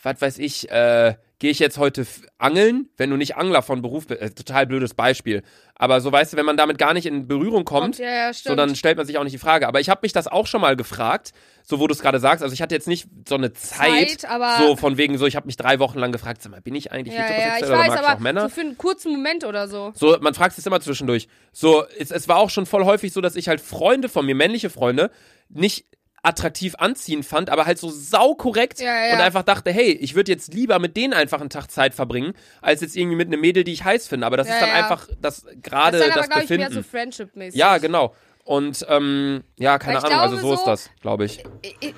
was 0.02 0.22
weiß 0.22 0.40
ich, 0.40 0.70
äh, 0.70 1.16
gehe 1.44 1.52
ich 1.52 1.60
jetzt 1.60 1.78
heute 1.78 2.08
angeln, 2.38 2.88
wenn 2.96 3.10
du 3.10 3.18
nicht 3.18 3.36
Angler 3.36 3.62
von 3.64 3.82
Beruf 3.82 4.08
bist? 4.08 4.22
Äh, 4.22 4.30
total 4.30 4.66
blödes 4.66 4.94
Beispiel. 4.94 5.44
Aber 5.76 6.00
so 6.00 6.10
weißt 6.10 6.32
du, 6.32 6.38
wenn 6.38 6.46
man 6.46 6.56
damit 6.56 6.78
gar 6.78 6.94
nicht 6.94 7.06
in 7.06 7.28
Berührung 7.28 7.66
kommt, 7.66 7.98
ja, 7.98 8.28
ja, 8.28 8.34
so, 8.34 8.56
dann 8.56 8.78
stellt 8.78 8.96
man 8.96 9.06
sich 9.06 9.18
auch 9.18 9.26
nicht 9.26 9.34
die 9.34 9.40
Frage. 9.40 9.68
Aber 9.68 9.82
ich 9.82 9.90
habe 9.90 10.00
mich 10.04 10.14
das 10.14 10.28
auch 10.28 10.48
schon 10.48 10.62
mal 10.62 10.78
gefragt, 10.78 11.34
so 11.62 11.82
wo 11.82 11.88
du 11.88 11.94
es 11.94 12.00
gerade 12.00 12.22
sagst. 12.22 12.44
Also 12.44 12.54
ich 12.54 12.62
hatte 12.62 12.74
jetzt 12.74 12.88
nicht 12.88 13.10
so 13.28 13.36
eine 13.36 13.52
Zeit, 13.52 14.22
Zeit, 14.22 14.30
aber- 14.32 14.56
so 14.66 14.78
von 14.78 14.96
wegen 14.96 15.18
so, 15.18 15.26
ich 15.26 15.36
habe 15.36 15.46
mich 15.46 15.58
drei 15.58 15.80
Wochen 15.80 16.00
lang 16.00 16.14
gefragt, 16.14 16.42
sag 16.42 16.54
mal, 16.54 16.62
bin 16.62 16.76
ich 16.76 16.94
eigentlich 16.94 17.14
ja, 17.14 17.24
ja, 17.24 17.28
heterosexuell 17.28 17.60
ich 17.62 17.68
oder 17.68 17.78
weiß, 17.78 17.88
mag 17.90 18.00
ich 18.00 18.06
aber 18.08 18.16
auch 18.16 18.20
Männer? 18.22 18.42
so 18.44 18.48
für 18.50 18.62
einen 18.62 18.78
kurzen 18.78 19.12
Moment 19.12 19.44
oder 19.44 19.68
so. 19.68 19.92
So, 19.96 20.18
man 20.22 20.34
fragt 20.34 20.56
sich 20.56 20.66
immer 20.66 20.80
zwischendurch. 20.80 21.28
So, 21.52 21.84
es, 22.00 22.10
es 22.12 22.30
war 22.30 22.38
auch 22.38 22.52
schon 22.52 22.66
voll 22.66 22.86
häufig 22.86 23.12
so, 23.12 23.20
dass 23.20 23.36
ich 23.36 23.50
halt 23.50 23.60
Freunde 23.60 24.08
von 24.08 24.26
mir, 24.26 24.34
männliche 24.34 24.70
Freunde, 24.70 25.12
nicht 25.50 25.88
attraktiv 26.24 26.76
anziehen 26.78 27.22
fand, 27.22 27.50
aber 27.50 27.66
halt 27.66 27.78
so 27.78 27.90
saukorrekt 27.90 28.80
Ja, 28.80 29.08
ja, 29.08 29.14
und 29.14 29.20
einfach 29.22 29.44
dachte, 29.44 29.72
hey, 29.72 29.92
ich 29.92 30.16
würde 30.16 30.32
jetzt 30.32 30.54
lieber 30.54 30.80
mit 30.80 30.96
denen 30.98 31.14
einfach 31.14 31.42
einen 31.42 31.50
Tag 31.50 31.70
Zeit 31.70 31.94
verbringen, 31.94 32.34
als 32.62 32.82
jetzt 32.82 32.96
irgendwie 32.96 33.18
mit 33.18 33.28
einem 33.28 33.42
Mädel, 33.42 33.64
die 33.66 33.74
ich 33.74 33.84
heiß 33.84 34.08
finde. 34.08 34.26
Aber 34.26 34.38
das 34.38 34.48
Ja, 34.48 34.54
ist 34.56 34.62
dann 34.62 34.70
einfach 34.72 35.08
das 35.22 35.46
gerade 35.62 36.00
das 36.00 36.08
das 36.08 36.18
aber, 36.18 36.28
glaube 36.28 36.44
ich, 36.46 36.50
mehr 36.50 36.58
Befinden. 36.70 36.84
so 36.84 36.90
Friendship-mäßig. 36.90 37.60
ja, 37.60 37.78
genau. 37.78 38.16
Und 38.46 38.86
ähm, 38.90 39.44
ja, 39.58 39.80
keine 39.80 40.00
Ahnung, 40.04 40.20
also 40.20 40.36
glaube 40.36 40.48
so 40.50 40.54
ist 40.54 40.60
so- 40.66 40.66
das, 40.66 40.90
glaube 41.02 41.24
ich. 41.26 41.44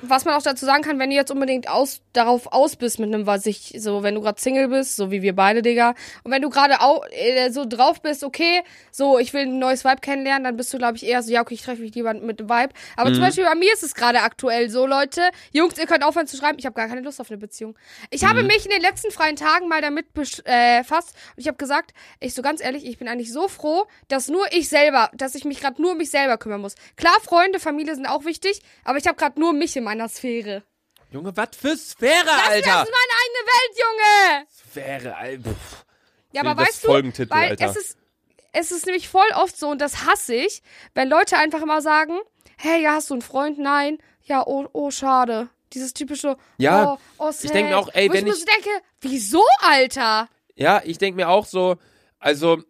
Was 0.04 0.26
man 0.26 0.36
auch 0.36 0.44
dazu 0.44 0.64
sagen 0.64 0.84
kann, 0.84 1.00
wenn 1.00 1.10
du 1.10 1.16
jetzt 1.16 1.32
unbedingt 1.32 1.68
aus, 1.68 2.02
darauf 2.14 2.54
aus 2.54 2.76
bist 2.76 3.00
mit 3.00 3.12
einem, 3.12 3.26
was 3.26 3.48
ich, 3.48 3.74
so, 3.80 4.04
wenn 4.04 4.14
du 4.14 4.22
gerade 4.22 4.40
Single 4.40 4.68
bist, 4.68 4.96
so 4.96 5.10
wie 5.10 5.24
wir 5.24 5.36
beide, 5.36 5.64
Digga, 5.64 5.96
und 6.24 6.32
wenn 6.32 6.44
du 6.44 6.50
gerade 6.52 6.76
äh, 7.14 7.50
so 7.50 7.66
drauf 7.68 8.00
bist, 8.00 8.24
okay, 8.24 8.62
so, 8.92 9.18
ich 9.18 9.34
will 9.34 9.42
ein 9.48 9.58
neues 9.58 9.84
Vibe 9.84 10.02
kennenlernen, 10.02 10.44
dann 10.44 10.56
bist 10.56 10.72
du, 10.72 10.78
glaube 10.78 10.98
ich, 10.98 11.06
eher 11.08 11.24
so, 11.24 11.32
ja, 11.32 11.42
okay, 11.42 11.56
ich 11.56 11.64
treffe 11.64 11.82
mich 11.82 11.96
lieber 11.96 12.14
mit 12.14 12.40
dem 12.40 12.48
Vibe. 12.48 12.74
Aber 12.96 13.10
Mhm. 13.10 13.16
zum 13.16 13.24
Beispiel 13.24 13.44
bei 13.46 13.56
mir 13.56 13.74
ist 13.74 13.82
es 13.82 13.96
gerade 13.96 14.22
aktuell 14.22 14.70
so, 14.70 14.86
Leute, 14.86 15.22
Jungs, 15.52 15.80
ihr 15.80 15.88
könnt 15.88 16.06
aufhören 16.06 16.28
zu 16.28 16.38
schreiben, 16.38 16.60
ich 16.60 16.68
habe 16.68 16.76
gar 16.76 16.88
keine 16.88 17.02
Lust 17.02 17.20
auf 17.20 17.32
eine 17.32 17.40
Beziehung. 17.40 17.76
Ich 18.12 18.24
habe 18.24 18.42
Mhm. 18.44 18.48
mich 18.48 18.66
in 18.66 18.72
den 18.72 18.82
letzten 18.82 19.10
freien 19.10 19.36
Tagen 19.36 19.68
mal 19.68 19.82
damit 19.82 20.06
äh, 20.46 20.82
befasst 20.84 21.16
und 21.36 21.42
ich 21.42 21.48
habe 21.48 21.58
gesagt, 21.58 21.96
ich 22.20 22.36
so 22.36 22.44
ganz 22.44 22.64
ehrlich, 22.64 22.86
ich 22.86 23.00
bin 23.00 23.08
eigentlich 23.08 23.34
so 23.34 23.48
froh, 23.48 23.86
dass 24.10 24.28
nur 24.28 24.46
ich 24.52 24.70
selber, 24.70 25.10
dass 25.16 25.34
ich 25.34 25.44
mich 25.44 25.60
gerade 25.60 25.82
nur 25.82 25.94
um 25.94 25.98
mich 25.98 26.12
selber 26.12 26.35
kümmern 26.38 26.62
muss. 26.62 26.76
Klar, 26.96 27.16
Freunde, 27.22 27.60
Familie 27.60 27.96
sind 27.96 28.06
auch 28.08 28.26
wichtig, 28.26 28.62
aber 28.84 28.98
ich 28.98 29.08
habe 29.08 29.18
gerade 29.18 29.40
nur 29.40 29.54
mich 29.54 29.76
in 29.76 29.84
meiner 29.84 30.10
Sphäre. 30.10 30.64
Junge, 31.12 31.36
was 31.38 31.50
für 31.60 31.76
Sphäre, 31.78 32.26
Das 32.26 32.48
Alter! 32.50 32.58
ist 32.58 32.66
meine 32.66 33.14
eigene 33.22 33.42
Welt, 33.48 33.78
Junge! 33.78 34.48
Sphäre, 34.50 35.16
Alter. 35.16 35.56
Ja, 36.34 36.42
aber 36.42 36.56
das 36.56 36.68
weißt 36.70 36.84
du, 36.84 36.88
Folgentitel, 36.88 37.32
weil 37.32 37.50
Alter. 37.52 37.66
es 37.70 37.76
ist, 37.78 37.98
es 38.52 38.72
ist 38.72 38.86
nämlich 38.86 39.08
voll 39.08 39.28
oft 39.36 39.58
so, 39.58 39.70
und 39.70 39.80
das 39.80 40.06
hasse 40.06 40.34
ich, 40.36 40.62
wenn 40.94 41.08
Leute 41.10 41.38
einfach 41.38 41.62
immer 41.62 41.82
sagen, 41.82 42.18
hey, 42.58 42.82
ja, 42.82 42.94
hast 42.96 43.10
du 43.10 43.14
einen 43.14 43.22
Freund? 43.22 43.58
Nein. 43.60 43.98
Ja, 44.24 44.46
oh, 44.46 44.68
oh, 44.74 44.92
schade. 44.92 45.50
Dieses 45.74 45.94
typische, 45.94 46.36
Ja, 46.58 46.94
oh, 46.94 46.98
oh, 47.18 47.32
sad. 47.32 47.46
ich 47.46 47.52
denk 47.52 47.70
mir 47.70 47.78
auch, 47.78 47.90
ey, 47.94 48.10
Wo 48.10 48.14
wenn 48.14 48.26
ich 48.28 48.34
ich- 48.34 48.40
so 48.40 48.46
denke, 48.46 48.70
wieso, 49.02 49.44
Alter? 49.60 50.30
Ja, 50.56 50.82
ich 50.84 50.98
denke 50.98 51.16
mir 51.18 51.30
auch 51.30 51.46
so, 51.46 51.76
also, 52.20 52.62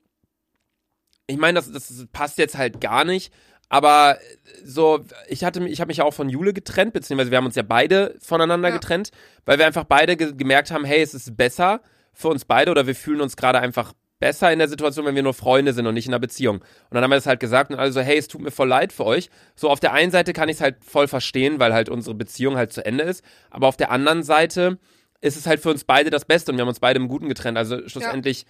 ich 1.27 1.37
meine, 1.37 1.59
das, 1.61 1.71
das 1.71 2.05
passt 2.11 2.37
jetzt 2.37 2.57
halt 2.57 2.81
gar 2.81 3.03
nicht, 3.05 3.31
aber 3.69 4.17
so, 4.63 5.03
ich 5.27 5.43
hatte, 5.43 5.65
ich 5.67 5.79
habe 5.81 5.89
mich 5.89 5.97
ja 5.97 6.03
auch 6.03 6.13
von 6.13 6.29
Jule 6.29 6.53
getrennt, 6.53 6.93
beziehungsweise 6.93 7.31
wir 7.31 7.37
haben 7.37 7.45
uns 7.45 7.55
ja 7.55 7.63
beide 7.63 8.15
voneinander 8.19 8.69
Ja. 8.69 8.75
getrennt, 8.75 9.11
weil 9.45 9.57
wir 9.57 9.65
einfach 9.65 9.83
beide 9.83 10.17
ge 10.17 10.33
gemerkt 10.35 10.71
haben, 10.71 10.85
hey, 10.85 11.01
es 11.01 11.13
ist 11.13 11.35
besser 11.37 11.81
für 12.13 12.29
uns 12.29 12.45
beide 12.45 12.71
oder 12.71 12.87
wir 12.87 12.95
fühlen 12.95 13.21
uns 13.21 13.35
gerade 13.35 13.59
einfach 13.59 13.93
besser 14.19 14.51
in 14.51 14.59
der 14.59 14.69
Situation, 14.69 15.05
wenn 15.05 15.15
wir 15.15 15.23
nur 15.23 15.33
Freunde 15.33 15.73
sind 15.73 15.85
und 15.87 15.93
nicht 15.93 16.07
in 16.07 16.13
einer 16.13 16.19
Beziehung. 16.21 16.57
Und 16.59 16.65
dann 16.91 17.03
haben 17.03 17.11
wir 17.11 17.17
das 17.17 17.25
halt 17.25 17.41
gesagt 17.41 17.71
und 17.71 17.77
also, 17.77 17.99
hey, 17.99 18.17
es 18.17 18.27
tut 18.29 18.41
mir 18.41 18.51
voll 18.51 18.69
leid 18.69 18.93
für 18.93 19.05
euch. 19.05 19.29
So, 19.55 19.69
auf 19.69 19.81
der 19.81 19.91
einen 19.91 20.09
Seite 20.11 20.31
kann 20.31 20.47
ich 20.47 20.55
es 20.55 20.61
halt 20.61 20.77
voll 20.85 21.07
verstehen, 21.07 21.59
weil 21.59 21.73
halt 21.73 21.89
unsere 21.89 22.15
Beziehung 22.15 22.55
halt 22.55 22.71
zu 22.71 22.85
Ende 22.85 23.03
ist, 23.03 23.23
aber 23.49 23.67
auf 23.67 23.75
der 23.77 23.91
anderen 23.91 24.23
Seite 24.23 24.77
ist 25.21 25.35
es 25.37 25.47
halt 25.47 25.59
für 25.59 25.69
uns 25.69 25.83
beide 25.83 26.09
das 26.11 26.23
Beste 26.25 26.51
und 26.51 26.57
wir 26.57 26.61
haben 26.61 26.69
uns 26.69 26.79
beide 26.79 26.99
im 26.99 27.07
Guten 27.07 27.27
getrennt. 27.27 27.57
Also 27.57 27.87
schlussendlich, 27.89 28.43
ja, 28.43 28.47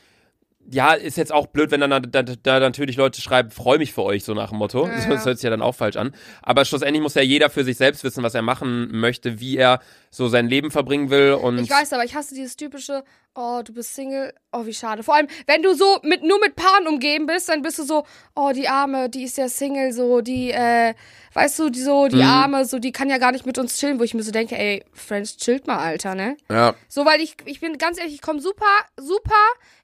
ist 1.00 1.18
jetzt 1.18 1.32
auch 1.32 1.48
blöd, 1.48 1.72
wenn 1.72 1.82
dann 1.82 1.90
da, 1.90 2.00
da, 2.00 2.24
da 2.24 2.60
natürlich 2.60 2.98
Leute 2.98 3.22
schreiben, 3.22 3.52
freue 3.52 3.78
mich 3.78 3.94
für 3.94 4.04
euch, 4.04 4.24
so 4.24 4.34
nach 4.34 4.50
dem 4.50 4.58
Motto. 4.58 4.88
Ja, 4.88 4.94
Das 4.96 5.06
ja. 5.06 5.26
hört 5.26 5.38
sich 5.38 5.44
ja 5.44 5.50
dann 5.50 5.62
auch 5.62 5.76
falsch 5.76 5.96
an. 5.96 6.14
Aber 6.42 6.66
schlussendlich 6.66 7.02
muss 7.02 7.14
ja 7.14 7.22
jeder 7.22 7.50
für 7.50 7.64
sich 7.64 7.78
selbst 7.78 8.04
wissen, 8.04 8.24
was 8.24 8.34
er 8.34 8.42
machen 8.42 8.90
möchte, 8.92 9.40
wie 9.40 9.58
er 9.58 9.80
so 10.10 10.28
sein 10.28 10.48
Leben 10.48 10.72
verbringen 10.72 11.10
will 11.10 11.34
und 11.34 11.60
Ich 11.60 11.70
weiß, 11.70 11.94
aber 11.94 12.04
ich 12.04 12.16
hasse 12.16 12.34
dieses 12.34 12.56
typische, 12.56 13.04
oh, 13.36 13.62
du 13.64 13.74
bist 13.74 13.94
Single, 13.94 14.34
oh, 14.52 14.66
wie 14.66 14.74
schade. 14.74 15.04
Vor 15.04 15.16
allem, 15.16 15.28
wenn 15.46 15.62
du 15.62 15.74
so 15.76 16.00
mit, 16.04 16.24
nur 16.24 16.40
mit 16.40 16.56
Paaren 16.56 16.88
umgeben 16.88 17.26
bist, 17.26 17.50
dann 17.50 17.62
bist 17.62 17.78
du 17.80 17.84
so, 17.84 18.06
oh, 18.36 18.52
die 18.54 18.68
Arme, 18.68 19.10
die 19.10 19.24
ist 19.24 19.38
ja 19.38 19.50
Single, 19.50 19.92
so, 19.92 20.22
die, 20.22 20.52
äh, 20.52 20.94
weißt 21.34 21.60
du, 21.60 21.70
die 21.70 21.82
so, 21.82 22.08
die 22.08 22.16
Mhm. 22.18 22.22
Arme, 22.24 22.66
so, 22.66 22.80
die 22.80 22.92
kann 22.92 23.10
ja 23.10 23.18
gar 23.18 23.32
nicht 23.34 23.46
mit 23.46 23.58
uns 23.58 23.78
chillen, 23.78 24.00
wo 24.00 24.04
ich 24.04 24.14
mir 24.14 24.24
so 24.24 24.32
denke, 24.32 24.58
ey, 24.58 24.84
Friends, 24.94 25.36
chillt 25.38 25.68
mal, 25.68 25.78
Alter, 25.78 26.16
ne? 26.16 26.38
Ja. 26.50 26.76
So, 26.88 27.06
weil 27.06 27.20
ich, 27.22 27.36
ich 27.46 27.60
bin 27.60 27.78
ganz 27.78 28.00
ehrlich, 28.00 28.16
ich 28.16 28.22
komme 28.22 28.40
super, 28.40 28.66
super 28.98 29.34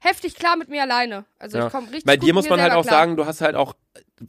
heftig 0.00 0.34
klar 0.34 0.56
mit 0.56 0.68
mir 0.68 0.82
alleine. 0.82 1.24
Also 1.38 1.58
ja. 1.58 1.66
ich 1.66 1.72
komme 1.72 1.88
richtig 1.88 2.04
Bei 2.04 2.16
gut 2.16 2.24
dir 2.24 2.34
mit 2.34 2.42
muss 2.42 2.48
man 2.48 2.60
halt 2.60 2.72
auch 2.72 2.82
klar. 2.86 3.00
sagen, 3.00 3.16
du 3.16 3.26
hast 3.26 3.40
halt 3.42 3.54
auch, 3.54 3.74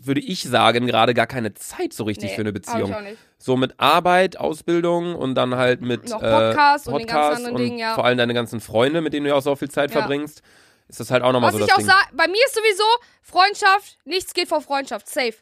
würde 0.04 0.22
ich 0.22 0.44
sagen, 0.44 0.88
gerade 0.88 1.14
gar 1.14 1.28
keine 1.28 1.54
Zeit 1.54 1.94
so 1.94 2.04
richtig 2.04 2.32
Nee, 2.32 2.36
für 2.36 2.42
eine 2.42 2.54
Beziehung. 2.54 2.96
So 3.38 3.58
mit 3.58 3.80
Arbeit, 3.80 4.38
Ausbildung 4.38 5.16
und 5.16 5.36
dann 5.36 5.56
halt 5.56 5.82
mit 5.82 6.10
Noch 6.10 6.22
äh, 6.22 6.30
Podcast 6.30 6.88
und 6.88 6.98
den 7.00 7.08
ganzen 7.08 7.16
Podcast 7.16 7.38
anderen 7.38 7.56
und 7.56 7.62
Dingen, 7.62 7.78
ja. 7.78 7.96
vor 7.96 8.06
allem 8.06 8.18
deine 8.18 8.34
ganzen 8.34 8.60
Freunde, 8.62 9.02
mit 9.02 9.14
denen 9.14 9.26
du 9.26 9.30
ja 9.32 9.36
auch 9.36 9.42
so 9.42 9.56
viel 9.56 9.70
Zeit 9.70 9.92
Ja. 9.92 10.00
verbringst, 10.00 10.42
ist 10.88 11.00
das 11.00 11.12
halt 11.12 11.24
auch 11.24 11.32
nochmal 11.32 11.52
Was 11.54 11.60
so 11.60 11.66
ich 11.66 11.70
das 11.72 11.90
auch 11.90 12.06
Ding. 12.08 12.18
bei 12.18 12.28
mir 12.28 12.46
ist 12.46 12.56
sowieso 12.56 12.84
Freundschaft, 13.22 13.98
nichts 14.06 14.34
geht 14.34 14.48
vor 14.48 14.62
Freundschaft, 14.62 15.08
safe. 15.10 15.34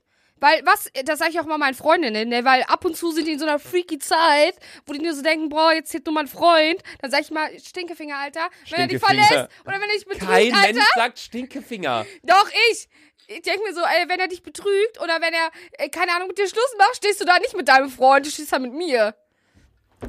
Weil, 0.41 0.61
was, 0.65 0.89
das 1.05 1.19
sage 1.19 1.31
ich 1.31 1.39
auch 1.39 1.45
mal 1.45 1.59
meinen 1.59 1.75
Freundinnen, 1.75 2.27
ne, 2.27 2.43
weil 2.43 2.63
ab 2.63 2.83
und 2.83 2.97
zu 2.97 3.11
sind 3.11 3.27
die 3.27 3.33
in 3.33 3.39
so 3.39 3.45
einer 3.45 3.59
freaky 3.59 3.99
Zeit, 3.99 4.55
wo 4.87 4.93
die 4.93 4.99
nur 4.99 5.13
so 5.13 5.21
denken, 5.21 5.49
boah, 5.49 5.71
jetzt 5.71 5.91
hier 5.91 6.01
nur 6.03 6.15
mein 6.15 6.27
Freund. 6.27 6.81
Dann 6.99 7.11
sag 7.11 7.21
ich 7.21 7.29
mal, 7.29 7.47
Stinkefinger, 7.59 8.17
Alter. 8.17 8.49
Wenn 8.69 8.79
er 8.81 8.87
dich 8.87 8.99
verlässt 8.99 9.31
oder 9.31 9.79
wenn 9.79 9.89
er 9.89 9.95
dich 9.95 10.05
betrügt, 10.05 10.29
Kein 10.29 10.53
Alter. 10.53 10.73
Mensch 10.73 10.85
sagt 10.95 11.19
Stinkefinger. 11.19 12.05
Doch, 12.23 12.49
ich. 12.71 12.89
Ich 13.27 13.43
denke 13.43 13.61
mir 13.63 13.73
so, 13.73 13.81
ey, 13.81 14.09
wenn 14.09 14.19
er 14.19 14.27
dich 14.27 14.43
betrügt 14.43 14.99
oder 15.01 15.21
wenn 15.21 15.33
er, 15.33 15.51
ey, 15.77 15.89
keine 15.89 16.11
Ahnung, 16.13 16.27
mit 16.27 16.37
dir 16.37 16.47
Schluss 16.47 16.75
macht, 16.77 16.97
stehst 16.97 17.21
du 17.21 17.25
da 17.25 17.37
nicht 17.37 17.55
mit 17.55 17.69
deinem 17.69 17.89
Freund, 17.89 18.25
du 18.25 18.29
stehst 18.29 18.51
da 18.51 18.59
mit 18.59 18.73
mir. 18.73 19.15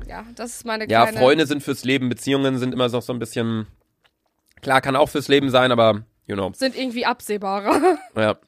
Ja, 0.09 0.25
das 0.35 0.57
ist 0.57 0.65
meine 0.65 0.89
Ja, 0.89 1.03
kleine... 1.03 1.19
Freunde 1.19 1.47
sind 1.47 1.63
fürs 1.63 1.85
Leben, 1.85 2.09
Beziehungen 2.09 2.59
sind 2.59 2.73
immer 2.73 2.89
noch 2.89 3.03
so 3.03 3.13
ein 3.13 3.19
bisschen. 3.19 3.67
Klar, 4.63 4.81
kann 4.81 4.97
auch 4.97 5.09
fürs 5.11 5.29
Leben 5.29 5.51
sein, 5.51 5.71
aber 5.71 6.05
you 6.27 6.35
know. 6.35 6.51
Sind 6.55 6.75
irgendwie 6.75 7.05
absehbarer. 7.05 7.99
Ja. 8.17 8.39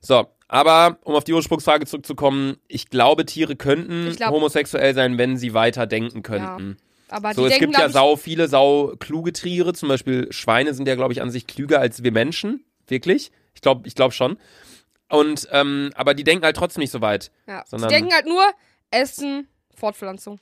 So, 0.00 0.28
aber 0.52 0.98
um 1.04 1.14
auf 1.14 1.24
die 1.24 1.32
Ursprungsfrage 1.32 1.86
zurückzukommen, 1.86 2.58
ich 2.68 2.90
glaube, 2.90 3.24
Tiere 3.24 3.56
könnten 3.56 4.14
glaub- 4.14 4.30
homosexuell 4.32 4.94
sein, 4.94 5.16
wenn 5.16 5.38
sie 5.38 5.54
weiter 5.54 5.86
denken 5.86 6.22
könnten. 6.22 6.76
Aber 7.08 7.32
So, 7.34 7.44
es 7.46 7.52
denken, 7.52 7.66
gibt 7.72 7.78
ja 7.78 7.88
sau 7.88 8.16
viele 8.16 8.48
sau 8.48 8.94
kluge 8.98 9.32
Tiere, 9.32 9.72
zum 9.72 9.88
Beispiel 9.88 10.30
Schweine 10.30 10.74
sind 10.74 10.86
ja, 10.88 10.94
glaube 10.94 11.12
ich, 11.14 11.22
an 11.22 11.30
sich 11.30 11.46
klüger 11.46 11.80
als 11.80 12.02
wir 12.02 12.12
Menschen. 12.12 12.64
Wirklich? 12.86 13.32
Ich 13.54 13.62
glaube, 13.62 13.86
ich 13.88 13.94
glaube 13.94 14.12
schon. 14.12 14.36
Und, 15.10 15.48
ähm, 15.52 15.90
aber 15.94 16.12
die 16.14 16.24
denken 16.24 16.44
halt 16.44 16.56
trotzdem 16.56 16.80
nicht 16.82 16.90
so 16.90 17.00
weit. 17.00 17.30
Ja. 17.46 17.64
sondern- 17.66 17.88
die 17.88 17.94
denken 17.96 18.12
halt 18.14 18.26
nur, 18.26 18.44
Essen, 18.90 19.48
Fortpflanzung. 19.74 20.38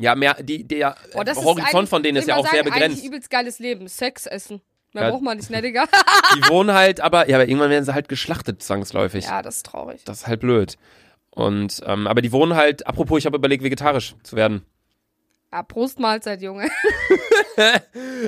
Ja, 0.00 0.14
mehr, 0.14 0.34
die, 0.42 0.64
der 0.66 0.96
Boah, 1.12 1.24
Horizont 1.36 1.88
von 1.88 2.02
denen 2.02 2.16
ist 2.18 2.28
ja 2.28 2.36
auch 2.36 2.44
mal 2.44 2.50
sehr 2.50 2.64
sagen, 2.64 2.72
begrenzt. 2.74 2.96
Eigentlich 2.98 3.06
übelst 3.06 3.30
geiles 3.30 3.58
Leben. 3.58 3.88
Sex 3.88 4.26
essen. 4.26 4.60
Mehr 4.94 5.04
Ja. 5.04 5.10
braucht 5.10 5.22
man 5.22 5.36
nicht, 5.36 5.50
ne, 5.50 5.60
Digga? 5.60 5.84
Die 6.36 6.48
wohnen 6.48 6.72
halt, 6.72 7.00
aber, 7.00 7.28
ja, 7.28 7.36
aber 7.36 7.46
irgendwann 7.48 7.70
werden 7.70 7.84
sie 7.84 7.92
halt 7.92 8.08
geschlachtet, 8.08 8.62
zwangsläufig. 8.62 9.24
ja, 9.24 9.42
das 9.42 9.56
ist 9.56 9.66
traurig. 9.66 10.02
Das 10.04 10.18
ist 10.22 10.26
halt 10.26 10.40
blöd. 10.40 10.76
Und, 11.30 11.80
ähm, 11.84 12.06
aber 12.06 12.22
die 12.22 12.30
wohnen 12.32 12.54
halt, 12.54 12.86
apropos, 12.86 13.18
ich 13.18 13.26
habe 13.26 13.36
überlegt, 13.36 13.64
vegetarisch 13.64 14.14
zu 14.22 14.36
werden. 14.36 14.64
Ja, 15.52 15.62
Prost 15.64 15.98
Mahlzeit, 16.00 16.40
Junge. 16.42 16.68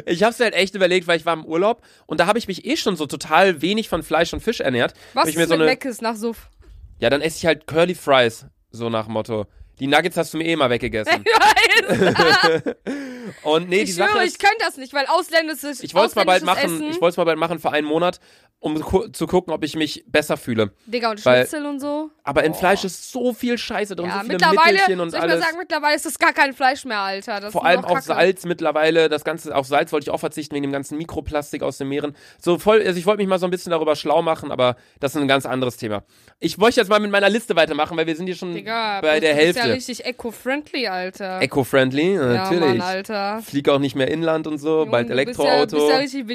Ich 0.06 0.22
habe 0.22 0.30
es 0.32 0.38
halt 0.38 0.54
echt 0.54 0.74
überlegt, 0.76 1.08
weil 1.08 1.16
ich 1.18 1.26
war 1.26 1.32
im 1.34 1.44
Urlaub 1.44 1.82
und 2.06 2.20
da 2.20 2.26
habe 2.26 2.38
ich 2.38 2.46
mich 2.46 2.64
eh 2.64 2.76
schon 2.76 2.94
so 2.96 3.06
total 3.06 3.60
wenig 3.62 3.88
von 3.88 4.02
Fleisch 4.04 4.32
und 4.32 4.40
Fisch 4.40 4.60
ernährt. 4.60 4.94
Was 5.14 5.28
ich 5.28 5.36
mir 5.36 5.46
so 5.48 5.54
eine, 5.54 5.64
Meckes 5.64 6.00
nach 6.00 6.14
Suff? 6.14 6.48
Ja, 7.00 7.10
dann 7.10 7.20
esse 7.22 7.38
ich 7.38 7.46
halt 7.46 7.66
Curly 7.66 7.94
Fries, 7.96 8.46
so 8.70 8.88
nach 8.90 9.08
Motto. 9.08 9.46
Die 9.80 9.86
Nuggets 9.88 10.16
hast 10.16 10.32
du 10.34 10.38
mir 10.38 10.44
eh 10.44 10.54
mal 10.56 10.70
weggegessen. 10.70 11.24
Und 13.42 13.68
nee, 13.68 13.84
die 13.84 13.90
ich 13.90 13.94
Sache 13.96 14.10
schwöre, 14.10 14.24
ist, 14.24 14.32
ich 14.34 14.38
könnte 14.38 14.64
das 14.64 14.76
nicht, 14.76 14.92
weil 14.94 15.06
ausländisches 15.06 15.82
ich 15.82 15.94
wollte 15.94 16.08
es 16.10 16.14
mal 16.16 16.24
bald 16.24 16.44
machen, 16.44 16.64
Essen, 16.64 16.88
ich 16.90 17.00
wollte 17.00 17.12
es 17.12 17.16
mal 17.16 17.24
bald 17.24 17.38
machen 17.38 17.58
für 17.58 17.70
einen 17.70 17.86
Monat, 17.86 18.20
um 18.58 18.82
zu 19.12 19.26
gucken, 19.26 19.52
ob 19.52 19.62
ich 19.64 19.76
mich 19.76 20.04
besser 20.06 20.36
fühle. 20.36 20.72
Digga, 20.86 21.10
und 21.10 21.24
weil- 21.24 21.46
Schnitzel 21.46 21.66
und 21.66 21.78
so. 21.78 22.10
Aber 22.24 22.42
in 22.42 22.52
Boah. 22.52 22.58
Fleisch 22.58 22.84
ist 22.84 23.12
so 23.12 23.32
viel 23.32 23.58
Scheiße 23.58 23.94
drin, 23.94 24.06
Ja, 24.08 24.14
so 24.14 24.20
viele 24.20 24.32
mittlerweile, 24.32 24.72
Mittelchen 24.72 24.96
soll 24.96 25.00
und 25.00 25.08
ich 25.14 25.20
alles. 25.20 25.34
mal 25.38 25.42
sagen, 25.46 25.58
mittlerweile 25.58 25.94
ist 25.94 26.06
das 26.06 26.18
gar 26.18 26.32
kein 26.32 26.54
Fleisch 26.54 26.84
mehr, 26.84 26.98
Alter. 27.00 27.40
Das 27.40 27.52
Vor 27.52 27.60
ist 27.62 27.66
allem 27.68 27.84
auf 27.84 27.92
Kacke. 27.92 28.02
Salz 28.02 28.44
mittlerweile, 28.44 29.08
das 29.08 29.22
ganze, 29.24 29.54
auf 29.54 29.66
Salz 29.66 29.92
wollte 29.92 30.04
ich 30.04 30.10
auch 30.10 30.18
verzichten 30.18 30.54
wegen 30.54 30.62
dem 30.64 30.72
ganzen 30.72 30.96
Mikroplastik 30.98 31.62
aus 31.62 31.78
den 31.78 31.88
Meeren. 31.88 32.16
So 32.40 32.58
voll, 32.58 32.82
also 32.84 32.98
ich 32.98 33.06
wollte 33.06 33.18
mich 33.18 33.28
mal 33.28 33.38
so 33.38 33.46
ein 33.46 33.50
bisschen 33.50 33.70
darüber 33.70 33.94
schlau 33.94 34.22
machen, 34.22 34.50
aber 34.50 34.76
das 35.00 35.14
ist 35.14 35.20
ein 35.20 35.28
ganz 35.28 35.46
anderes 35.46 35.76
Thema. 35.76 36.02
Ich 36.40 36.58
wollte 36.58 36.80
jetzt 36.80 36.88
mal 36.88 36.98
mit 36.98 37.10
meiner 37.12 37.28
Liste 37.28 37.54
weitermachen, 37.54 37.96
weil 37.96 38.06
wir 38.06 38.16
sind 38.16 38.26
hier 38.26 38.34
schon 38.36 38.54
Digga, 38.54 39.00
bei 39.02 39.20
der 39.20 39.34
du 39.34 39.36
bist 39.44 39.56
ja 39.58 39.62
Hälfte. 39.62 39.74
richtig 39.76 40.04
eco-friendly, 40.06 40.88
Alter. 40.88 41.40
Eco-friendly, 41.42 42.14
ja, 42.14 42.24
natürlich. 42.26 42.60
Mann, 42.78 42.80
Alter. 42.80 43.15
Flieg 43.44 43.68
auch 43.68 43.78
nicht 43.78 43.94
mehr 43.96 44.08
inland 44.08 44.46
und 44.46 44.58
so, 44.58 44.86
bald 44.86 45.08
Junge, 45.08 45.20
du 45.20 45.26
bist 45.26 45.38
Ja, 45.38 45.44
Elektroauto. 45.44 45.76
bist 45.76 45.90
ja 45.90 45.96
richtig 45.98 46.26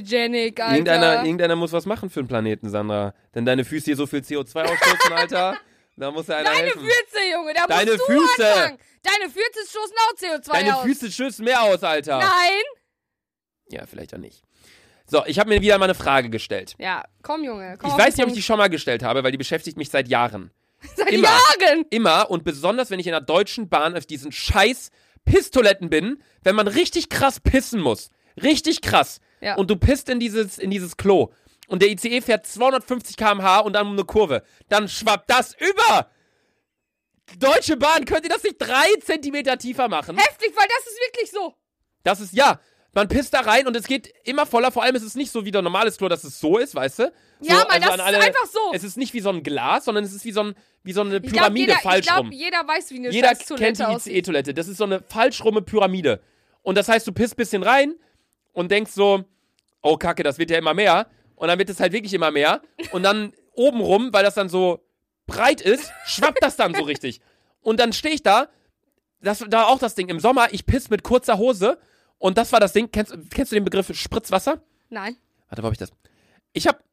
Alter. 0.60 0.74
irgendeiner, 0.74 1.24
irgendeiner 1.24 1.56
muss 1.56 1.72
was 1.72 1.86
machen 1.86 2.10
für 2.10 2.22
den 2.24 2.28
Planeten, 2.28 2.70
Sandra. 2.70 3.13
Denn 3.36 3.46
deine 3.46 3.65
Füße 3.65 3.86
hier 3.86 3.96
so 3.96 4.06
viel 4.08 4.20
CO2 4.20 4.63
ausstoßen, 4.63 5.13
Alter. 5.13 5.58
Da 5.98 6.10
muss 6.10 6.26
ja 6.28 6.38
einer 6.38 6.50
Deine 6.50 6.62
helfen. 6.63 6.80
Füße, 6.80 7.20
Junge, 7.34 7.54
da 7.54 7.67
Deine 7.67 7.91
musst 7.91 8.08
du 8.08 8.13
Füße. 8.13 8.48
anfangen. 8.54 8.78
Deine 9.04 9.30
Füße 9.30 9.70
stoßen 9.70 9.96
auch 9.98 10.13
CO2 10.15 10.52
Deine 10.52 10.76
aus. 10.78 10.82
Füße 10.84 11.12
schützen 11.12 11.44
mehr 11.46 11.62
aus, 11.63 11.84
Alter. 11.84 12.17
Nein. 12.20 12.62
Ja, 13.70 13.86
vielleicht 13.86 14.13
auch 14.15 14.17
nicht. 14.17 14.41
So, 15.06 15.24
ich 15.26 15.38
habe 15.38 15.50
mir 15.50 15.62
wieder 15.62 15.78
mal 15.78 15.86
eine 15.86 15.94
Frage 15.94 16.30
gestellt. 16.30 16.76
Ja, 16.80 17.04
komm, 17.22 17.44
Junge. 17.44 17.76
Komm 17.78 17.89
Ich 17.91 17.98
weiß 17.98 18.15
nicht, 18.15 18.24
ob 18.24 18.30
ich 18.30 18.36
die 18.36 18.41
schon 18.41 18.58
mal 18.58 18.70
gestellt 18.70 19.04
habe, 19.04 19.24
weil 19.24 19.32
die 19.34 19.38
beschäftigt 19.38 19.78
mich 19.78 19.89
seit 19.89 20.08
Jahren. 20.08 20.52
Seit 20.96 21.10
immer. 21.12 21.28
Jahren. 21.28 21.86
Immer 21.91 22.32
und 22.32 22.44
besonders, 22.44 22.89
wenn 22.89 23.00
ich 23.00 23.06
in 23.06 23.12
der 23.12 23.22
Deutschen 23.22 23.70
Bahn 23.70 23.96
auf 23.96 24.06
diesen 24.08 24.32
scheiß 24.32 24.89
Pisstoiletten 25.25 25.89
bin, 25.89 26.21
wenn 26.43 26.55
man 26.55 26.67
richtig 26.67 27.10
krass 27.10 27.39
pissen 27.39 27.81
muss. 27.81 28.10
Richtig 28.41 28.81
krass. 28.81 29.19
Ja. 29.41 29.55
Und 29.55 29.69
du 29.69 29.75
pisst 29.75 30.10
in 30.10 30.19
dieses, 30.19 30.57
in 30.57 30.71
dieses 30.71 30.97
Klo. 30.97 31.31
Und 31.67 31.81
der 31.81 31.89
ICE 31.89 32.21
fährt 32.21 32.45
250 32.45 33.15
km/h 33.15 33.60
und 33.62 33.73
dann 33.73 33.88
um 33.88 33.93
eine 33.93 34.03
Kurve. 34.03 34.43
Dann 34.67 34.89
schwappt 34.89 35.29
das 35.29 35.55
über. 35.55 36.10
Deutsche 37.38 37.77
Bahn, 37.77 38.05
könnt 38.05 38.23
ihr 38.23 38.29
das 38.29 38.43
nicht 38.43 38.57
drei 38.57 38.88
Zentimeter 39.01 39.57
tiefer 39.57 39.88
machen? 39.88 40.17
Heftig, 40.17 40.51
weil 40.55 40.67
das 40.67 40.91
ist 40.91 40.99
wirklich 41.07 41.31
so. 41.31 41.55
Das 42.03 42.19
ist, 42.19 42.34
ja, 42.34 42.60
man 42.93 43.08
pisst 43.08 43.34
da 43.34 43.39
rein 43.41 43.67
und 43.67 43.75
es 43.75 43.88
geht 43.88 44.13
immer 44.25 44.45
voller. 44.45 44.71
Vor 44.71 44.84
allem 44.84 44.95
ist 44.95 45.04
es 45.04 45.15
nicht 45.15 45.32
so 45.32 45.45
wie 45.45 45.51
der 45.51 45.62
normales 45.62 45.97
Klo, 45.97 46.10
dass 46.10 46.23
es 46.23 46.39
so 46.39 46.58
ist, 46.58 46.75
weißt 46.75 46.99
du? 46.99 47.13
So, 47.39 47.49
Ja, 47.49 47.65
Mann, 47.69 47.82
das 47.82 47.99
an 47.99 48.13
ist 48.13 48.21
einfach 48.21 48.45
so. 48.45 48.60
Es 48.73 48.84
ist 48.84 48.97
nicht 48.97 49.13
wie 49.13 49.21
so 49.21 49.30
ein 49.30 49.43
Glas, 49.43 49.86
sondern 49.86 50.04
es 50.04 50.13
ist 50.13 50.25
wie 50.25 50.32
so, 50.32 50.43
ein, 50.43 50.56
wie 50.84 50.91
so 50.91 51.01
eine 51.01 51.15
Ich 51.17 51.21
glaub, 51.23 51.34
Pyramide, 51.34 51.67
jeder, 51.71 51.80
falsch 51.82 51.99
ich 51.99 52.08
glaub, 52.08 52.19
rum. 52.19 52.32
jeder 52.32 52.67
weiß, 52.67 52.91
wie 52.91 52.97
eine 52.97 53.10
Jeder 53.10 53.34
kennt 53.36 53.80
die. 53.80 53.84
ICE-Toilette. 53.84 54.54
Das 54.54 54.67
ist 54.67 54.77
so 54.77 54.84
eine 54.84 55.01
falschrumme 55.08 55.62
Pyramide. 55.62 56.21
Und 56.63 56.77
das 56.77 56.89
heißt, 56.89 57.08
du 57.08 57.12
pisst 57.13 57.38
bisschen 57.38 57.63
rein 57.63 57.95
und 58.54 58.71
denkst 58.71 58.91
so, 58.91 59.23
oh 59.82 59.95
Kacke, 59.97 60.23
das 60.23 60.38
wird 60.38 60.51
ja 60.51 60.58
immer 60.58 60.73
mehr. 60.73 61.08
Und 61.36 61.47
dann 61.47 61.58
wird 61.58 61.69
es 61.69 61.80
halt 61.80 61.93
wirklich 61.93 62.13
immer 62.13 62.30
mehr. 62.32 62.62
Und 62.91 63.04
dann 63.04 63.34
obenrum, 63.54 64.12
weil 64.12 64.23
das 64.23 64.36
dann 64.36 64.49
so 64.49 64.84
breit 65.27 65.62
ist, 65.62 65.91
schwappt 66.06 66.43
das 66.43 66.58
dann 66.58 66.75
so 66.75 66.84
richtig. 66.84 67.21
Und 67.62 67.80
dann 67.80 67.93
stehe 67.93 68.13
ich 68.13 68.21
da, 68.21 68.49
das 69.21 69.39
da 69.47 69.60
war 69.60 69.67
auch 69.69 69.80
das 69.80 69.95
Ding. 69.95 70.10
Im 70.10 70.19
Sommer, 70.19 70.49
ich 70.51 70.65
piss 70.65 70.89
mit 70.89 71.04
kurzer 71.04 71.38
Hose. 71.38 71.80
Und 72.21 72.38
das 72.38 72.51
war 72.51 72.60
das 72.60 72.71
Ding. 72.73 72.89
Kennst, 72.91 73.15
kennst 73.31 73.51
du 73.51 73.55
den 73.55 73.65
Begriff 73.65 73.89
Spritzwasser? 73.97 74.62
Nein. 74.89 75.17
Warte, 75.49 75.63
wo 75.63 75.65
hab 75.67 75.73
ich 75.73 75.79
das? 75.79 75.91
Ich 76.53 76.67
hab. 76.67 76.84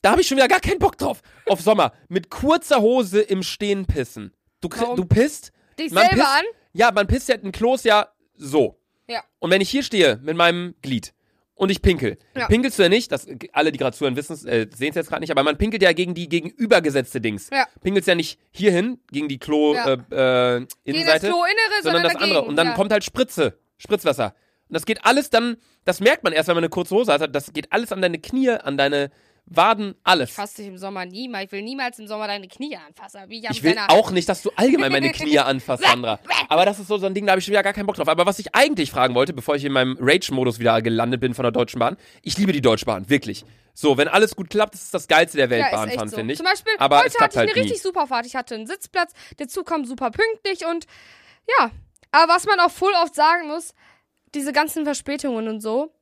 Da 0.00 0.12
habe 0.12 0.22
ich 0.22 0.26
schon 0.28 0.38
wieder 0.38 0.48
gar 0.48 0.60
keinen 0.60 0.78
Bock 0.78 0.96
drauf. 0.96 1.20
Auf 1.46 1.60
Sommer. 1.60 1.92
Mit 2.08 2.30
kurzer 2.30 2.80
Hose 2.80 3.20
im 3.20 3.42
Stehen 3.42 3.84
pissen. 3.86 4.32
Du, 4.62 4.68
Warum? 4.74 4.96
du 4.96 5.04
pisst. 5.04 5.52
Dich 5.78 5.92
Man 5.92 6.04
selber 6.08 6.22
pisst- 6.24 6.38
an? 6.38 6.44
Ja, 6.72 6.90
man 6.90 7.06
pisst 7.06 7.28
ja 7.28 7.34
in 7.36 7.52
Klos 7.52 7.84
ja 7.84 8.08
so. 8.34 8.80
Ja. 9.08 9.22
Und 9.40 9.50
wenn 9.50 9.60
ich 9.60 9.68
hier 9.70 9.82
stehe 9.82 10.18
mit 10.22 10.36
meinem 10.36 10.74
Glied 10.80 11.12
und 11.54 11.70
ich 11.70 11.82
pinkel, 11.82 12.18
Ja. 12.34 12.46
pinkelst 12.46 12.78
du 12.78 12.82
ja 12.84 12.88
nicht, 12.88 13.12
das, 13.12 13.26
alle, 13.52 13.72
die 13.72 13.78
gerade 13.78 13.94
zuhören, 13.96 14.16
wissen 14.16 14.34
äh, 14.48 14.66
sehen 14.74 14.88
es 14.90 14.94
jetzt 14.96 15.08
gerade 15.10 15.20
nicht, 15.20 15.30
aber 15.30 15.42
man 15.42 15.58
pinkelt 15.58 15.82
ja 15.82 15.92
gegen 15.92 16.14
die 16.14 16.28
gegenübergesetzte 16.30 17.20
Dings. 17.20 17.50
Ja. 17.52 17.66
Pinkelst 17.82 18.08
ja 18.08 18.14
nicht 18.14 18.40
hierhin, 18.50 19.00
gegen 19.10 19.28
die 19.28 19.38
Klo, 19.38 19.74
Ja. 19.74 19.84
äh, 19.86 19.92
äh, 19.92 19.96
Gegen 19.98 20.66
das 20.66 20.66
Innenseite, 20.84 21.26
Klo-Innere, 21.28 21.82
sondern 21.82 22.02
das 22.04 22.12
dagegen. 22.14 22.30
andere. 22.30 22.44
Und 22.48 22.56
dann 22.56 22.74
kommt 22.74 22.90
halt 22.92 23.04
Spritze, 23.04 23.58
Spritzwasser. 23.76 24.34
Und 24.72 24.76
das 24.76 24.86
geht 24.86 25.04
alles 25.04 25.28
dann, 25.28 25.58
das 25.84 26.00
merkt 26.00 26.24
man 26.24 26.32
erst, 26.32 26.48
wenn 26.48 26.54
man 26.54 26.64
eine 26.64 26.70
kurze 26.70 26.94
Hose 26.94 27.12
hat, 27.12 27.34
das 27.34 27.52
geht 27.52 27.70
alles 27.72 27.92
an 27.92 28.00
deine 28.00 28.18
Knie, 28.18 28.48
an 28.48 28.78
deine 28.78 29.10
Waden, 29.44 29.96
alles. 30.02 30.30
Fass 30.30 30.54
dich 30.54 30.66
im 30.66 30.78
Sommer 30.78 31.04
niemals. 31.04 31.44
Ich 31.44 31.52
will 31.52 31.60
niemals 31.60 31.98
im 31.98 32.06
Sommer 32.06 32.26
deine 32.26 32.48
Knie 32.48 32.74
anfassen. 32.76 33.20
Wie 33.28 33.40
ich, 33.40 33.50
Ich 33.50 33.62
will 33.62 33.76
auch 33.88 34.10
nicht, 34.10 34.26
dass 34.30 34.40
du 34.40 34.50
allgemein 34.56 34.90
meine 34.90 35.10
Knie 35.12 35.38
anfasst, 35.40 35.82
Sandra. 35.84 36.20
Aber 36.48 36.64
das 36.64 36.78
ist 36.78 36.88
so, 36.88 36.96
so 36.96 37.04
ein 37.04 37.12
Ding, 37.12 37.26
da 37.26 37.32
habe 37.32 37.40
ich 37.40 37.44
schon 37.44 37.52
wieder 37.52 37.62
gar 37.62 37.74
keinen 37.74 37.84
Bock 37.84 37.96
drauf. 37.96 38.08
Aber 38.08 38.24
was 38.24 38.38
ich 38.38 38.54
eigentlich 38.54 38.90
fragen 38.90 39.14
wollte, 39.14 39.34
bevor 39.34 39.54
ich 39.56 39.64
in 39.66 39.72
meinem 39.72 39.98
Rage-Modus 40.00 40.58
wieder 40.58 40.80
gelandet 40.80 41.20
bin 41.20 41.34
von 41.34 41.42
der 41.42 41.52
Deutschen 41.52 41.80
Bahn, 41.80 41.98
ich 42.22 42.38
liebe 42.38 42.52
die 42.52 42.62
Deutsche 42.62 42.86
Bahn, 42.86 43.10
wirklich. 43.10 43.44
So, 43.74 43.98
wenn 43.98 44.08
alles 44.08 44.36
gut 44.36 44.48
klappt, 44.48 44.72
das 44.72 44.84
ist 44.84 44.94
das 44.94 45.06
Geilste 45.06 45.36
der 45.36 45.46
Ja, 45.46 45.50
Weltbahn, 45.50 45.88
echt 45.88 45.98
fand, 45.98 46.10
so. 46.10 46.16
finde 46.16 46.32
ich. 46.32 46.38
Zum 46.38 46.46
Beispiel, 46.46 46.72
Aber 46.78 47.00
heute 47.00 47.18
hatte 47.18 47.32
ich 47.34 47.36
halt 47.38 47.50
eine 47.50 47.52
nie. 47.54 47.60
richtig 47.62 47.82
super 47.82 48.06
Fahrt. 48.06 48.24
Ich 48.26 48.36
hatte 48.36 48.54
einen 48.54 48.66
Sitzplatz, 48.66 49.12
der 49.38 49.48
Zug 49.48 49.66
kam 49.66 49.84
super 49.84 50.10
pünktlich 50.10 50.64
und 50.66 50.86
ja. 51.58 51.70
Aber 52.12 52.32
was 52.32 52.46
man 52.46 52.60
auch 52.60 52.70
voll 52.70 52.92
oft 53.02 53.14
sagen 53.14 53.48
muss, 53.48 53.74
diese 54.34 54.52
ganzen 54.52 54.84
Verspätungen 54.84 55.48
und 55.48 55.60
so, 55.60 55.92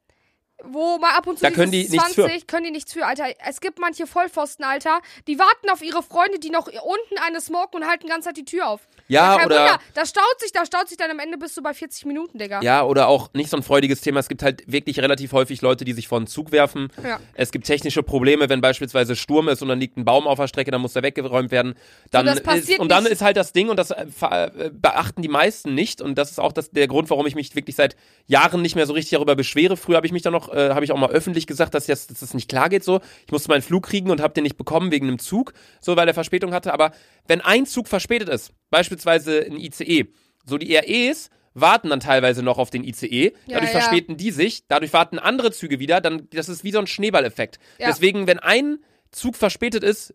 wo 0.65 0.99
mal 0.99 1.17
ab 1.17 1.27
und 1.27 1.39
zu 1.39 1.45
Da 1.45 1.51
können 1.51 1.73
die 1.73 1.89
nichts 1.89 2.15
für. 2.15 2.27
20, 2.27 2.47
können 2.47 2.65
die 2.65 2.71
nichts 2.71 2.93
für, 2.93 3.07
Alter. 3.07 3.25
Es 3.47 3.61
gibt 3.61 3.79
manche 3.79 4.07
Vollpfosten, 4.07 4.65
Alter, 4.65 5.01
die 5.27 5.39
warten 5.39 5.71
auf 5.71 5.83
ihre 5.83 6.03
Freunde, 6.03 6.39
die 6.39 6.51
noch 6.51 6.67
unten 6.67 7.19
eine 7.27 7.41
smoken 7.41 7.83
und 7.83 7.89
halten 7.89 8.05
die 8.05 8.11
ganze 8.11 8.29
Zeit 8.29 8.37
die 8.37 8.45
Tür 8.45 8.69
auf. 8.69 8.81
Ja, 9.09 9.37
Kein 9.37 9.47
oder. 9.47 9.57
Wunder, 9.57 9.81
das 9.95 10.11
staut 10.11 10.39
sich, 10.39 10.53
das 10.53 10.69
staut 10.69 10.89
sich 10.89 10.97
dann 10.97 11.11
am 11.11 11.19
Ende 11.19 11.37
bist 11.37 11.57
du 11.57 11.63
bei 11.63 11.75
40 11.75 12.07
Minuten, 12.07 12.39
Digga. 12.39 12.61
Ja, 12.63 12.85
oder 12.85 13.09
auch 13.09 13.33
nicht 13.35 13.51
so 13.51 13.57
ein 13.57 13.63
freudiges 13.63 14.01
Thema. 14.01 14.21
Es 14.21 14.29
gibt 14.29 14.43
halt 14.43 14.63
wirklich 14.71 15.01
relativ 15.01 15.33
häufig 15.33 15.63
Leute, 15.63 15.85
die 15.85 15.93
sich 15.93 16.07
vor 16.07 16.19
einen 16.19 16.27
Zug 16.27 16.53
werfen. 16.53 16.89
Ja. 17.03 17.19
Es 17.35 17.51
gibt 17.51 17.67
technische 17.67 18.03
Probleme, 18.03 18.49
wenn 18.49 18.61
beispielsweise 18.61 19.17
Sturm 19.17 19.49
ist 19.49 19.63
und 19.63 19.69
dann 19.69 19.81
liegt 19.81 19.97
ein 19.97 20.05
Baum 20.05 20.27
auf 20.27 20.39
der 20.39 20.47
Strecke, 20.47 20.71
dann 20.71 20.81
muss 20.81 20.93
der 20.93 21.03
weggeräumt 21.03 21.51
werden. 21.51 21.75
Dann 22.11 22.27
das 22.27 22.37
ist, 22.37 22.45
passiert 22.45 22.79
und 22.79 22.91
dann 22.91 23.05
nicht. 23.05 23.13
ist 23.13 23.23
halt 23.23 23.37
das 23.37 23.53
Ding, 23.53 23.69
und 23.69 23.79
das 23.79 23.91
äh, 23.91 24.05
äh, 24.21 24.71
beachten 24.73 25.23
die 25.23 25.29
meisten 25.29 25.75
nicht. 25.75 26.01
Und 26.01 26.17
das 26.17 26.31
ist 26.31 26.39
auch 26.39 26.53
das, 26.53 26.71
der 26.71 26.87
Grund, 26.87 27.11
warum 27.11 27.27
ich 27.27 27.35
mich 27.35 27.55
wirklich 27.57 27.77
seit 27.77 27.97
Jahren 28.27 28.63
nicht 28.63 28.77
mehr 28.77 28.87
so 28.87 28.93
richtig 28.93 29.11
darüber 29.11 29.35
beschwere. 29.35 29.77
Früher 29.77 29.97
habe 29.97 30.07
ich 30.07 30.13
mich 30.13 30.23
dann 30.23 30.33
noch, 30.33 30.50
äh, 30.53 30.71
habe 30.71 30.85
ich 30.85 30.93
auch 30.93 30.99
mal 30.99 31.11
öffentlich 31.11 31.47
gesagt, 31.47 31.75
dass 31.75 31.87
das, 31.87 32.07
dass 32.07 32.21
das 32.21 32.35
nicht 32.35 32.49
klar 32.49 32.69
geht 32.69 32.85
so. 32.85 33.01
Ich 33.27 33.33
musste 33.33 33.49
meinen 33.49 33.63
Flug 33.63 33.87
kriegen 33.87 34.11
und 34.11 34.21
habe 34.21 34.35
den 34.35 34.45
nicht 34.45 34.57
bekommen 34.57 34.91
wegen 34.91 35.09
einem 35.09 35.19
Zug, 35.19 35.53
so 35.81 35.97
weil 35.97 36.09
er 36.09 36.15
Verspätung 36.15 36.53
hatte. 36.53 36.73
Aber 36.73 36.93
wenn 37.27 37.41
ein 37.41 37.67
Zug 37.67 37.89
verspätet 37.89 38.29
ist, 38.29 38.53
beispielsweise 38.71 39.45
ein 39.47 39.57
ICE, 39.57 40.07
so 40.45 40.59
die 40.59 40.75
REs 40.75 41.31
warten 41.55 41.91
dann 41.91 42.01
teilweise 42.01 42.43
noch 42.43 42.59
auf 42.59 42.71
den 42.71 42.85
ICE, 42.85 43.25
Ja, 43.25 43.33
dadurch 43.47 43.73
ja. 43.73 43.81
verspäten 43.81 44.17
die 44.17 44.31
sich, 44.31 44.67
dadurch 44.69 44.93
warten 44.93 45.19
andere 45.19 45.53
Züge 45.53 45.79
wieder, 45.79 46.01
dann 46.01 46.29
das 46.33 46.49
ist 46.49 46.65
wie 46.65 46.73
so 46.73 46.79
ein 46.79 46.87
Schneeballeffekt. 46.87 47.59
Ja. 47.79 47.89
Deswegen, 47.89 48.27
wenn 48.27 48.39
ein 48.39 48.79
Zug 49.11 49.37
verspätet 49.37 49.83
ist, 49.83 50.15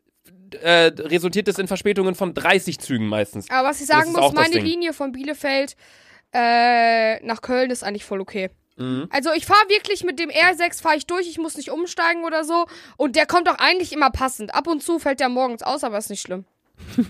äh, 0.61 0.91
resultiert 0.97 1.47
das 1.47 1.59
in 1.59 1.67
Verspätungen 1.67 2.15
von 2.15 2.33
30 2.33 2.79
Zügen 2.79 3.07
meistens. 3.07 3.49
Aber 3.49 3.69
was 3.69 3.81
ich 3.81 3.87
sagen 3.87 4.11
muss, 4.11 4.33
meine. 4.33 4.59
Linie 4.59 4.93
von 4.93 5.11
Bielefeld 5.11 5.75
äh, 6.33 7.23
nach 7.25 7.41
Köln 7.41 7.71
ist 7.71 7.83
eigentlich 7.83 8.05
voll 8.05 8.21
okay. 8.21 8.49
Mhm. 8.77 9.07
Also 9.09 9.31
ich 9.33 9.45
fahre 9.45 9.67
wirklich 9.69 10.03
mit 10.03 10.19
dem 10.19 10.29
R6 10.29 10.81
fahre 10.81 10.97
ich 10.97 11.05
durch, 11.07 11.27
ich 11.27 11.37
muss 11.37 11.55
nicht 11.55 11.71
umsteigen 11.71 12.25
oder 12.25 12.43
so 12.43 12.65
und 12.97 13.15
der 13.15 13.25
kommt 13.25 13.47
auch 13.49 13.57
eigentlich 13.59 13.93
immer 13.93 14.09
passend. 14.09 14.53
Ab 14.53 14.67
und 14.67 14.83
zu 14.83 14.99
fällt 14.99 15.19
der 15.21 15.29
morgens 15.29 15.63
aus, 15.63 15.83
aber 15.83 15.97
ist 15.97 16.09
nicht 16.09 16.21
schlimm. 16.21 16.45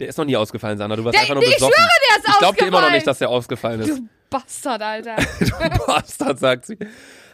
Der 0.00 0.08
ist 0.08 0.16
noch 0.16 0.24
nie 0.24 0.34
ausgefallen, 0.36 0.78
Sandra. 0.78 0.96
Du 0.96 1.04
warst 1.04 1.14
Der- 1.14 1.20
einfach 1.22 1.34
nur 1.34 1.44
ich 1.44 1.54
besoffen. 1.54 1.74
schwöre, 1.74 1.88
der 2.08 2.18
ist 2.18 2.28
ich 2.28 2.38
glaube 2.38 2.56
dir 2.56 2.60
immer 2.62 2.70
noch 2.70 2.76
ausgefallen. 2.78 2.92
nicht, 2.94 3.06
dass 3.06 3.18
der 3.18 3.28
ausgefallen 3.28 3.80
ist. 3.82 3.88
Du 3.98 4.08
Bastard, 4.30 4.82
Alter. 4.82 5.16
Du 5.40 5.86
Bastard, 5.86 6.38
sagt 6.38 6.66
sie. 6.66 6.78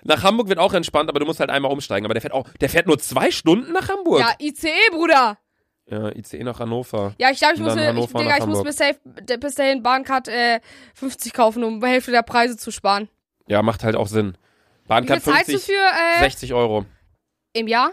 Nach 0.02 0.22
Hamburg 0.24 0.48
wird 0.48 0.58
auch 0.58 0.74
entspannt, 0.74 1.08
aber 1.08 1.20
du 1.20 1.26
musst 1.26 1.38
halt 1.38 1.50
einmal 1.50 1.70
umsteigen. 1.70 2.04
Aber 2.06 2.14
der 2.14 2.20
fährt 2.22 2.32
auch, 2.34 2.48
der 2.60 2.68
fährt 2.68 2.86
nur 2.88 2.98
zwei 2.98 3.30
Stunden 3.30 3.72
nach 3.72 3.88
Hamburg. 3.88 4.20
ja, 4.20 4.32
ICE, 4.40 4.68
Bruder. 4.90 5.38
Ja, 5.86 6.08
ICE 6.14 6.42
nach 6.42 6.58
Hannover. 6.58 7.14
Ja, 7.18 7.30
ich 7.30 7.38
glaube, 7.38 7.54
ich 7.54 7.60
muss, 7.60 7.74
mir, 7.76 7.96
ich, 7.96 8.06
Digga, 8.06 8.36
ich 8.38 8.46
muss 8.46 8.62
mir 8.64 8.72
safe, 8.72 8.98
bis 9.38 9.54
dahin 9.54 9.82
Bahncard 9.82 10.26
äh, 10.28 10.60
50 10.94 11.32
kaufen, 11.32 11.62
um 11.64 11.82
Hälfte 11.84 12.10
der 12.10 12.22
Preise 12.22 12.56
zu 12.56 12.70
sparen. 12.72 13.08
Ja, 13.48 13.62
macht 13.62 13.84
halt 13.84 13.96
auch 13.96 14.06
Sinn. 14.06 14.36
Bahncard 14.86 15.22
viel 15.22 15.32
zahlst 15.32 15.48
du 15.48 15.52
50, 15.52 15.74
für 15.74 16.16
äh, 16.18 16.20
60 16.20 16.54
Euro. 16.54 16.84
im 17.52 17.68
Jahr? 17.68 17.90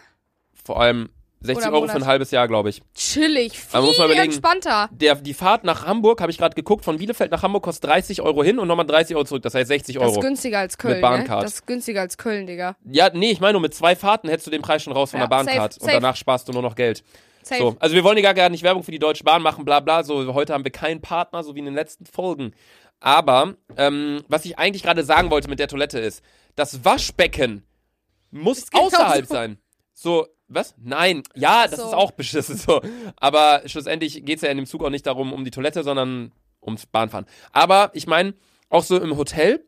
Vor 0.63 0.79
allem 0.81 1.09
60 1.41 1.57
Oder 1.57 1.67
im 1.67 1.73
Euro 1.75 1.87
für 1.87 1.97
ein 1.97 2.05
halbes 2.05 2.31
Jahr, 2.31 2.47
glaube 2.47 2.69
ich. 2.69 2.81
Chillig, 2.95 3.59
viel 3.59 3.81
muss 3.81 3.97
man 3.97 4.07
überlegen, 4.07 4.25
entspannter. 4.33 4.89
Der, 4.91 5.15
die 5.15 5.33
Fahrt 5.33 5.63
nach 5.63 5.85
Hamburg, 5.85 6.21
habe 6.21 6.31
ich 6.31 6.37
gerade 6.39 6.55
geguckt, 6.55 6.83
von 6.83 6.97
Bielefeld 6.97 7.29
nach 7.31 7.43
Hamburg 7.43 7.63
kostet 7.63 7.89
30 7.89 8.21
Euro 8.21 8.43
hin 8.43 8.57
und 8.57 8.67
nochmal 8.67 8.85
30 8.87 9.15
Euro 9.15 9.25
zurück. 9.25 9.43
Das 9.43 9.53
heißt 9.53 9.67
60 9.67 9.95
Das 9.95 10.03
Euro. 10.03 10.13
ist 10.15 10.21
günstiger 10.21 10.59
als 10.59 10.77
Köln, 10.77 10.95
ne? 10.95 11.01
Bahncard. 11.01 11.43
Das 11.43 11.53
ist 11.55 11.67
günstiger 11.67 12.01
als 12.01 12.17
Köln, 12.17 12.47
Digga. 12.47 12.75
Ja, 12.89 13.09
nee, 13.13 13.29
ich 13.31 13.39
meine 13.41 13.53
nur 13.53 13.61
mit 13.61 13.75
zwei 13.75 13.95
Fahrten 13.95 14.27
hättest 14.29 14.47
du 14.47 14.51
den 14.51 14.61
Preis 14.63 14.81
schon 14.81 14.93
raus 14.93 15.11
von 15.11 15.19
Ja, 15.19 15.27
der 15.27 15.35
Bahncard. 15.35 15.73
safe, 15.73 15.83
Und 15.83 15.91
safe. 15.91 16.01
danach 16.01 16.15
sparst 16.15 16.47
du 16.47 16.53
nur 16.53 16.61
noch 16.63 16.75
Geld. 16.75 17.03
Safe. 17.43 17.59
So, 17.61 17.75
also 17.79 17.93
wir 17.93 18.03
wollen 18.03 18.17
ja 18.17 18.33
gar 18.33 18.49
nicht 18.49 18.63
Werbung 18.63 18.81
für 18.81 18.91
die 18.91 18.97
Deutsche 18.97 19.23
Bahn 19.23 19.43
machen, 19.43 19.65
bla 19.65 19.79
bla. 19.79 20.03
So, 20.03 20.33
heute 20.33 20.51
haben 20.53 20.63
wir 20.63 20.71
keinen 20.71 21.01
Partner, 21.01 21.43
so 21.43 21.53
wie 21.53 21.59
in 21.59 21.65
den 21.65 21.75
letzten 21.75 22.07
Folgen. 22.07 22.53
Aber 23.05 23.53
ähm, 23.77 24.23
was 24.29 24.45
ich 24.45 24.57
eigentlich 24.57 24.81
gerade 24.81 25.03
sagen 25.03 25.29
wollte 25.29 25.47
mit 25.47 25.59
der 25.59 25.67
Toilette 25.67 25.99
ist, 25.99 26.23
das 26.55 26.83
Waschbecken 26.83 27.63
muss 28.31 28.65
außerhalb 28.73 29.27
sein. 29.27 29.59
So, 29.93 30.25
was? 30.47 30.73
Nein, 30.79 31.21
ja, 31.35 31.67
das 31.67 31.79
so. 31.79 31.85
ist 31.85 31.93
auch 31.93 32.11
beschissen 32.11 32.57
so. 32.57 32.81
Aber 33.17 33.61
schlussendlich 33.67 34.25
geht's 34.25 34.41
ja 34.41 34.49
in 34.49 34.57
dem 34.57 34.65
Zug 34.65 34.83
auch 34.83 34.89
nicht 34.89 35.05
darum, 35.05 35.33
um 35.33 35.45
die 35.45 35.51
Toilette, 35.51 35.83
sondern 35.83 36.31
ums 36.63 36.87
Bahnfahren. 36.87 37.27
Aber 37.51 37.91
ich 37.93 38.07
meine, 38.07 38.33
auch 38.69 38.83
so 38.83 38.99
im 38.99 39.15
Hotel, 39.15 39.63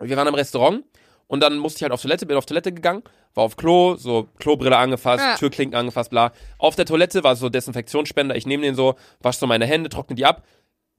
wir 0.00 0.16
waren 0.16 0.26
im 0.26 0.34
Restaurant 0.34 0.84
und 1.28 1.40
dann 1.40 1.58
musste 1.58 1.78
ich 1.78 1.82
halt 1.84 1.92
auf 1.92 2.02
Toilette, 2.02 2.26
bin 2.26 2.36
auf 2.36 2.46
Toilette 2.46 2.72
gegangen, 2.72 3.04
war 3.34 3.44
auf 3.44 3.56
Klo, 3.56 3.94
so 3.94 4.26
Klobrille 4.40 4.76
angefasst, 4.76 5.22
Ja. 5.22 5.36
Türklinken 5.36 5.78
angefasst, 5.78 6.10
bla. 6.10 6.32
Auf 6.58 6.74
der 6.74 6.86
Toilette 6.86 7.22
war 7.22 7.36
so 7.36 7.50
Desinfektionsspender, 7.50 8.34
ich 8.34 8.46
nehme 8.46 8.64
den 8.64 8.74
so, 8.74 8.96
wasche 9.20 9.38
so 9.38 9.46
meine 9.46 9.64
Hände, 9.66 9.90
trockne 9.90 10.16
die 10.16 10.26
ab, 10.26 10.42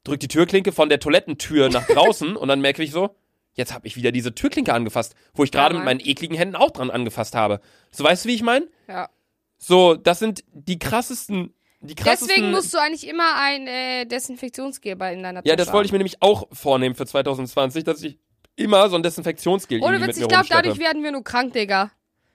drück 0.04 0.20
die 0.20 0.28
Türklinke 0.28 0.72
von 0.72 0.90
der 0.90 1.00
Toilettentür 1.00 1.70
nach 1.70 1.86
draußen 1.88 2.36
und 2.36 2.48
dann 2.48 2.62
merke 2.62 2.84
ich 2.84 2.92
so, 2.92 3.16
jetzt 3.54 3.74
habe 3.74 3.88
ich 3.88 3.96
wieder 3.96 4.12
diese 4.12 4.34
Türklinke 4.34 4.74
angefasst, 4.74 5.16
wo 5.34 5.44
ich 5.44 5.52
gerade 5.52 5.76
Ja, 5.76 5.80
mit 5.80 5.86
meinen 5.86 6.00
ekligen 6.00 6.36
Händen 6.36 6.56
auch 6.56 6.72
dran 6.72 6.90
angefasst 6.92 7.36
habe. 7.36 7.60
So, 7.92 8.04
weißt 8.04 8.26
du, 8.26 8.30
wie 8.30 8.36
ich 8.36 8.44
meine? 8.44 8.68
Ja. 8.88 9.10
So, 9.58 9.96
das 9.96 10.20
sind 10.20 10.44
die 10.54 10.80
krassesten. 10.80 11.54
Deswegen 11.82 12.52
musst 12.52 12.74
du 12.74 12.78
eigentlich 12.78 13.08
immer 13.08 13.36
ein 13.36 13.68
äh, 13.68 14.06
Desinfektionsgeber 14.06 15.12
in 15.12 15.24
deiner 15.24 15.42
Tasche 15.42 15.50
ja, 15.50 15.56
das 15.56 15.72
wollte 15.72 15.86
ich 15.86 15.92
mir 15.94 15.98
nämlich 16.00 16.22
auch 16.22 16.48
vornehmen 16.52 16.94
für 16.96 17.06
2020, 17.06 17.86
dass 17.86 18.04
ich 18.04 18.18
immer 18.58 18.90
so 18.90 18.98
ein 18.98 19.04
Desinfektionsgel 19.04 19.82
Ohne 19.82 20.02
Witz, 20.02 20.18
ich 20.18 20.28
glaube, 20.28 20.48
dadurch 20.50 20.78
werden 20.78 21.04
wir 21.04 21.12
nur 21.12 21.24
krank, 21.24 21.54
Digga. 21.54 21.92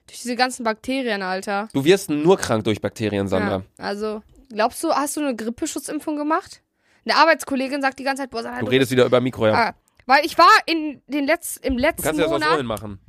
Durch 0.07 0.21
diese 0.21 0.35
ganzen 0.35 0.63
Bakterien, 0.63 1.21
Alter. 1.21 1.67
Du 1.73 1.83
wirst 1.83 2.09
nur 2.09 2.37
krank 2.37 2.63
durch 2.63 2.81
Bakterien, 2.81 3.27
Sandra. 3.27 3.63
Ja, 3.77 3.83
also, 3.83 4.21
glaubst 4.49 4.83
du, 4.83 4.91
hast 4.91 5.17
du 5.17 5.21
eine 5.21 5.35
Grippeschutzimpfung 5.35 6.15
gemacht? 6.15 6.61
Eine 7.05 7.15
Arbeitskollegin 7.17 7.81
sagt 7.81 7.99
die 7.99 8.03
ganze 8.03 8.23
Zeit, 8.23 8.31
boah, 8.31 8.43
Sandra, 8.43 8.61
Du 8.61 8.67
redest 8.67 8.91
wieder 8.91 9.05
über 9.05 9.21
Mikro, 9.21 9.47
ja. 9.47 9.53
Ah, 9.53 9.75
weil 10.05 10.25
ich 10.25 10.37
war 10.37 10.49
in 10.65 11.01
den 11.07 11.25
Letz 11.25 11.57
im 11.57 11.75
du 11.75 11.81
letzten 11.81 12.03
kannst 12.03 12.19
ja 12.19 12.25
das 12.25 12.33
aus 12.33 12.39
Monat. 12.39 12.55
Rollen 12.55 12.65
machen. 12.65 12.99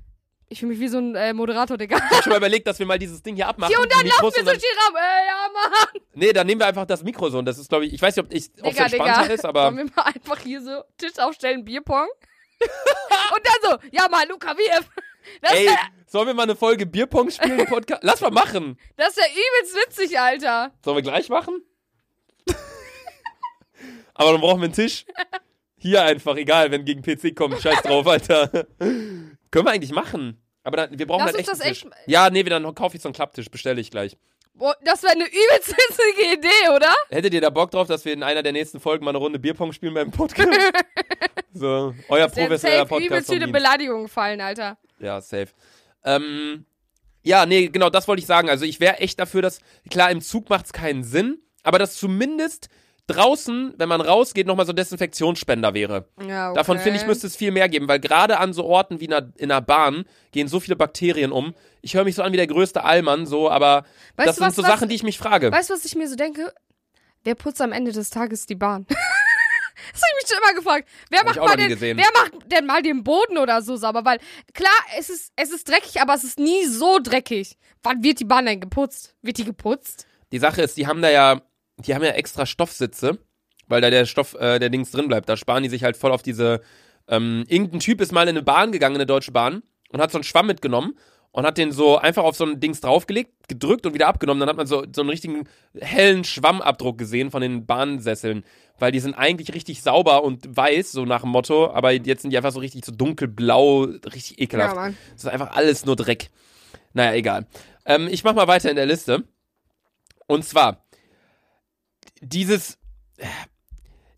Ich 0.49 0.61
fühle 0.61 0.71
mich 0.73 0.81
wie 0.81 0.89
so 0.89 0.99
ein 0.99 1.17
äh, 1.17 1.33
Moderator, 1.33 1.77
Digga. 1.77 1.97
Ich 1.97 2.03
hab 2.17 2.23
schon 2.23 2.31
mal 2.31 2.37
überlegt, 2.37 2.67
dass 2.69 2.79
wir 2.79 2.87
mal 2.87 2.99
dieses 2.99 3.21
Ding 3.21 3.35
hier 3.35 3.49
abmachen. 3.49 3.75
Hier 3.75 3.83
und 3.83 3.93
dann 3.93 4.07
laufen 4.07 4.33
wir 4.37 4.45
durch 4.45 4.59
die 4.59 4.65
Raum. 4.65 4.95
Äh, 4.95 5.27
ja, 5.27 5.49
Mann. 5.53 6.03
Nee, 6.15 6.33
dann 6.33 6.47
nehmen 6.47 6.61
wir 6.61 6.67
einfach 6.67 6.87
das 6.87 7.03
Mikro 7.03 7.29
so. 7.31 7.39
Und 7.39 7.47
das 7.47 7.59
ist, 7.59 7.69
glaube 7.69 7.87
ich, 7.87 7.95
ich 7.95 8.01
weiß 8.01 8.15
nicht, 8.15 8.25
ob 8.25 8.33
es 8.33 8.53
Digga, 8.53 8.85
entspannter 8.85 9.23
Digga. 9.23 9.35
ist, 9.35 9.45
aber. 9.45 9.63
Sollen 9.65 9.77
wir 9.79 9.85
mal 9.97 10.03
einfach 10.03 10.39
hier 10.39 10.63
so 10.63 10.83
Tisch 10.99 11.19
aufstellen, 11.19 11.65
Bierpong? 11.65 12.07
und 12.61 13.41
dann 13.45 13.71
so, 13.71 13.89
ja, 13.91 14.09
mal, 14.09 14.27
Luca, 14.29 14.57
wie 14.57 14.69
das, 15.43 15.53
Ey, 15.53 15.67
wär, 15.67 15.77
sollen 16.07 16.29
wir 16.29 16.35
mal 16.35 16.45
eine 16.45 16.55
Folge 16.55 16.87
Bierpong 16.87 17.31
spielen 17.31 17.59
im 17.59 17.67
Podcast? 17.67 18.03
Lass 18.05 18.21
mal 18.21 18.31
machen. 18.31 18.79
das 18.97 19.17
wär 19.17 19.27
übelst 19.29 19.77
witzig, 19.77 20.19
Alter. 20.19 20.71
Sollen 20.85 20.97
wir 20.97 21.03
gleich 21.03 21.29
machen? 21.29 21.63
Aber 24.17 24.33
dann 24.33 24.41
brauchen 24.41 24.61
wir 24.61 24.65
einen 24.67 24.75
Tisch. 24.75 25.05
Hier 25.79 26.03
einfach, 26.03 26.37
egal, 26.37 26.71
wenn 26.71 26.85
gegen 26.85 27.03
PC 27.03 27.37
kommt, 27.37 27.61
scheiß 27.61 27.83
drauf, 27.83 28.07
Alter. 28.07 28.49
Können 28.79 29.67
wir 29.67 29.71
eigentlich 29.71 29.93
machen. 29.93 30.43
Aber 30.65 30.77
dann, 30.79 30.99
wir 30.99 31.07
brauchen 31.07 31.21
Lass 31.21 31.35
halt 31.35 31.37
uns 31.37 31.49
echt 31.49 31.53
das 31.53 31.61
einen 31.61 31.73
echt 31.73 31.83
Tisch. 31.83 31.91
Ja, 32.07 32.31
nee, 32.31 32.43
dann 32.43 32.75
kaufe 32.75 32.97
ich 32.97 33.03
so 33.03 33.09
einen 33.09 33.15
Klapptisch, 33.15 33.51
bestelle 33.51 33.81
ich 33.81 33.91
gleich. 33.91 34.17
Boah, 34.55 34.75
das 34.83 35.03
wäre 35.03 35.13
eine 35.13 35.27
übelst 35.27 35.69
witzige 35.69 36.33
Idee, 36.33 36.71
oder? 36.75 36.93
Hättet 37.11 37.35
ihr 37.35 37.43
da 37.43 37.51
Bock 37.51 37.71
drauf, 37.71 37.89
dass 37.89 38.05
wir 38.07 38.15
in 38.15 38.23
einer 38.23 38.43
der 38.43 38.53
nächsten 38.53 38.81
Folgen 38.81 39.05
mal 39.05 39.11
eine 39.11 39.19
Runde 39.19 39.39
Bierpong 39.39 39.73
spielen 39.73 39.93
beim 39.93 40.11
Podcast? 40.11 40.49
so, 41.53 41.95
euer 42.09 42.29
Der 42.29 42.43
professioneller 42.43 42.79
safe 42.79 42.89
Podcast. 42.89 43.07
übelst 43.07 43.27
vom 43.27 43.35
viele 43.35 43.47
Dienst. 43.47 43.53
Beleidigungen 43.53 44.09
fallen, 44.09 44.41
Alter. 44.41 44.79
Ja, 44.99 45.21
safe. 45.21 45.49
Ähm, 46.05 46.65
ja, 47.23 47.45
nee, 47.45 47.69
genau, 47.69 47.91
das 47.91 48.09
wollte 48.09 48.21
ich 48.21 48.27
sagen. 48.27 48.49
Also 48.49 48.65
ich 48.65 48.81
wäre 48.81 48.99
echt 48.99 49.21
dafür, 49.21 49.43
dass, 49.43 49.61
klar, 49.91 50.11
im 50.11 50.23
Zug 50.23 50.49
macht 50.49 50.67
es 50.67 50.73
keinen 50.73 51.05
Sinn, 51.05 51.39
aber 51.63 51.79
dass 51.79 51.97
zumindest 51.97 52.69
draußen, 53.07 53.75
wenn 53.77 53.89
man 53.89 54.01
rausgeht, 54.01 54.47
nochmal 54.47 54.67
so 54.67 54.73
ein 54.73 54.77
Desinfektionsspender 54.77 55.75
wäre. 55.75 56.09
Ja, 56.27 56.51
okay. 56.51 56.57
Davon 56.57 56.79
finde 56.79 56.99
ich, 56.99 57.07
müsste 57.07 57.27
es 57.27 57.37
viel 57.37 57.51
mehr 57.53 57.69
geben, 57.69 57.89
weil 57.89 58.01
gerade 58.01 58.39
an 58.39 58.53
so 58.53 58.65
Orten 58.65 59.01
wie 59.01 59.05
in 59.07 59.13
einer, 59.13 59.33
in 59.37 59.51
einer 59.51 59.61
Bahn 59.61 60.05
gehen 60.33 60.49
so 60.49 60.61
viele 60.61 60.77
Bakterien 60.77 61.33
um. 61.33 61.55
Ich 61.83 61.95
höre 61.95 62.05
mich 62.05 62.15
so 62.17 62.23
an 62.23 62.33
wie 62.33 62.37
der 62.37 62.47
größte 62.49 62.83
Allmann, 62.85 63.27
so, 63.27 63.51
aber 63.51 63.85
Weißt 64.17 64.29
das 64.29 64.37
du, 64.37 64.41
sind 64.41 64.49
was- 64.49 64.57
so 64.57 64.63
was- 64.63 64.69
Sachen, 64.71 64.89
die 64.89 64.95
ich 64.97 65.03
mich 65.03 65.19
frage. 65.19 65.53
Weißt 65.53 65.71
du, 65.71 65.75
was 65.75 65.85
ich 65.85 65.95
mir 65.95 66.09
so 66.09 66.17
denke? 66.17 66.53
Wer 67.25 67.35
putzt 67.35 67.61
am 67.61 67.73
Ende 67.73 67.93
des 67.93 68.11
Tages 68.11 68.47
die 68.47 68.55
Bahn? 68.55 68.87
das 68.89 68.97
habe 68.99 70.13
ich 70.19 70.23
mich 70.25 70.31
schon 70.31 70.39
immer 70.43 70.55
gefragt. 70.59 70.89
Wer 71.11 71.25
macht, 71.25 71.37
mal 71.37 71.57
den, 71.57 71.69
gesehen. 71.69 71.99
wer 71.99 72.09
macht 72.13 72.51
denn 72.53 72.67
mal 72.67 72.83
den 72.83 73.05
Boden 73.05 73.39
oder 73.39 73.63
so 73.63 73.77
sauber? 73.77 74.05
Weil 74.05 74.19
klar, 74.55 74.71
es 74.99 75.11
ist, 75.11 75.33
es 75.37 75.51
ist 75.53 75.69
dreckig, 75.69 76.01
aber 76.01 76.15
es 76.15 76.25
ist 76.25 76.39
nie 76.39 76.65
so 76.67 76.99
dreckig. 77.03 77.57
Wann 77.83 78.03
wird 78.03 78.21
die 78.21 78.25
Bahn 78.25 78.47
denn 78.47 78.61
geputzt? 78.61 79.15
Wird 79.23 79.39
die 79.39 79.45
geputzt? 79.45 80.07
Die 80.33 80.39
Sache 80.39 80.63
ist, 80.63 80.77
die 80.77 80.87
haben 80.89 81.03
da 81.03 81.11
ja, 81.11 81.41
die 81.79 81.95
haben 81.95 82.03
ja 82.03 82.11
extra 82.11 82.47
Stoffsitze, 82.47 83.19
weil 83.69 83.81
da 83.81 83.91
der 83.91 84.07
Stoff, 84.07 84.35
äh, 84.35 84.59
der 84.59 84.71
Dings 84.71 84.91
drin 84.91 85.09
bleibt. 85.09 85.29
Da 85.29 85.37
sparen 85.37 85.63
die 85.63 85.69
sich 85.69 85.85
halt 85.85 85.97
voll 85.97 86.13
auf 86.13 86.23
diese. 86.23 86.61
Ähm, 87.09 87.45
irgendein 87.49 87.81
Typ 87.81 88.01
ist 88.01 88.13
mal 88.13 88.23
in 88.23 88.31
eine 88.31 88.43
Bahn 88.43 88.73
gegangen, 88.73 88.97
in 88.97 89.01
eine 89.01 89.07
deutsche 89.07 89.33
Bahn, 89.33 89.63
und 89.91 90.01
hat 90.01 90.11
so 90.11 90.19
einen 90.19 90.25
Schwamm 90.25 90.47
mitgenommen 90.47 90.95
und 91.37 91.45
hat 91.45 91.59
den 91.59 91.71
so 91.71 91.99
einfach 91.99 92.25
auf 92.25 92.35
so 92.35 92.47
ein 92.47 92.61
Dings 92.61 92.81
draufgelegt, 92.81 93.47
gedrückt 93.47 93.85
und 93.85 93.93
wieder 93.93 94.09
abgenommen. 94.09 94.41
Dann 94.41 94.49
hat 94.49 94.57
man 94.57 94.67
so, 94.67 94.85
so 94.91 95.03
einen 95.03 95.11
richtigen 95.11 95.47
hellen 95.79 96.25
Schwammabdruck 96.25 96.97
gesehen 96.97 97.31
von 97.31 97.43
den 97.43 97.67
Bahnsesseln. 97.67 98.43
Weil 98.79 98.91
die 98.91 99.01
sind 99.01 99.15
eigentlich 99.15 99.53
richtig 99.55 99.83
sauber 99.83 100.25
und 100.25 100.57
weiß, 100.57 100.93
so 100.93 101.05
nach 101.05 101.21
dem 101.21 101.31
Motto, 101.31 101.71
aber 101.71 101.93
jetzt 101.93 102.23
sind 102.23 102.31
die 102.31 102.39
einfach 102.39 102.53
so 102.53 102.61
richtig 102.61 102.87
so 102.87 102.93
dunkelblau, 102.93 103.83
richtig 103.83 104.41
ekelhaft. 104.41 104.77
Mann. 104.77 104.97
Das 105.13 105.25
ist 105.25 105.31
einfach 105.31 105.55
alles 105.55 105.85
nur 105.85 105.95
Dreck. 105.95 106.31
Naja, 106.95 107.13
egal. 107.13 107.47
Ähm, 107.85 108.09
ich 108.11 108.25
mach 108.25 108.35
mal 108.35 108.49
weiter 108.49 108.71
in 108.71 108.77
der 108.77 108.87
Liste. 108.87 109.25
Und 110.27 110.43
zwar, 110.43 110.86
dieses, 112.29 112.79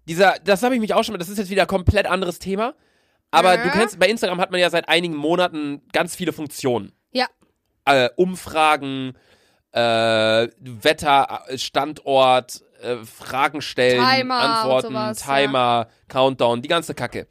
dieser, 0.07 0.37
das 0.45 0.63
habe 0.63 0.75
ich 0.75 0.81
mich 0.81 0.95
auch 0.95 1.05
schon 1.05 1.13
mal, 1.13 1.19
das 1.19 1.29
ist 1.29 1.39
jetzt 1.39 1.51
wieder 1.51 1.63
ein 1.63 1.69
komplett 1.69 2.07
anderes 2.07 2.39
Thema, 2.39 2.75
Aber 3.31 3.57
Ja. 3.57 3.63
du 3.65 3.71
kennst, 3.71 3.99
bei 3.99 4.09
Instagram 4.09 4.41
hat 4.41 4.51
man 4.51 4.59
ja 4.61 4.71
seit 4.71 4.89
einigen 4.89 5.15
Monaten 5.15 5.83
ganz 5.93 6.17
viele 6.17 6.33
Funktionen. 6.33 6.93
Ja. 7.13 7.27
Äh, 7.85 8.09
Umfragen, 8.17 9.13
äh, 9.73 10.49
Wetter, 10.59 11.43
äh, 11.49 11.59
Standort, 11.59 12.63
äh, 12.81 12.97
Fragen 13.05 13.61
stellen, 13.61 14.03
Timer 14.03 14.35
Antworten, 14.39 14.89
sowas, 14.89 15.19
Timer, 15.19 15.89
Countdown, 16.09 16.63
die 16.63 16.69
ganze 16.69 16.95
Kacke. 16.95 17.27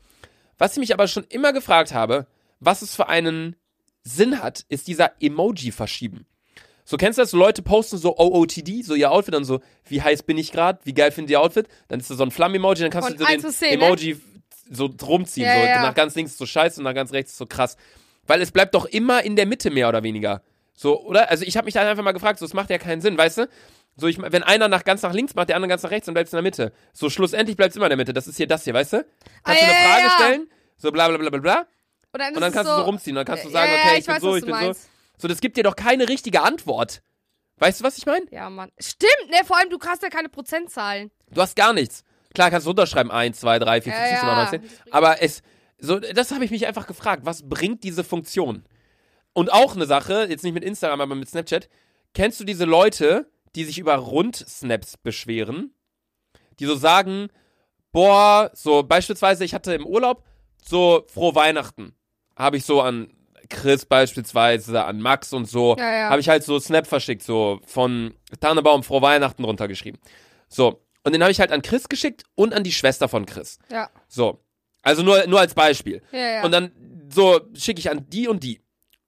Was 0.60 0.74
ich 0.74 0.80
mich 0.80 0.94
aber 0.94 1.08
schon 1.08 1.24
immer 1.30 1.52
gefragt 1.52 1.96
habe, 1.96 2.28
was 2.60 2.84
es 2.84 2.96
für 2.96 3.08
einen 3.10 3.56
Sinn 4.04 4.42
hat, 4.44 4.66
ist 4.70 4.88
dieser 4.88 5.14
Emoji-Verschieben. 5.20 6.28
So 6.90 6.96
kennst 6.96 7.18
du 7.18 7.22
das? 7.22 7.32
So 7.32 7.38
Leute 7.38 7.62
posten 7.64 7.98
so 7.98 8.16
OOTD, 8.18 8.82
so 8.82 8.96
ihr 8.96 9.12
Outfit, 9.12 9.34
dann 9.34 9.44
so, 9.44 9.60
wie 9.90 10.02
heiß 10.02 10.24
bin 10.24 10.38
ich 10.38 10.54
gerade, 10.54 10.80
wie 10.86 10.94
geil 10.94 11.12
findet 11.12 11.32
ihr 11.32 11.42
Outfit? 11.42 11.68
Dann 11.90 12.00
ist 12.00 12.10
da 12.10 12.16
so 12.16 12.24
ein 12.24 12.32
Flammen-Emoji, 12.32 12.82
dann 12.82 12.92
kannst 12.92 13.10
Von 13.10 13.18
du 13.18 13.24
so 13.26 13.30
1 13.30 13.42
den 13.42 13.48
bis 13.50 13.60
10, 13.60 13.80
ne? 13.80 13.86
Emoji 13.86 14.22
so 14.72 14.86
rumziehen. 15.06 15.46
Ja, 15.46 15.60
so 15.60 15.66
ja. 15.68 15.82
nach 15.82 15.94
ganz 15.96 16.16
links 16.16 16.32
ist 16.32 16.38
so 16.38 16.46
scheiße 16.46 16.80
und 16.80 16.86
nach 16.86 16.94
ganz 16.94 17.12
rechts 17.12 17.32
ist 17.34 17.38
so 17.40 17.46
krass. 17.46 17.76
Weil 18.26 18.42
es 18.42 18.52
bleibt 18.52 18.74
doch 18.74 18.86
immer 18.86 19.22
in 19.22 19.36
der 19.36 19.46
Mitte 19.46 19.70
mehr 19.70 19.90
oder 19.90 20.02
weniger. 20.04 20.42
So, 20.74 21.02
oder? 21.02 21.30
Also 21.30 21.44
ich 21.44 21.58
habe 21.58 21.66
mich 21.66 21.74
da 21.74 21.82
einfach 21.90 22.04
mal 22.04 22.14
gefragt, 22.14 22.40
so, 22.40 22.46
es 22.46 22.54
macht 22.54 22.70
ja 22.70 22.78
keinen 22.78 23.02
Sinn, 23.02 23.18
weißt 23.18 23.40
du? 23.40 23.50
So, 23.98 24.08
ich, 24.08 24.18
wenn 24.22 24.44
einer 24.44 24.70
nach 24.70 24.86
ganz 24.86 25.02
nach 25.02 25.12
links 25.14 25.36
macht, 25.36 25.50
der 25.50 25.58
andere 25.58 25.68
ganz 25.70 25.84
nach 25.84 25.92
rechts, 25.92 26.06
dann 26.06 26.14
bleibt's 26.14 26.32
in 26.32 26.38
der 26.38 26.44
Mitte. 26.44 26.72
So, 26.94 27.10
schlussendlich 27.10 27.58
bleibt's 27.58 27.76
immer 27.76 27.88
in 27.88 27.90
der 27.90 27.98
Mitte. 27.98 28.14
Das 28.14 28.28
ist 28.28 28.38
hier 28.38 28.48
das 28.48 28.64
hier, 28.64 28.74
weißt 28.74 28.94
du? 28.94 28.98
Kannst 28.98 29.10
Ah, 29.44 29.52
du 29.54 29.60
eine 29.60 29.72
ja, 29.74 29.74
ja, 29.74 29.90
Frage 29.90 30.04
ja. 30.04 30.12
stellen, 30.12 30.50
so 30.78 30.92
bla 30.92 31.08
bla 31.10 31.18
bla 31.18 31.30
bla 31.32 31.40
bla, 31.40 31.66
Und 32.14 32.22
dann, 32.22 32.34
und 32.36 32.42
dann 32.42 32.54
kannst 32.54 32.70
es 32.70 32.76
du 32.76 32.82
so 32.82 32.86
rumziehen. 32.86 33.16
Dann 33.16 33.26
kannst 33.26 33.44
du 33.44 33.50
sagen, 33.50 33.72
Ja, 33.74 33.80
okay, 33.80 33.94
ich 33.94 34.00
ich 34.00 34.06
bin 34.06 34.16
weiß, 34.16 34.22
so, 34.22 34.36
ich 34.38 34.46
bin 34.46 34.54
so. 34.54 34.60
meinst. 34.62 34.84
So, 34.84 34.90
das 35.22 35.42
gibt 35.42 35.58
dir 35.58 35.64
doch 35.64 35.76
keine 35.76 36.10
richtige 36.10 36.44
Antwort. 36.44 37.02
Weißt 37.58 37.80
du, 37.80 37.84
was 37.84 37.98
ich 37.98 38.06
meine? 38.06 38.26
Ja, 38.30 38.50
Mann. 38.50 38.72
Stimmt, 38.80 39.30
ne? 39.30 39.38
Vor 39.46 39.58
allem, 39.58 39.70
du 39.70 39.80
hast 39.86 40.04
ja 40.04 40.10
keine 40.10 40.30
Prozentzahlen. 40.30 41.12
Du 41.32 41.42
hast 41.42 41.56
gar 41.56 41.74
nichts. 41.74 42.04
Klar, 42.36 42.52
kannst 42.52 42.68
du 42.68 42.72
unterschreiben, 42.72 43.10
1, 43.10 43.40
2, 43.40 43.60
3, 43.60 43.82
4, 43.82 43.94
5, 43.94 44.04
Ja, 44.04 44.10
6, 44.10 44.20
7, 44.20 44.28
ja. 44.28 44.44
8, 44.44 44.52
9, 44.54 44.62
10. 44.70 44.94
Aber 44.94 45.22
es, 45.24 45.42
so, 45.80 46.00
das 46.00 46.32
habe 46.32 46.46
ich 46.46 46.52
mich 46.52 46.68
einfach 46.68 46.86
gefragt. 46.86 47.26
Was 47.26 47.50
bringt 47.50 47.84
diese 47.84 48.04
Funktion? 48.04 48.64
Und 49.34 49.52
auch 49.52 49.76
eine 49.76 49.86
Sache, 49.86 50.28
jetzt 50.30 50.44
nicht 50.44 50.54
mit 50.54 50.64
Instagram, 50.64 51.02
aber 51.02 51.16
mit 51.16 51.30
Snapchat. 51.30 51.70
Kennst 52.14 52.40
du 52.40 52.44
diese 52.44 52.66
Leute, 52.66 53.32
die 53.56 53.64
sich 53.64 53.80
über 53.80 53.96
Rundsnaps 53.96 54.98
beschweren? 54.98 55.74
Die 56.60 56.66
so 56.66 56.76
sagen, 56.76 57.30
boah, 57.92 58.52
so 58.54 58.84
beispielsweise, 58.84 59.44
ich 59.44 59.54
hatte 59.54 59.74
im 59.74 59.86
Urlaub 59.86 60.24
so 60.64 61.06
frohe 61.12 61.36
Weihnachten. 61.36 61.96
Habe 62.36 62.58
ich 62.58 62.66
so 62.66 62.82
an 62.82 63.12
Chris 63.50 63.86
beispielsweise, 63.86 64.84
an 64.84 65.00
Max 65.02 65.34
und 65.34 65.46
so, 65.48 65.76
Ja, 65.78 65.92
ja. 65.92 66.10
habe 66.10 66.20
ich 66.20 66.30
halt 66.30 66.44
so 66.44 66.60
Snap 66.60 66.88
verschickt, 66.88 67.24
so 67.24 67.60
von 67.66 68.14
Tannebaum 68.40 68.84
frohe 68.84 69.02
Weihnachten 69.02 69.44
runtergeschrieben. 69.44 70.00
So, 70.48 70.82
und 71.04 71.14
den 71.14 71.22
habe 71.22 71.32
ich 71.32 71.40
halt 71.40 71.52
an 71.52 71.62
Chris 71.62 71.90
geschickt 71.90 72.24
und 72.36 72.54
an 72.54 72.64
die 72.64 72.72
Schwester 72.72 73.08
von 73.08 73.26
Chris. 73.26 73.60
Ja. 73.72 73.90
So, 74.08 74.40
also 74.82 75.04
nur, 75.04 75.26
nur 75.28 75.40
als 75.40 75.54
Beispiel. 75.54 76.02
Ja, 76.12 76.20
ja. 76.20 76.44
Und 76.44 76.52
dann 76.52 76.72
so 77.10 77.40
schicke 77.54 77.80
ich 77.80 77.90
an 77.90 78.06
die 78.10 78.28
und 78.28 78.44
die, 78.44 78.62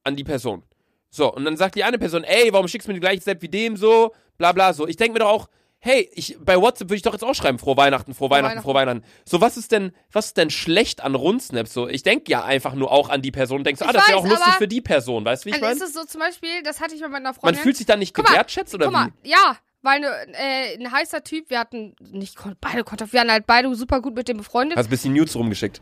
an 0.04 0.16
die 0.16 0.24
Person. 0.24 0.64
So, 1.10 1.34
und 1.34 1.44
dann 1.46 1.58
sagt 1.58 1.76
die 1.76 1.84
eine 1.84 1.98
Person, 1.98 2.24
ey, 2.24 2.54
warum 2.54 2.68
schickst 2.68 2.88
du 2.88 2.92
mir 2.92 2.96
die 2.96 3.00
gleiche 3.02 3.22
Snap 3.22 3.42
wie 3.42 3.50
dem 3.50 3.76
so, 3.78 4.14
bla 4.38 4.52
bla 4.52 4.74
so. 4.74 4.88
Ich 4.88 4.96
denke 4.96 5.14
mir 5.14 5.20
doch 5.20 5.30
auch, 5.30 5.50
hey, 5.82 6.10
ich, 6.14 6.38
bei 6.40 6.60
WhatsApp 6.60 6.90
würde 6.90 6.98
ich 6.98 7.02
doch 7.04 7.14
jetzt 7.14 7.24
auch 7.24 7.34
schreiben, 7.34 7.58
frohe 7.58 7.78
Weihnachten, 7.78 8.14
frohe 8.14 8.30
Weihnachten, 8.30 8.62
frohe 8.62 8.74
Weihnachten. 8.74 9.04
So, 9.26 9.40
was 9.42 9.56
ist 9.58 9.72
denn, 9.72 9.94
was 10.12 10.28
ist 10.28 10.38
denn 10.38 10.50
schlecht 10.50 11.02
an 11.02 11.16
Rundsnaps? 11.16 11.74
So, 11.74 11.88
ich 11.88 12.04
denke 12.04 12.30
ja 12.32 12.44
einfach 12.44 12.74
nur 12.74 12.92
auch 12.92 13.10
an 13.10 13.22
die 13.22 13.32
Person 13.32 13.60
und 13.60 13.64
denkst, 13.64 13.80
so, 13.80 13.86
ah, 13.86 13.90
Ich 13.90 13.96
das 13.96 14.08
wäre 14.08 14.18
auch 14.18 14.28
lustig 14.28 14.54
für 14.56 14.68
die 14.68 14.82
Person, 14.82 15.24
weißt 15.26 15.44
du, 15.44 15.46
wie 15.46 15.50
ich 15.52 15.56
ist 15.56 15.62
meine? 15.62 15.84
es 15.84 15.94
so 15.94 16.04
zum 16.04 16.20
Beispiel, 16.20 16.62
das 16.64 16.82
hatte 16.82 16.96
ich 16.96 17.02
mal 17.02 17.08
mit 17.08 17.16
einer 17.18 17.30
Man 17.30 17.36
Freundin. 17.36 17.62
fühlt 17.64 17.78
sich 17.78 17.86
dann 17.86 18.00
nicht 18.00 18.14
gewertschätzt 18.14 18.74
oder 18.76 18.86
Guck 18.88 18.94
mal, 18.94 19.10
wie? 19.24 19.30
ja, 19.32 19.58
weil 19.82 20.04
äh, 20.04 20.78
ein 20.78 20.92
heißer 20.92 21.24
Typ, 21.24 21.50
wir 21.50 21.60
hatten 21.60 21.96
nicht 22.02 22.38
beide 22.60 22.84
Kontakt, 22.84 23.14
wir 23.14 23.22
waren 23.22 23.32
halt 23.32 23.48
beide 23.48 23.74
super 23.76 24.02
gut 24.02 24.16
mit 24.16 24.28
dem 24.28 24.38
befreundet. 24.38 24.78
Hast 24.78 24.88
ein 24.88 24.90
bisschen 24.90 25.14
Nudes 25.14 25.36
rumgeschickt. 25.36 25.82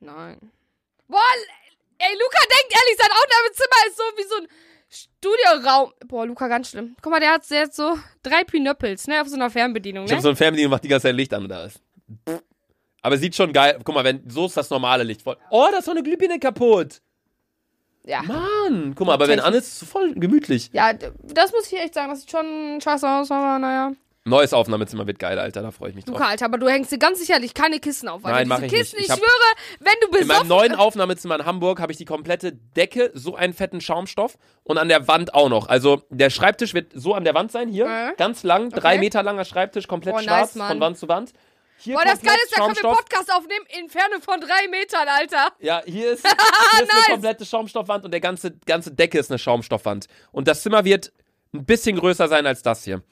Nein. 0.00 0.38
Boah, 1.08 1.20
ey, 1.98 2.12
Luca 2.14 2.40
denkt 2.40 2.72
ehrlich, 2.74 2.96
sein 2.98 3.10
Aufnahmezimmer 3.10 3.86
ist 3.88 3.96
so 3.96 4.02
wie 4.16 4.28
so 4.28 4.36
ein 4.36 4.48
Studioraum. 4.88 5.92
Boah, 6.06 6.26
Luca, 6.26 6.48
ganz 6.48 6.70
schlimm. 6.70 6.96
Guck 7.02 7.12
mal, 7.12 7.20
der 7.20 7.32
hat 7.32 7.48
jetzt 7.50 7.76
so 7.76 7.98
drei 8.22 8.44
Pinöppels, 8.44 9.06
ne, 9.06 9.20
auf 9.20 9.28
so 9.28 9.34
einer 9.34 9.50
Fernbedienung, 9.50 10.04
Ich 10.04 10.10
ne? 10.10 10.16
habe 10.16 10.22
so 10.22 10.28
ein 10.30 10.36
Fernbedienung, 10.36 10.70
macht 10.70 10.84
die 10.84 10.88
ganze 10.88 11.08
Zeit 11.08 11.14
Licht 11.16 11.34
an 11.34 11.42
und 11.44 11.48
da 11.48 11.64
ist. 11.64 11.80
Aber 13.02 13.16
sieht 13.18 13.34
schon 13.34 13.52
geil. 13.52 13.78
Guck 13.84 13.94
mal, 13.94 14.04
wenn, 14.04 14.28
so 14.28 14.46
ist 14.46 14.56
das 14.56 14.70
normale 14.70 15.02
Licht 15.04 15.22
voll. 15.22 15.36
Oh, 15.50 15.66
da 15.70 15.78
ist 15.78 15.86
noch 15.86 15.94
eine 15.94 16.02
Glühbirne 16.02 16.38
kaputt. 16.38 17.00
ja. 18.04 18.22
Mann, 18.22 18.94
guck 18.96 19.06
mal, 19.06 19.14
aber 19.14 19.28
wenn 19.28 19.40
an 19.40 19.54
ist, 19.54 19.66
ist 19.66 19.82
es 19.82 19.88
voll 19.88 20.12
gemütlich. 20.14 20.70
Ja, 20.72 20.92
das 20.92 21.52
muss 21.52 21.70
ich 21.72 21.78
echt 21.78 21.94
sagen, 21.94 22.10
das 22.10 22.20
sieht 22.20 22.30
schon 22.30 22.80
scheiße 22.80 23.08
aus, 23.08 23.30
aber 23.30 23.58
naja. 23.58 23.92
Neues 24.26 24.52
Aufnahmezimmer 24.52 25.06
wird 25.06 25.18
geil, 25.20 25.38
Alter, 25.38 25.62
da 25.62 25.70
freue 25.70 25.90
ich 25.90 25.94
mich 25.94 26.04
drauf. 26.04 26.14
Luca, 26.16 26.28
Alter, 26.28 26.46
aber 26.46 26.58
du 26.58 26.68
hängst 26.68 26.90
dir 26.90 26.98
ganz 26.98 27.20
sicherlich 27.20 27.54
keine 27.54 27.78
Kissen 27.78 28.08
auf, 28.08 28.24
Alter. 28.24 28.38
Nein, 28.38 28.48
mach 28.48 28.56
Diese 28.60 28.66
ich 28.66 28.72
nicht. 28.72 28.80
Kissen, 28.82 28.98
Ich 28.98 29.04
ich, 29.06 29.10
hab- 29.12 29.18
schwöre, 29.18 29.28
wenn 29.78 29.92
du 30.00 30.06
In 30.06 30.12
meinem 30.26 30.28
besoffen... 30.28 30.48
neuen 30.48 30.74
Aufnahmezimmer 30.74 31.36
in 31.36 31.46
Hamburg 31.46 31.80
habe 31.80 31.92
ich 31.92 31.98
die 31.98 32.04
komplette 32.04 32.52
Decke, 32.52 33.12
so 33.14 33.36
einen 33.36 33.52
fetten 33.54 33.80
Schaumstoff 33.80 34.36
und 34.64 34.78
an 34.78 34.88
der 34.88 35.06
Wand 35.06 35.32
auch 35.34 35.48
noch. 35.48 35.68
Also 35.68 36.02
der 36.10 36.30
Schreibtisch 36.30 36.74
wird 36.74 36.90
so 36.92 37.14
an 37.14 37.22
der 37.24 37.34
Wand 37.34 37.52
sein, 37.52 37.68
hier, 37.68 37.86
Äh. 37.86 38.14
ganz 38.16 38.42
lang, 38.42 38.70
drei 38.70 38.94
Okay. 38.94 38.98
Meter 38.98 39.22
langer 39.22 39.44
Schreibtisch, 39.44 39.86
komplett 39.86 40.14
Oh, 40.14 40.18
nice, 40.18 40.24
schwarz, 40.24 40.54
Mann. 40.56 40.68
von 40.70 40.80
Wand 40.80 40.98
zu 40.98 41.08
Wand. 41.08 41.32
Hier 41.78 41.94
Boah, 41.94 42.04
das 42.04 42.20
Geile 42.22 42.36
ist, 42.42 42.56
da 42.56 42.64
können 42.64 42.74
wir. 42.74 42.82
Podcast 42.94 43.30
aufnehmen 43.32 43.64
in 43.78 43.88
Ferne 43.90 44.20
von 44.20 44.40
drei 44.40 44.66
Metern, 44.70 45.06
Alter. 45.06 45.52
Ja, 45.60 45.82
hier 45.84 46.12
ist, 46.12 46.26
hier 46.26 46.82
ist 46.82 46.92
Nice. 46.92 47.04
eine 47.06 47.12
komplette 47.14 47.44
Schaumstoffwand 47.46 48.04
und 48.04 48.10
der 48.10 48.20
ganze, 48.20 48.52
ganze 48.66 48.90
Decke 48.92 49.18
ist 49.20 49.30
eine 49.30 49.38
Schaumstoffwand. 49.38 50.06
Und 50.32 50.48
das 50.48 50.62
Zimmer 50.62 50.84
wird 50.84 51.12
ein 51.54 51.64
bisschen 51.64 51.96
größer 51.96 52.28
sein 52.28 52.46
als 52.46 52.62
das 52.62 52.82
hier. 52.82 53.02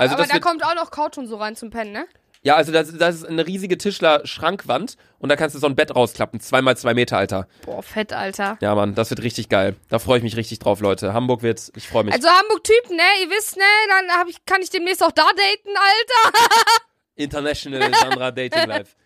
Also 0.00 0.14
aber 0.14 0.26
da 0.26 0.34
wird, 0.34 0.42
kommt 0.42 0.64
auch 0.64 0.74
noch 0.74 0.90
Couch 0.90 1.18
und 1.18 1.26
so 1.26 1.36
rein 1.36 1.56
zum 1.56 1.70
Pennen, 1.70 1.92
ne? 1.92 2.06
ja, 2.42 2.56
also 2.56 2.72
das, 2.72 2.96
das 2.96 3.16
ist 3.16 3.24
eine 3.26 3.46
riesige 3.46 3.76
Tischler-Schrankwand 3.76 4.96
und 5.18 5.28
da 5.28 5.36
kannst 5.36 5.54
du 5.54 5.60
so 5.60 5.66
ein 5.66 5.76
Bett 5.76 5.94
rausklappen. 5.94 6.40
Zweimal 6.40 6.74
zwei 6.76 6.94
Meter, 6.94 7.18
Alter. 7.18 7.46
Boah, 7.66 7.82
fett, 7.82 8.14
Alter. 8.14 8.56
Ja, 8.62 8.74
Mann, 8.74 8.94
das 8.94 9.10
wird 9.10 9.22
richtig 9.22 9.50
geil. 9.50 9.76
Da 9.90 9.98
freue 9.98 10.16
ich 10.18 10.22
mich 10.24 10.36
richtig 10.36 10.58
drauf, 10.58 10.80
Leute. 10.80 11.12
Hamburg 11.12 11.42
wird, 11.42 11.70
ich 11.76 11.86
freue 11.86 12.04
mich. 12.04 12.14
Also 12.14 12.28
Hamburg-Typ, 12.28 12.90
ne? 12.90 13.02
Ihr 13.22 13.28
wisst, 13.28 13.58
ne? 13.58 13.62
Dann 13.88 14.18
hab 14.18 14.28
ich, 14.28 14.42
kann 14.46 14.62
ich 14.62 14.70
demnächst 14.70 15.02
auch 15.04 15.12
da 15.12 15.24
daten, 15.24 15.68
Alter. 15.68 16.38
International 17.16 17.92
Sandra 17.94 18.30
Dating 18.30 18.68
Life. 18.68 18.96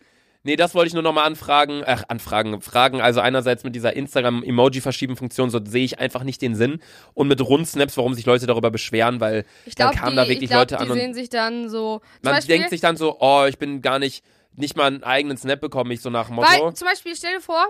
Nee, 0.46 0.56
das 0.56 0.74
wollte 0.74 0.88
ich 0.88 0.94
nur 0.94 1.02
nochmal 1.02 1.24
anfragen, 1.24 1.82
ach, 1.86 2.04
anfragen, 2.08 2.60
fragen. 2.60 3.00
Also 3.00 3.20
einerseits 3.20 3.64
mit 3.64 3.74
dieser 3.74 3.96
Instagram-Emoji-Verschieben-Funktion, 3.96 5.48
so 5.48 5.58
sehe 5.64 5.84
ich 5.86 5.98
einfach 5.98 6.22
nicht 6.22 6.42
den 6.42 6.54
Sinn. 6.54 6.80
Und 7.14 7.28
mit 7.28 7.40
Rundsnaps, 7.40 7.96
warum 7.96 8.12
sich 8.12 8.26
Leute 8.26 8.46
darüber 8.46 8.70
beschweren, 8.70 9.20
weil 9.20 9.46
Ich 9.64 9.74
dann 9.74 9.90
glaube, 9.90 10.00
kamen 10.00 10.10
die, 10.12 10.16
da 10.16 10.22
ich 10.24 10.28
wirklich 10.28 10.50
glaub, 10.50 10.60
Leute 10.60 10.76
die 10.76 10.82
an 10.82 10.90
und 10.90 10.98
sehen 10.98 11.14
sich 11.14 11.30
dann 11.30 11.70
so. 11.70 12.02
Man 12.20 12.34
Beispiel, 12.34 12.56
denkt 12.56 12.70
sich 12.70 12.82
dann 12.82 12.98
so, 12.98 13.16
oh, 13.20 13.46
ich 13.48 13.56
bin 13.56 13.80
gar 13.80 13.98
nicht, 13.98 14.22
nicht 14.54 14.76
mal 14.76 14.86
einen 14.86 15.02
eigenen 15.02 15.38
Snap 15.38 15.62
bekomme 15.62 15.94
ich 15.94 16.02
so 16.02 16.10
nach 16.10 16.26
dem 16.26 16.36
Motto. 16.36 16.48
weil, 16.48 16.74
zum 16.74 16.88
Beispiel, 16.88 17.16
stell 17.16 17.36
dir 17.36 17.40
vor, 17.40 17.64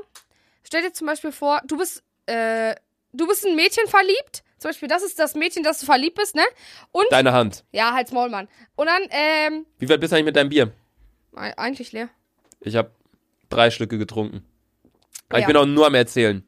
stell 0.64 0.82
dir 0.82 0.92
zum 0.92 1.06
Beispiel 1.06 1.30
vor, 1.30 1.60
du 1.64 1.78
bist, 1.78 2.02
äh, 2.26 2.74
du 3.12 3.28
bist 3.28 3.44
in 3.44 3.52
ein 3.52 3.56
Mädchen 3.56 3.86
verliebt. 3.86 4.42
Zum 4.58 4.70
Beispiel, 4.70 4.88
das 4.88 5.04
ist 5.04 5.18
das 5.20 5.36
Mädchen, 5.36 5.62
das 5.62 5.78
du 5.78 5.86
verliebt 5.86 6.16
bist, 6.16 6.34
ne? 6.34 6.42
Und, 6.90 7.04
Deine 7.10 7.32
Hand. 7.32 7.64
ja, 7.70 7.92
halt's 7.92 8.10
Maul, 8.10 8.30
Mann. 8.30 8.48
Und 8.74 8.86
dann, 8.86 9.02
ähm, 9.10 9.66
Wie 9.78 9.88
weit 9.88 10.00
bist 10.00 10.12
du 10.12 10.16
eigentlich 10.16 10.24
mit 10.26 10.36
deinem 10.36 10.48
Bier? 10.48 10.72
eigentlich 11.36 11.92
leer. 11.92 12.08
Ich 12.64 12.76
habe 12.76 12.90
drei 13.50 13.70
Schlücke 13.70 13.98
getrunken. 13.98 14.44
Aber 15.28 15.38
Ich 15.38 15.42
Ja. 15.42 15.46
bin 15.48 15.56
auch 15.56 15.66
nur 15.66 15.86
am 15.86 15.94
Erzählen. 15.94 16.44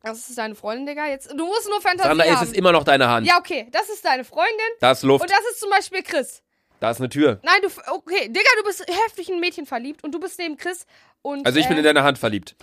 Das 0.00 0.28
ist 0.28 0.38
deine 0.38 0.54
Freundin, 0.54 0.86
Digga. 0.86 1.06
Jetzt, 1.08 1.30
du 1.32 1.44
musst 1.44 1.68
nur 1.68 1.80
Fantasie 1.82 2.08
Sandra, 2.08 2.24
es 2.24 2.30
haben. 2.36 2.46
ist 2.46 2.56
immer 2.56 2.70
noch 2.72 2.84
deine 2.84 3.08
Hand. 3.08 3.26
ja, 3.26 3.36
okay, 3.38 3.66
das 3.72 3.88
ist 3.90 4.04
deine 4.04 4.24
Freundin. 4.24 4.54
Da 4.80 4.92
ist 4.92 5.02
Luft. 5.02 5.22
Und 5.22 5.30
das 5.30 5.40
ist 5.50 5.58
zum 5.60 5.70
Beispiel 5.70 6.02
Chris. 6.02 6.40
Da 6.80 6.92
ist 6.92 7.00
eine 7.00 7.08
Tür. 7.08 7.40
Nein, 7.42 7.60
du, 7.62 7.68
okay, 7.92 8.28
Digga, 8.28 8.48
du 8.58 8.64
bist 8.64 8.86
heftig 8.88 9.28
in 9.28 9.34
ein 9.34 9.40
Mädchen 9.40 9.66
verliebt 9.66 10.04
und 10.04 10.12
du 10.12 10.20
bist 10.20 10.38
neben 10.38 10.56
Chris 10.56 10.86
und. 11.20 11.44
Also 11.44 11.58
ich 11.58 11.66
bin 11.66 11.76
äh, 11.76 11.80
in 11.80 11.84
deine 11.84 12.04
Hand 12.04 12.16
verliebt. 12.18 12.54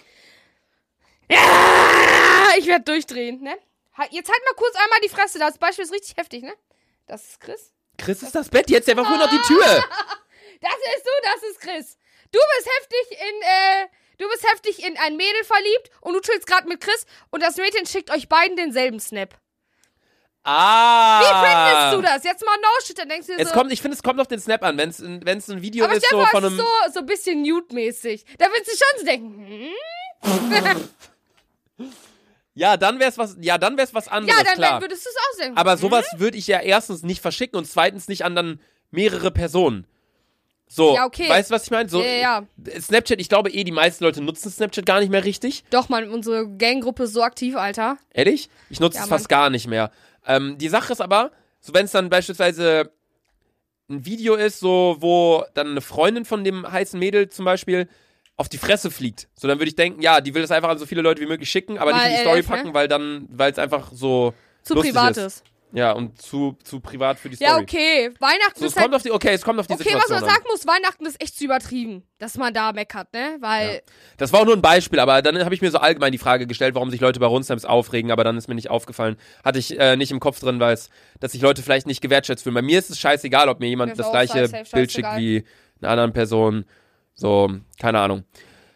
Ah, 1.29 2.53
ich 2.57 2.67
werde 2.67 2.85
durchdrehen, 2.85 3.41
ne? 3.41 3.55
Jetzt 4.11 4.29
halt 4.31 4.41
mal 4.45 4.55
kurz 4.55 4.75
einmal 4.75 4.99
die 5.03 5.09
Fresse, 5.09 5.37
das 5.37 5.57
Beispiel 5.57 5.83
ist 5.85 5.93
richtig 5.93 6.15
heftig, 6.17 6.43
ne? 6.43 6.53
Das 7.07 7.23
ist 7.25 7.39
Chris. 7.41 7.73
Chris 7.97 8.23
ist 8.23 8.33
das 8.35 8.49
Bett, 8.49 8.69
jetzt 8.69 8.87
der 8.87 8.95
war 8.97 9.03
vorhin 9.05 9.21
noch 9.21 9.29
die 9.29 9.41
Tür. 9.47 9.83
Das 10.61 10.71
ist 10.73 11.05
du, 11.05 11.11
das 11.23 11.49
ist 11.51 11.59
Chris. 11.59 11.97
Du 12.35 12.41
bist 12.57 12.69
heftig 12.79 13.19
in, 13.19 13.41
äh, 13.41 13.87
du 14.17 14.29
bist 14.29 14.43
heftig 14.51 14.85
in 14.85 14.97
ein 14.97 15.15
Mädel 15.15 15.43
verliebt 15.45 15.89
und 16.01 16.13
du 16.13 16.19
chillst 16.21 16.45
gerade 16.47 16.67
mit 16.67 16.81
Chris 16.81 17.05
und 17.31 17.41
das 17.41 17.55
Mädchen 17.57 17.85
schickt 17.85 18.11
euch 18.11 18.27
beiden 18.27 18.57
denselben 18.57 18.99
Snap. 18.99 19.35
Ah. 20.43 21.21
Wie 21.21 21.47
findest 21.47 21.93
du 21.97 22.01
das? 22.13 22.23
Jetzt 22.23 22.45
mal 22.45 22.55
no 22.57 22.67
shit, 22.85 22.99
dann 22.99 23.09
denkst 23.09 23.27
du 23.27 23.35
dir 23.35 23.41
Es 23.41 23.49
so. 23.49 23.53
kommt, 23.55 23.71
ich 23.71 23.81
finde, 23.81 23.95
es 23.95 24.03
kommt 24.03 24.19
auf 24.19 24.27
den 24.27 24.39
Snap 24.39 24.63
an. 24.63 24.77
Wenn 24.77 24.89
es 24.89 24.99
ein, 24.99 25.25
wenn's 25.25 25.49
ein 25.49 25.61
Video 25.61 25.85
aber 25.85 25.95
ist, 25.95 26.07
so 26.09 26.23
von 26.25 26.45
einem. 26.45 26.53
ist 26.53 26.59
so, 26.59 26.91
so 26.93 26.99
ein 26.99 27.05
bisschen 27.05 27.41
nude-mäßig. 27.41 28.25
Da 28.37 28.47
willst 28.51 28.71
du 28.71 28.77
schon 28.77 28.99
so 28.99 29.05
denken, 29.05 29.71
hm? 30.27 30.89
Ja, 32.53 32.77
dann 32.77 32.99
wär's 32.99 33.17
was. 33.17 33.35
Ja, 33.41 33.57
dann 33.57 33.77
wär's 33.77 33.93
was 33.93 34.07
anderes, 34.07 34.37
Ja, 34.37 34.43
dann 34.45 34.55
klar. 34.55 34.81
würdest 34.81 35.05
du 35.05 35.09
es 35.09 35.15
auch 35.17 35.39
denken. 35.41 35.57
Aber 35.57 35.77
sowas 35.77 36.05
würde 36.17 36.37
ich 36.37 36.47
ja 36.47 36.61
erstens 36.61 37.03
nicht 37.03 37.21
verschicken 37.21 37.57
und 37.57 37.65
zweitens 37.65 38.07
nicht 38.07 38.23
an 38.23 38.33
dann 38.35 38.61
mehrere 38.91 39.29
Personen. 39.31 39.85
So, 40.67 40.95
Ja, 40.95 41.05
okay. 41.05 41.29
weißt 41.29 41.49
du, 41.51 41.55
was 41.55 41.63
ich 41.65 41.71
meine? 41.71 41.87
So, 41.89 42.01
Ja, 42.01 42.07
ja, 42.07 42.43
Snapchat, 42.79 43.21
ich 43.21 43.29
glaube 43.29 43.49
eh, 43.51 43.63
die 43.63 43.71
meisten 43.71 44.03
Leute 44.03 44.21
nutzen 44.21 44.49
Snapchat 44.51 44.85
gar 44.85 44.99
nicht 44.99 45.11
mehr 45.11 45.23
richtig. 45.23 45.63
Doch, 45.69 45.89
man, 45.89 46.09
unsere 46.09 46.49
Ganggruppe 46.57 47.03
ist 47.03 47.13
so 47.13 47.21
aktiv, 47.21 47.55
Alter. 47.55 47.97
Ehrlich? 48.13 48.49
Ich 48.69 48.79
nutze 48.79 48.99
es 48.99 49.07
fast 49.07 49.29
gar 49.29 49.49
nicht 49.49 49.67
mehr. 49.67 49.91
Ähm, 50.25 50.57
die 50.57 50.69
Sache 50.69 50.91
ist 50.93 51.01
aber, 51.01 51.31
so 51.61 51.73
wenn 51.73 51.85
es 51.85 51.91
dann 51.91 52.09
beispielsweise 52.09 52.91
ein 53.89 54.05
Video 54.05 54.33
ist, 54.35 54.59
so 54.59 54.97
wo 54.99 55.43
dann 55.53 55.67
eine 55.71 55.81
Freundin 55.81 56.25
von 56.25 56.43
dem 56.43 56.69
heißen 56.69 56.99
Mädel 56.99 57.29
zum 57.29 57.45
Beispiel 57.45 57.87
auf 58.37 58.49
die 58.49 58.57
Fresse 58.57 58.91
fliegt. 58.91 59.29
So, 59.35 59.47
dann 59.47 59.59
würde 59.59 59.69
ich 59.69 59.75
denken, 59.75 60.01
ja, 60.01 60.19
die 60.19 60.33
will 60.33 60.41
das 60.41 60.51
einfach 60.51 60.69
an 60.69 60.77
so 60.77 60.85
viele 60.85 61.01
Leute 61.01 61.21
wie 61.21 61.25
möglich 61.27 61.49
schicken, 61.49 61.77
aber 61.77 61.91
Weil 61.91 61.97
nicht 61.97 62.05
in 62.07 62.13
die 62.15 62.21
Story 62.21 62.39
LF, 62.39 62.49
ne? 62.49 62.55
packen, 62.55 62.73
weil 62.73 62.87
dann, 62.87 63.27
weil 63.29 63.51
es 63.51 63.59
einfach 63.59 63.91
so 63.93 64.33
Zu 64.63 64.75
privat 64.75 65.11
ist. 65.17 65.17
ist. 65.17 65.43
Ja, 65.71 65.91
und 65.91 66.21
zu, 66.21 66.57
zu 66.63 66.79
privat 66.79 67.19
für 67.19 67.29
die 67.29 67.35
Story. 67.35 67.49
Ja, 67.51 67.57
okay. 67.57 68.11
Weihnachten 68.19 68.57
So, 68.59 68.65
es 68.65 68.71
ist 68.71 68.75
halt 68.77 68.85
kommt 68.85 68.95
auf 68.95 69.01
die, 69.03 69.11
okay, 69.11 69.33
es 69.33 69.41
kommt 69.41 69.59
auf 69.59 69.67
die 69.67 69.73
Okay, 69.73 69.83
was 69.83 70.03
Situation 70.03 70.21
man 70.21 70.29
an. 70.29 70.35
sagen 70.35 70.45
muss, 70.49 70.65
Weihnachten 70.65 71.05
ist 71.05 71.21
echt 71.21 71.37
zu 71.37 71.43
übertrieben, 71.43 72.03
dass 72.17 72.37
man 72.37 72.53
da 72.53 72.71
meckert, 72.71 73.11
ne? 73.13 73.37
Weil, 73.41 73.81
Das 74.17 74.31
war 74.31 74.39
auch 74.41 74.45
nur 74.45 74.55
ein 74.55 74.61
Beispiel, 74.61 74.99
aber 74.99 75.21
dann 75.21 75.37
habe 75.43 75.53
ich 75.53 75.61
mir 75.61 75.71
so 75.71 75.77
allgemein 75.79 76.13
die 76.13 76.17
Frage 76.17 76.47
gestellt, 76.47 76.75
warum 76.75 76.91
sich 76.91 77.01
Leute 77.01 77.19
bei 77.19 77.25
Runstimes 77.25 77.65
aufregen, 77.65 78.11
aber 78.11 78.23
dann 78.23 78.37
ist 78.37 78.47
mir 78.47 78.55
nicht 78.55 78.69
aufgefallen. 78.69 79.17
Hatte 79.43 79.59
ich 79.59 79.77
äh, 79.77 79.97
nicht 79.97 80.11
im 80.11 80.21
Kopf 80.21 80.39
drin, 80.39 80.61
weil 80.61 80.73
es, 80.73 80.89
dass 81.19 81.33
sich 81.33 81.41
Leute 81.41 81.61
vielleicht 81.61 81.87
nicht 81.87 81.99
gewertschätzt 82.01 82.43
fühlen. 82.43 82.55
Bei 82.55 82.61
mir 82.61 82.79
ist 82.79 82.89
es 82.89 82.97
scheißeigal, 82.99 83.49
ob 83.49 83.59
mir 83.59 83.67
jemand 83.67 83.91
Mir 83.91 83.97
das 83.97 84.11
gleiche 84.11 84.47
safe 84.47 84.63
Bild 84.71 84.91
schickt 84.91 85.07
scheißegal. 85.07 85.19
wie 85.19 85.43
einer 85.81 85.91
anderen 85.91 86.13
Person. 86.13 86.65
So, 87.15 87.51
keine 87.79 87.99
Ahnung. 87.99 88.23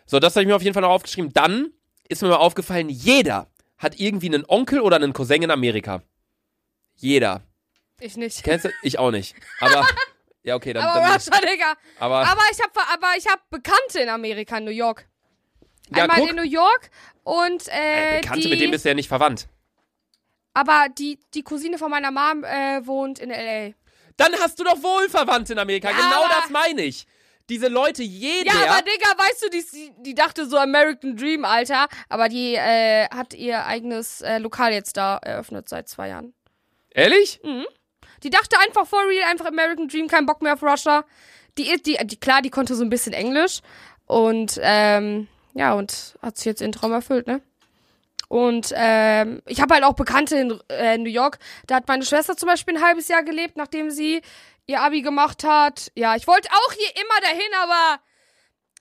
So, 0.05 0.19
das 0.19 0.35
habe 0.35 0.43
ich 0.43 0.47
mir 0.47 0.55
auf 0.55 0.63
jeden 0.63 0.73
Fall 0.73 0.81
noch 0.83 0.89
aufgeschrieben. 0.89 1.31
Dann 1.33 1.69
ist 2.09 2.21
mir 2.21 2.29
mal 2.29 2.35
aufgefallen, 2.37 2.89
jeder 2.89 3.47
hat 3.77 3.99
irgendwie 3.99 4.27
einen 4.27 4.43
Onkel 4.47 4.81
oder 4.81 4.97
einen 4.97 5.13
Cousin 5.13 5.43
in 5.43 5.51
Amerika. 5.51 6.01
Jeder. 6.99 7.41
ich 7.99 8.15
nicht. 8.17 8.43
Kennst 8.43 8.65
du? 8.65 8.69
Ich 8.83 8.99
auch 8.99 9.11
nicht. 9.11 9.35
Aber, 9.59 9.87
ja, 10.43 10.55
okay, 10.55 10.73
dann. 10.73 10.83
Aber 10.83 10.99
dann 10.99 11.13
Russia, 11.13 11.39
Digga. 11.41 11.73
aber, 11.99 12.27
Aber 12.27 12.41
ich 12.51 12.59
hab, 12.61 12.93
aber 12.93 13.07
ich 13.17 13.27
hab 13.27 13.49
Bekannte 13.49 13.99
in 14.01 14.09
Amerika, 14.09 14.57
in 14.57 14.65
New 14.65 14.71
York. 14.71 15.07
ja, 15.95 16.03
Einmal 16.03 16.19
guck, 16.19 16.29
in 16.29 16.35
New 16.35 16.43
York 16.43 16.89
und, 17.23 17.67
äh, 17.69 18.19
Bekannte, 18.21 18.41
die, 18.41 18.49
mit 18.49 18.61
dem 18.61 18.71
bist 18.71 18.85
du 18.85 18.89
ja 18.89 18.95
nicht 18.95 19.07
verwandt. 19.07 19.47
aber 20.53 20.87
die, 20.97 21.19
die 21.33 21.43
Cousine 21.43 21.77
von 21.77 21.89
meiner 21.91 22.11
Mom, 22.11 22.43
äh, 22.43 22.85
wohnt 22.85 23.19
in 23.19 23.31
L.A. 23.31 23.73
Dann 24.17 24.33
hast 24.41 24.59
du 24.59 24.63
doch 24.65 24.81
wohl 24.83 25.07
Verwandte 25.09 25.53
in 25.53 25.59
Amerika. 25.59 25.89
Ja, 25.91 25.95
genau 25.95 26.27
das 26.27 26.49
meine 26.49 26.81
ich. 26.83 27.05
Diese 27.47 27.67
Leute, 27.69 28.03
jeder. 28.03 28.53
Ja, 28.53 28.73
aber 28.73 28.81
Digga, 28.83 29.09
weißt 29.17 29.43
du, 29.45 29.49
die, 29.49 29.91
die 30.03 30.13
dachte 30.13 30.45
so 30.47 30.57
American 30.57 31.15
Dream, 31.15 31.45
Alter. 31.45 31.87
Aber 32.09 32.27
die, 32.29 32.53
äh, 32.55 33.07
hat 33.09 33.33
ihr 33.33 33.65
eigenes, 33.65 34.21
äh, 34.21 34.37
Lokal 34.37 34.73
jetzt 34.73 34.97
da 34.97 35.17
eröffnet 35.17 35.67
seit 35.69 35.87
zwei 35.89 36.09
Jahren. 36.09 36.33
Ehrlich? 36.91 37.39
Die 38.23 38.29
dachte 38.29 38.57
einfach 38.59 38.85
for 38.87 39.07
real, 39.07 39.29
einfach 39.29 39.45
American 39.45 39.87
Dream, 39.87 40.07
kein 40.07 40.25
Bock 40.25 40.41
mehr 40.41 40.53
auf 40.53 40.63
Russia. 40.63 41.05
Die, 41.57 41.81
die, 41.81 41.97
die 42.03 42.19
klar, 42.19 42.41
die 42.41 42.49
konnte 42.49 42.75
so 42.75 42.83
ein 42.83 42.89
bisschen 42.89 43.13
Englisch 43.13 43.59
und 44.05 44.59
ähm, 44.61 45.27
ja 45.53 45.73
und 45.73 46.17
hat 46.21 46.37
sich 46.37 46.45
jetzt 46.45 46.61
ihren 46.61 46.71
Traum 46.71 46.91
erfüllt, 46.91 47.27
ne? 47.27 47.41
Und 48.27 48.71
ähm, 48.75 49.41
ich 49.47 49.59
habe 49.59 49.73
halt 49.73 49.83
auch 49.83 49.93
Bekannte 49.93 50.37
in 50.37 50.59
äh, 50.69 50.97
New 50.99 51.09
York. 51.09 51.39
Da 51.65 51.75
hat 51.75 51.87
meine 51.87 52.05
Schwester 52.05 52.37
zum 52.37 52.47
Beispiel 52.47 52.77
ein 52.77 52.83
halbes 52.83 53.07
Jahr 53.07 53.23
gelebt, 53.23 53.57
nachdem 53.57 53.89
sie 53.89 54.21
ihr 54.67 54.81
Abi 54.81 55.01
gemacht 55.01 55.43
hat. 55.43 55.91
Ja, 55.95 56.15
ich 56.15 56.27
wollte 56.27 56.47
auch 56.51 56.73
hier 56.73 56.89
immer 56.95 57.21
dahin, 57.21 57.51
aber 57.59 58.01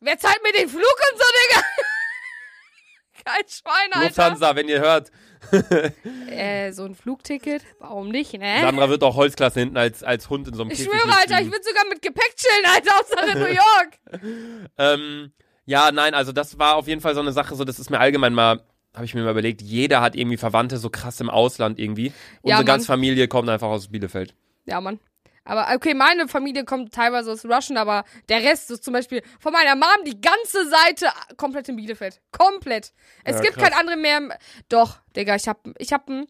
wer 0.00 0.18
zahlt 0.18 0.42
mir 0.42 0.52
den 0.52 0.68
Flug 0.68 0.82
und 0.82 1.18
so, 1.18 1.24
Digga? 1.24 1.66
Kein 3.24 3.48
Schwein, 3.48 3.92
Alter. 3.92 4.04
Lufthansa, 4.04 4.54
wenn 4.54 4.68
ihr 4.68 4.80
hört. 4.80 5.10
Äh, 6.30 6.72
so 6.72 6.84
ein 6.84 6.94
Flugticket? 6.94 7.62
Warum 7.80 8.10
nicht, 8.10 8.32
ne? 8.34 8.58
Sandra 8.60 8.88
wird 8.88 9.02
auch 9.02 9.16
Holzklasse 9.16 9.60
hinten 9.60 9.76
als, 9.76 10.02
als 10.04 10.30
Hund 10.30 10.46
in 10.46 10.54
so 10.54 10.62
einem 10.62 10.70
Ich 10.70 10.78
Käfig 10.78 10.92
schwöre, 10.92 11.16
Alter, 11.16 11.40
ich 11.40 11.50
würde 11.50 11.64
sogar 11.64 11.84
mit 11.88 12.00
Gepäck 12.02 12.34
chillen, 12.36 12.66
Alter, 12.66 13.32
in 13.32 13.38
New 13.40 13.46
York. 13.46 14.70
ähm, 14.78 15.32
Ja, 15.64 15.90
nein, 15.90 16.14
also 16.14 16.32
das 16.32 16.58
war 16.58 16.76
auf 16.76 16.86
jeden 16.86 17.00
Fall 17.00 17.14
so 17.14 17.20
eine 17.20 17.32
Sache, 17.32 17.54
so 17.54 17.64
das 17.64 17.78
ist 17.78 17.90
mir 17.90 17.98
allgemein 17.98 18.34
mal, 18.34 18.60
habe 18.94 19.04
ich 19.04 19.14
mir 19.14 19.22
mal 19.22 19.32
überlegt, 19.32 19.62
jeder 19.62 20.00
hat 20.00 20.16
irgendwie 20.16 20.36
Verwandte 20.36 20.76
so 20.78 20.90
krass 20.90 21.20
im 21.20 21.30
Ausland 21.30 21.78
irgendwie. 21.78 22.12
Unsere 22.42 22.60
Mann. 22.60 22.66
ganze 22.66 22.86
Familie 22.86 23.26
kommt 23.28 23.48
einfach 23.48 23.68
aus 23.68 23.88
Bielefeld. 23.88 24.34
Ja, 24.66 24.80
Mann. 24.80 25.00
Aber 25.48 25.74
okay, 25.74 25.94
meine 25.94 26.28
Familie 26.28 26.64
kommt 26.64 26.92
teilweise 26.94 27.32
aus 27.32 27.44
Russian, 27.44 27.78
aber 27.78 28.04
der 28.28 28.42
Rest 28.42 28.70
ist 28.70 28.84
zum 28.84 28.92
Beispiel 28.92 29.22
von 29.40 29.52
meiner 29.52 29.74
Mom 29.76 30.04
die 30.06 30.20
ganze 30.20 30.68
Seite 30.68 31.08
komplett 31.38 31.68
in 31.70 31.76
Bielefeld. 31.76 32.20
Komplett. 32.32 32.92
Es 33.24 33.36
Ja, 33.36 33.42
gibt 33.42 33.54
krass. 33.56 33.70
kein 33.70 33.78
andere 33.78 33.96
mehr. 33.96 34.38
Doch, 34.68 34.98
Digga, 35.16 35.34
ich 35.36 35.48
hab, 35.48 35.66
ich 35.78 35.92
hab 35.94 36.06
einen, 36.08 36.26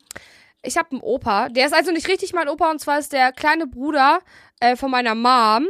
ich 0.63 0.77
hab 0.79 0.93
einen 0.93 1.01
Opa. 1.01 1.49
Der 1.49 1.67
ist 1.67 1.75
also 1.75 1.91
nicht 1.91 2.07
richtig 2.07 2.33
mein 2.33 2.49
Opa 2.49 2.71
und 2.71 2.79
zwar 2.81 3.01
ist 3.01 3.13
der 3.13 3.33
kleine 3.33 3.67
Bruder 3.67 4.21
äh, 4.61 4.77
von 4.77 4.91
meiner 4.91 5.17
Mom. 5.17 5.67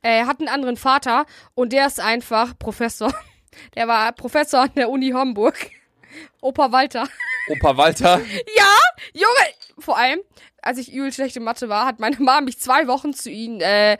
Er 0.00 0.26
hat 0.26 0.38
einen 0.38 0.48
anderen 0.48 0.76
Vater 0.76 1.26
und 1.54 1.72
der 1.72 1.86
ist 1.88 1.98
einfach 2.00 2.56
Professor. 2.58 3.12
Der 3.74 3.86
war 3.86 4.12
Professor 4.12 4.60
an 4.62 4.70
der 4.76 4.88
Uni 4.88 5.10
Homburg. 5.10 5.54
Opa 6.40 6.72
Walter. 6.72 7.06
Opa 7.50 7.76
Walter, 7.76 8.18
Junge, 9.12 9.26
vor 9.82 9.98
allem, 9.98 10.20
als 10.62 10.78
ich 10.78 10.92
übel 10.92 11.12
schlechte 11.12 11.40
Mathe 11.40 11.68
war, 11.68 11.86
hat 11.86 12.00
meine 12.00 12.16
Mama 12.16 12.40
mich 12.40 12.58
zwei 12.58 12.86
Wochen 12.86 13.12
zu 13.12 13.30
ihnen 13.30 13.60
äh, 13.60 13.98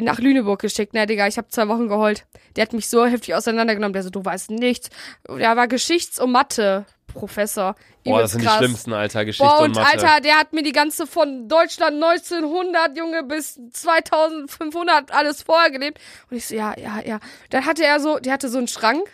nach 0.00 0.18
Lüneburg 0.18 0.60
geschickt. 0.60 0.94
Ne, 0.94 1.06
Digga, 1.06 1.26
ich 1.26 1.38
habe 1.38 1.48
zwei 1.48 1.68
Wochen 1.68 1.88
geheult. 1.88 2.26
Der 2.54 2.62
hat 2.62 2.72
mich 2.72 2.88
so 2.88 3.04
heftig 3.06 3.34
auseinandergenommen. 3.34 3.92
Der 3.92 4.02
so, 4.02 4.10
du 4.10 4.24
weißt 4.24 4.50
nichts. 4.50 4.90
Der 5.28 5.56
war 5.56 5.68
Geschichts- 5.68 6.20
und 6.20 6.32
Mathe-Professor. 6.32 7.74
boah, 8.04 8.20
das 8.20 8.32
sind 8.32 8.42
die 8.42 8.46
krass. 8.46 8.58
schlimmsten, 8.58 8.92
Alter, 8.92 9.24
Geschichte 9.24 9.46
Boah, 9.46 9.60
und 9.60 9.76
und 9.76 9.76
Mathe. 9.76 10.06
Alter, 10.06 10.20
der 10.20 10.36
hat 10.38 10.52
mir 10.52 10.62
die 10.62 10.72
ganze 10.72 11.06
von 11.06 11.48
Deutschland 11.48 12.02
1900, 12.02 12.96
Junge, 12.96 13.22
bis 13.22 13.58
2500 13.72 15.12
alles 15.12 15.42
vorher 15.42 15.70
gelebt. 15.70 15.98
Und 16.30 16.36
ich 16.36 16.46
so, 16.46 16.54
ja, 16.54 16.74
ja, 16.78 17.00
ja. 17.04 17.20
Dann 17.50 17.64
hatte 17.66 17.84
er 17.84 18.00
so, 18.00 18.18
der 18.18 18.32
hatte 18.32 18.48
so 18.48 18.58
einen 18.58 18.68
Schrank 18.68 19.06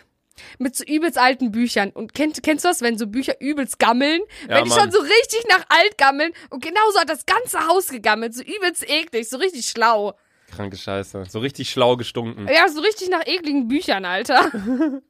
mit 0.59 0.75
so 0.75 0.83
übelst 0.83 1.17
alten 1.17 1.51
Büchern. 1.51 1.89
Und 1.91 2.13
kennt, 2.13 2.41
kennst 2.43 2.65
du 2.65 2.69
das, 2.69 2.81
wenn 2.81 2.97
so 2.97 3.07
Bücher 3.07 3.39
übelst 3.41 3.79
gammeln? 3.79 4.21
Ja, 4.47 4.55
wenn 4.57 4.63
die 4.65 4.69
Mann. 4.69 4.79
schon 4.79 4.91
so 4.91 4.99
richtig 4.99 5.43
nach 5.49 5.65
alt 5.69 5.97
gammeln. 5.97 6.33
Und 6.49 6.63
genauso 6.63 6.99
hat 6.99 7.09
das 7.09 7.25
ganze 7.25 7.67
Haus 7.67 7.87
gegammelt. 7.89 8.33
So 8.33 8.43
übelst 8.43 8.87
eklig, 8.89 9.29
so 9.29 9.37
richtig 9.37 9.67
schlau. 9.67 10.13
Kranke 10.55 10.77
Scheiße. 10.77 11.25
So 11.29 11.39
richtig 11.39 11.69
schlau 11.69 11.97
gestunken. 11.97 12.47
Ja, 12.47 12.67
so 12.69 12.81
richtig 12.81 13.09
nach 13.09 13.25
ekligen 13.25 13.67
Büchern, 13.67 14.05
Alter. 14.05 14.51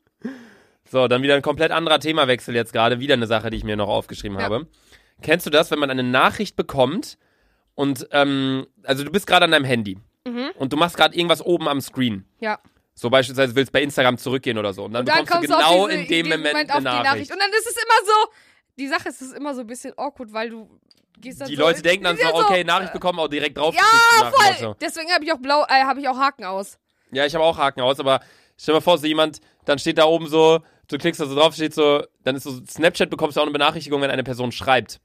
So, 0.91 1.07
dann 1.07 1.23
wieder 1.23 1.33
ein 1.35 1.41
komplett 1.41 1.71
anderer 1.71 1.99
Themawechsel 1.99 2.53
jetzt 2.53 2.71
gerade. 2.73 2.99
Wieder 2.99 3.13
eine 3.15 3.25
Sache, 3.25 3.49
die 3.49 3.57
ich 3.57 3.63
mir 3.63 3.75
noch 3.75 3.87
aufgeschrieben 3.89 4.37
Ja. 4.37 4.43
habe. 4.45 4.67
Kennst 5.23 5.45
du 5.45 5.49
das, 5.49 5.71
wenn 5.71 5.79
man 5.79 5.89
eine 5.89 6.03
Nachricht 6.03 6.55
bekommt 6.55 7.17
und, 7.73 8.07
ähm, 8.11 8.67
also 8.83 9.03
du 9.03 9.11
bist 9.11 9.25
gerade 9.25 9.45
an 9.45 9.51
deinem 9.51 9.65
Handy 9.65 9.97
Mhm. 10.27 10.51
und 10.55 10.71
du 10.71 10.77
machst 10.77 10.95
gerade 10.95 11.15
irgendwas 11.15 11.41
oben 11.43 11.67
am 11.67 11.81
Screen. 11.81 12.25
Ja. 12.41 12.59
So 12.95 13.09
beispielsweise 13.09 13.55
willst 13.55 13.71
bei 13.71 13.81
Instagram 13.81 14.17
zurückgehen 14.17 14.57
oder 14.57 14.73
so. 14.73 14.85
Und 14.85 14.93
dann, 14.93 15.01
Und 15.01 15.09
dann 15.09 15.25
bekommst 15.25 15.49
kommst 15.49 15.63
du 15.63 15.69
genau 15.69 15.87
diese, 15.87 15.99
in 16.01 16.07
dem 16.07 16.29
Moment, 16.29 16.69
auf 16.69 16.75
eine 16.75 16.79
die 16.79 16.83
Nachricht. 16.83 17.05
Nachricht. 17.05 17.31
Und 17.31 17.39
dann 17.39 17.49
ist 17.51 17.67
es 17.67 17.75
immer 17.75 18.05
so, 18.05 18.31
die 18.77 18.87
Sache 18.87 19.09
ist, 19.09 19.21
es 19.21 19.27
ist 19.29 19.33
immer 19.35 19.55
so 19.55 19.61
ein 19.61 19.67
bisschen 19.67 19.93
awkward, 19.97 20.31
weil 20.33 20.49
du 20.49 20.69
gehst 21.19 21.41
dann 21.41 21.47
Die 21.47 21.55
so 21.55 21.61
Leute 21.61 21.81
denken 21.81 22.03
dann 22.03 22.17
so, 22.17 22.33
okay, 22.35 22.63
Nachricht 22.63 22.93
bekommen, 22.93 23.19
auch 23.19 23.27
direkt 23.27 23.57
drauf. 23.57 23.75
Ja, 23.75 24.31
voll. 24.31 24.75
Deswegen 24.81 25.11
habe 25.11 25.23
ich 25.25 25.31
auch 25.31 25.39
blau, 25.39 25.63
äh, 25.63 25.83
habe 25.83 25.99
ich 25.99 26.07
auch 26.07 26.17
Haken 26.17 26.45
aus. 26.45 26.77
Ja, 27.11 27.25
ich 27.25 27.33
habe 27.33 27.43
auch 27.43 27.57
Haken 27.57 27.81
aus, 27.81 27.99
aber 27.99 28.21
stell 28.57 28.73
dir 28.73 28.77
mal 28.77 28.81
vor, 28.81 28.97
so 28.97 29.07
jemand, 29.07 29.39
dann 29.65 29.79
steht 29.79 29.97
da 29.97 30.05
oben 30.05 30.27
so, 30.27 30.59
du 30.87 30.97
klickst 30.97 31.21
da 31.21 31.25
so 31.25 31.35
drauf, 31.35 31.53
steht 31.53 31.73
so, 31.73 32.03
dann 32.23 32.35
ist 32.35 32.43
so, 32.43 32.59
Snapchat 32.65 33.09
bekommst 33.09 33.37
du 33.37 33.41
auch 33.41 33.45
eine 33.45 33.51
Benachrichtigung, 33.51 34.01
wenn 34.01 34.11
eine 34.11 34.23
Person 34.23 34.51
schreibt. 34.51 34.99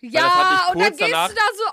Ja, 0.00 0.68
und 0.72 0.78
dann 0.80 0.90
gehst 0.90 1.00
danach- 1.00 1.28
du 1.28 1.34
da 1.34 1.40
so 1.56 1.64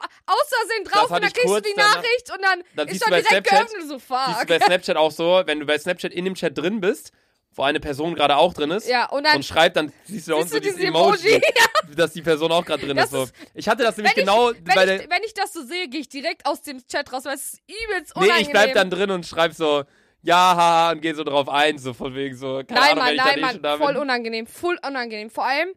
Das 0.84 0.92
drauf 0.92 1.12
und 1.12 1.22
dann 1.24 1.34
kriegst 1.34 1.46
du 1.48 1.60
die 1.60 1.74
danach- 1.76 1.96
Nachricht 1.98 2.32
und 2.32 2.42
dann, 2.42 2.64
Dann 2.76 2.88
ist 2.88 3.02
schon 3.04 3.10
direkt 3.12 3.28
Snapchat- 3.30 3.44
geöffnet. 3.68 3.82
So, 3.88 3.98
Siehst 4.00 4.10
du 4.10 4.16
fuck. 4.16 4.48
bei 4.48 4.60
Snapchat 4.60 4.98
auch 4.98 5.12
so, 5.12 5.44
wenn 5.46 5.60
du 5.60 5.66
bei 5.66 5.78
Snapchat 5.78 6.14
in 6.14 6.26
dem 6.26 6.36
Chat 6.36 6.58
drin 6.58 6.80
bist, 6.82 7.12
wo 7.56 7.64
eine 7.64 7.80
Person 7.80 8.16
gerade 8.16 8.38
auch 8.38 8.54
drin 8.54 8.72
ist 8.72 8.88
Ja, 8.88 9.06
und 9.10 9.26
dann 9.26 9.36
und 9.36 9.46
schreibt, 9.46 9.76
dann 9.76 9.92
siehst 10.06 10.28
du 10.28 10.32
da 10.32 10.38
unten 10.38 10.50
so 10.50 10.60
dieses 10.60 10.80
Emoji, 10.80 11.34
Emoji. 11.34 11.42
dass 11.96 12.14
die 12.14 12.22
Person 12.24 12.52
auch 12.52 12.66
gerade 12.66 12.84
drin 12.86 12.98
Das 12.98 13.06
ist. 13.08 13.12
So. 13.12 13.28
Ich 13.54 13.68
hatte 13.68 13.84
das 13.84 13.96
nämlich 13.98 14.16
genau 14.16 14.52
ich, 14.52 14.58
wenn, 14.64 14.90
ich, 15.02 15.10
wenn 15.10 15.24
ich 15.24 15.34
das 15.36 15.54
so 15.54 15.62
sehe, 15.64 15.88
gehe 15.88 16.00
ich 16.02 16.10
direkt 16.10 16.46
aus 16.48 16.62
dem 16.64 16.86
Chat 16.88 17.12
raus, 17.14 17.26
weil 17.26 17.36
es 17.36 17.54
ist 17.54 17.62
übelst 17.68 18.16
Nee, 18.16 18.24
unangenehm. 18.24 18.42
ich 18.42 18.50
bleib 18.50 18.74
dann 18.74 18.90
drin 18.90 19.12
und 19.12 19.28
schreib 19.28 19.54
so, 19.54 19.84
ja, 20.24 20.36
haha, 20.56 20.92
und 20.94 21.02
geh 21.02 21.14
so 21.14 21.24
drauf 21.24 21.48
ein, 21.50 21.78
so 21.78 21.94
von 21.94 22.16
wegen 22.16 22.36
so, 22.36 22.64
keine 22.68 22.80
Nein, 22.80 22.92
Ahnung, 22.98 23.04
Mann, 23.04 23.16
nein, 23.18 23.38
eh 23.38 23.42
Mann, 23.60 23.78
voll 23.80 23.98
unangenehm, 23.98 24.48
voll 24.48 24.80
unangenehm. 24.88 25.30
Vor 25.30 25.46
allem, 25.46 25.70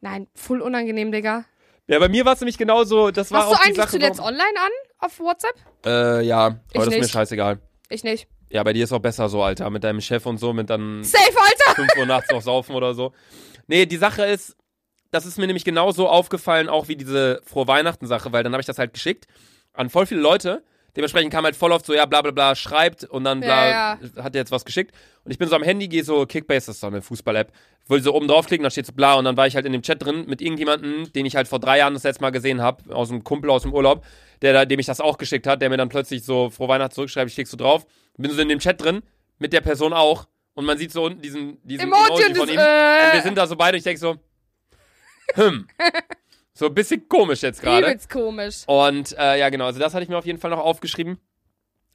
nein, 0.00 0.26
voll 0.34 0.60
unangenehm, 0.62 1.12
Digga. 1.12 1.44
Ja, 1.88 1.98
bei 2.00 2.08
mir 2.08 2.24
war 2.24 2.32
es 2.34 2.40
nämlich 2.40 2.58
genauso, 2.58 3.10
das 3.10 3.30
war 3.30 3.42
Hast 3.42 3.50
du 3.50 3.54
auch 3.54 3.58
die 3.60 3.66
eigentlich 3.66 3.76
Sache. 3.76 3.90
zuletzt 3.90 4.20
online 4.20 4.42
an 4.58 4.70
auf 4.98 5.18
WhatsApp? 5.20 5.54
Äh, 5.84 6.22
ja, 6.26 6.46
aber 6.46 6.56
Ich 6.72 6.72
das 6.74 6.84
ist 6.86 6.90
mir 6.94 7.00
nicht. 7.00 7.10
scheißegal. 7.12 7.58
Ich 7.88 8.02
nicht. 8.04 8.26
Ja, 8.50 8.62
bei 8.64 8.72
dir 8.72 8.84
ist 8.84 8.92
auch 8.92 8.98
besser 9.00 9.28
so, 9.28 9.42
Alter, 9.42 9.70
mit 9.70 9.84
deinem 9.84 10.00
Chef 10.00 10.26
und 10.26 10.38
so, 10.38 10.52
mit 10.52 10.68
dann 10.70 11.04
Safe, 11.04 11.22
Alter! 11.38 11.74
5 11.76 11.96
Uhr 11.98 12.06
nachts 12.06 12.30
noch 12.30 12.42
saufen 12.42 12.74
oder 12.74 12.94
so. 12.94 13.12
Nee, 13.68 13.86
die 13.86 13.96
Sache 13.96 14.24
ist, 14.24 14.56
das 15.12 15.26
ist 15.26 15.38
mir 15.38 15.46
nämlich 15.46 15.64
genauso 15.64 16.08
aufgefallen, 16.08 16.68
auch 16.68 16.88
wie 16.88 16.96
diese 16.96 17.40
Frohe 17.44 17.68
Weihnachten-Sache, 17.68 18.32
weil 18.32 18.42
dann 18.42 18.52
habe 18.52 18.60
ich 18.60 18.66
das 18.66 18.78
halt 18.78 18.92
geschickt 18.92 19.26
an 19.72 19.90
voll 19.90 20.06
viele 20.06 20.20
Leute. 20.20 20.64
Dementsprechend 20.96 21.30
kam 21.30 21.44
halt 21.44 21.54
voll 21.54 21.72
oft 21.72 21.84
so, 21.84 21.92
ja, 21.92 22.06
bla 22.06 22.22
bla 22.22 22.30
bla, 22.30 22.54
schreibt 22.54 23.04
und 23.04 23.24
dann 23.24 23.40
bla, 23.40 23.68
Ja, 23.68 23.98
hat 24.16 24.34
er 24.34 24.40
jetzt 24.40 24.50
was 24.50 24.64
geschickt. 24.64 24.94
Und 25.24 25.30
ich 25.30 25.38
bin 25.38 25.46
so 25.48 25.54
am 25.54 25.62
Handy, 25.62 25.88
gehe 25.88 26.02
so, 26.02 26.24
Kickbase, 26.24 26.66
das 26.66 26.76
ist 26.76 26.80
so 26.80 26.86
eine 26.86 27.02
Fußball-App, 27.02 27.52
will 27.88 28.02
so 28.02 28.14
oben 28.14 28.28
draufklicken, 28.28 28.64
da 28.64 28.70
steht 28.70 28.86
so 28.86 28.92
bla 28.92 29.14
und 29.14 29.26
dann 29.26 29.36
war 29.36 29.46
ich 29.46 29.54
halt 29.54 29.66
in 29.66 29.72
dem 29.72 29.82
Chat 29.82 30.02
drin 30.02 30.24
mit 30.26 30.40
irgendjemandem, 30.40 31.12
den 31.12 31.26
ich 31.26 31.36
halt 31.36 31.48
vor 31.48 31.60
drei 31.60 31.78
Jahren 31.78 31.94
das 31.94 32.04
letzte 32.04 32.22
Mal 32.22 32.30
gesehen 32.30 32.62
habe, 32.62 32.94
aus 32.94 33.10
einem 33.10 33.24
Kumpel 33.24 33.50
aus 33.50 33.62
dem 33.62 33.74
Urlaub, 33.74 34.04
der 34.40 34.54
da, 34.54 34.64
dem 34.64 34.80
ich 34.80 34.86
das 34.86 35.00
auch 35.00 35.18
geschickt 35.18 35.46
hat, 35.46 35.60
der 35.60 35.68
mir 35.68 35.76
dann 35.76 35.90
plötzlich 35.90 36.24
so 36.24 36.48
Frohe 36.48 36.68
Weihnachten 36.68 36.94
zurückschreibt, 36.94 37.28
ich 37.28 37.34
klick 37.34 37.48
so 37.48 37.56
drauf, 37.56 37.86
bin 38.16 38.30
so 38.30 38.40
in 38.40 38.48
dem 38.48 38.58
Chat 38.58 38.82
drin, 38.82 39.02
mit 39.38 39.52
der 39.52 39.60
Person 39.60 39.92
auch 39.92 40.26
und 40.54 40.64
man 40.64 40.78
sieht 40.78 40.92
so 40.92 41.04
unten 41.04 41.20
diesen, 41.20 41.58
diesen 41.62 41.88
Emoji 41.88 42.22
Emoji, 42.22 42.34
von 42.34 42.48
ihm. 42.48 42.58
Äh. 42.58 43.06
und 43.06 43.12
wir 43.12 43.22
sind 43.22 43.36
da 43.36 43.46
so 43.46 43.56
beide 43.56 43.74
und 43.74 43.78
ich 43.78 43.84
denk 43.84 43.98
so, 43.98 44.16
hm, 45.34 45.66
so 46.56 46.66
ein 46.66 46.74
bisschen 46.74 47.06
komisch 47.06 47.42
jetzt 47.42 47.60
gerade. 47.60 47.86
Übelst 47.86 48.08
komisch. 48.08 48.62
Und 48.66 49.16
äh, 49.18 49.38
ja, 49.38 49.50
genau, 49.50 49.66
also 49.66 49.78
das 49.78 49.92
hatte 49.92 50.04
ich 50.04 50.08
mir 50.08 50.16
auf 50.16 50.24
jeden 50.24 50.38
Fall 50.38 50.50
noch 50.50 50.58
aufgeschrieben. 50.58 51.18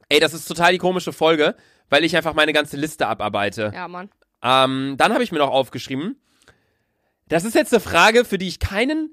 Ey, 0.07 0.19
das 0.19 0.35
ist 0.35 0.47
total 0.47 0.71
die 0.71 0.77
komische 0.77 1.11
Folge, 1.11 1.55
weil 1.89 2.03
ich 2.03 2.15
einfach 2.15 2.35
meine 2.35 2.53
ganze 2.53 2.77
Liste 2.77 3.07
abarbeite. 3.07 3.71
Ja, 3.73 3.87
Mann. 3.87 4.11
Ähm, 4.43 4.95
dann 4.97 5.13
habe 5.13 5.23
ich 5.23 5.31
mir 5.31 5.39
noch 5.39 5.49
aufgeschrieben, 5.49 6.21
das 7.27 7.43
ist 7.43 7.55
jetzt 7.55 7.73
eine 7.73 7.79
Frage, 7.79 8.23
für 8.23 8.37
die 8.37 8.47
ich 8.47 8.59
keinen 8.59 9.09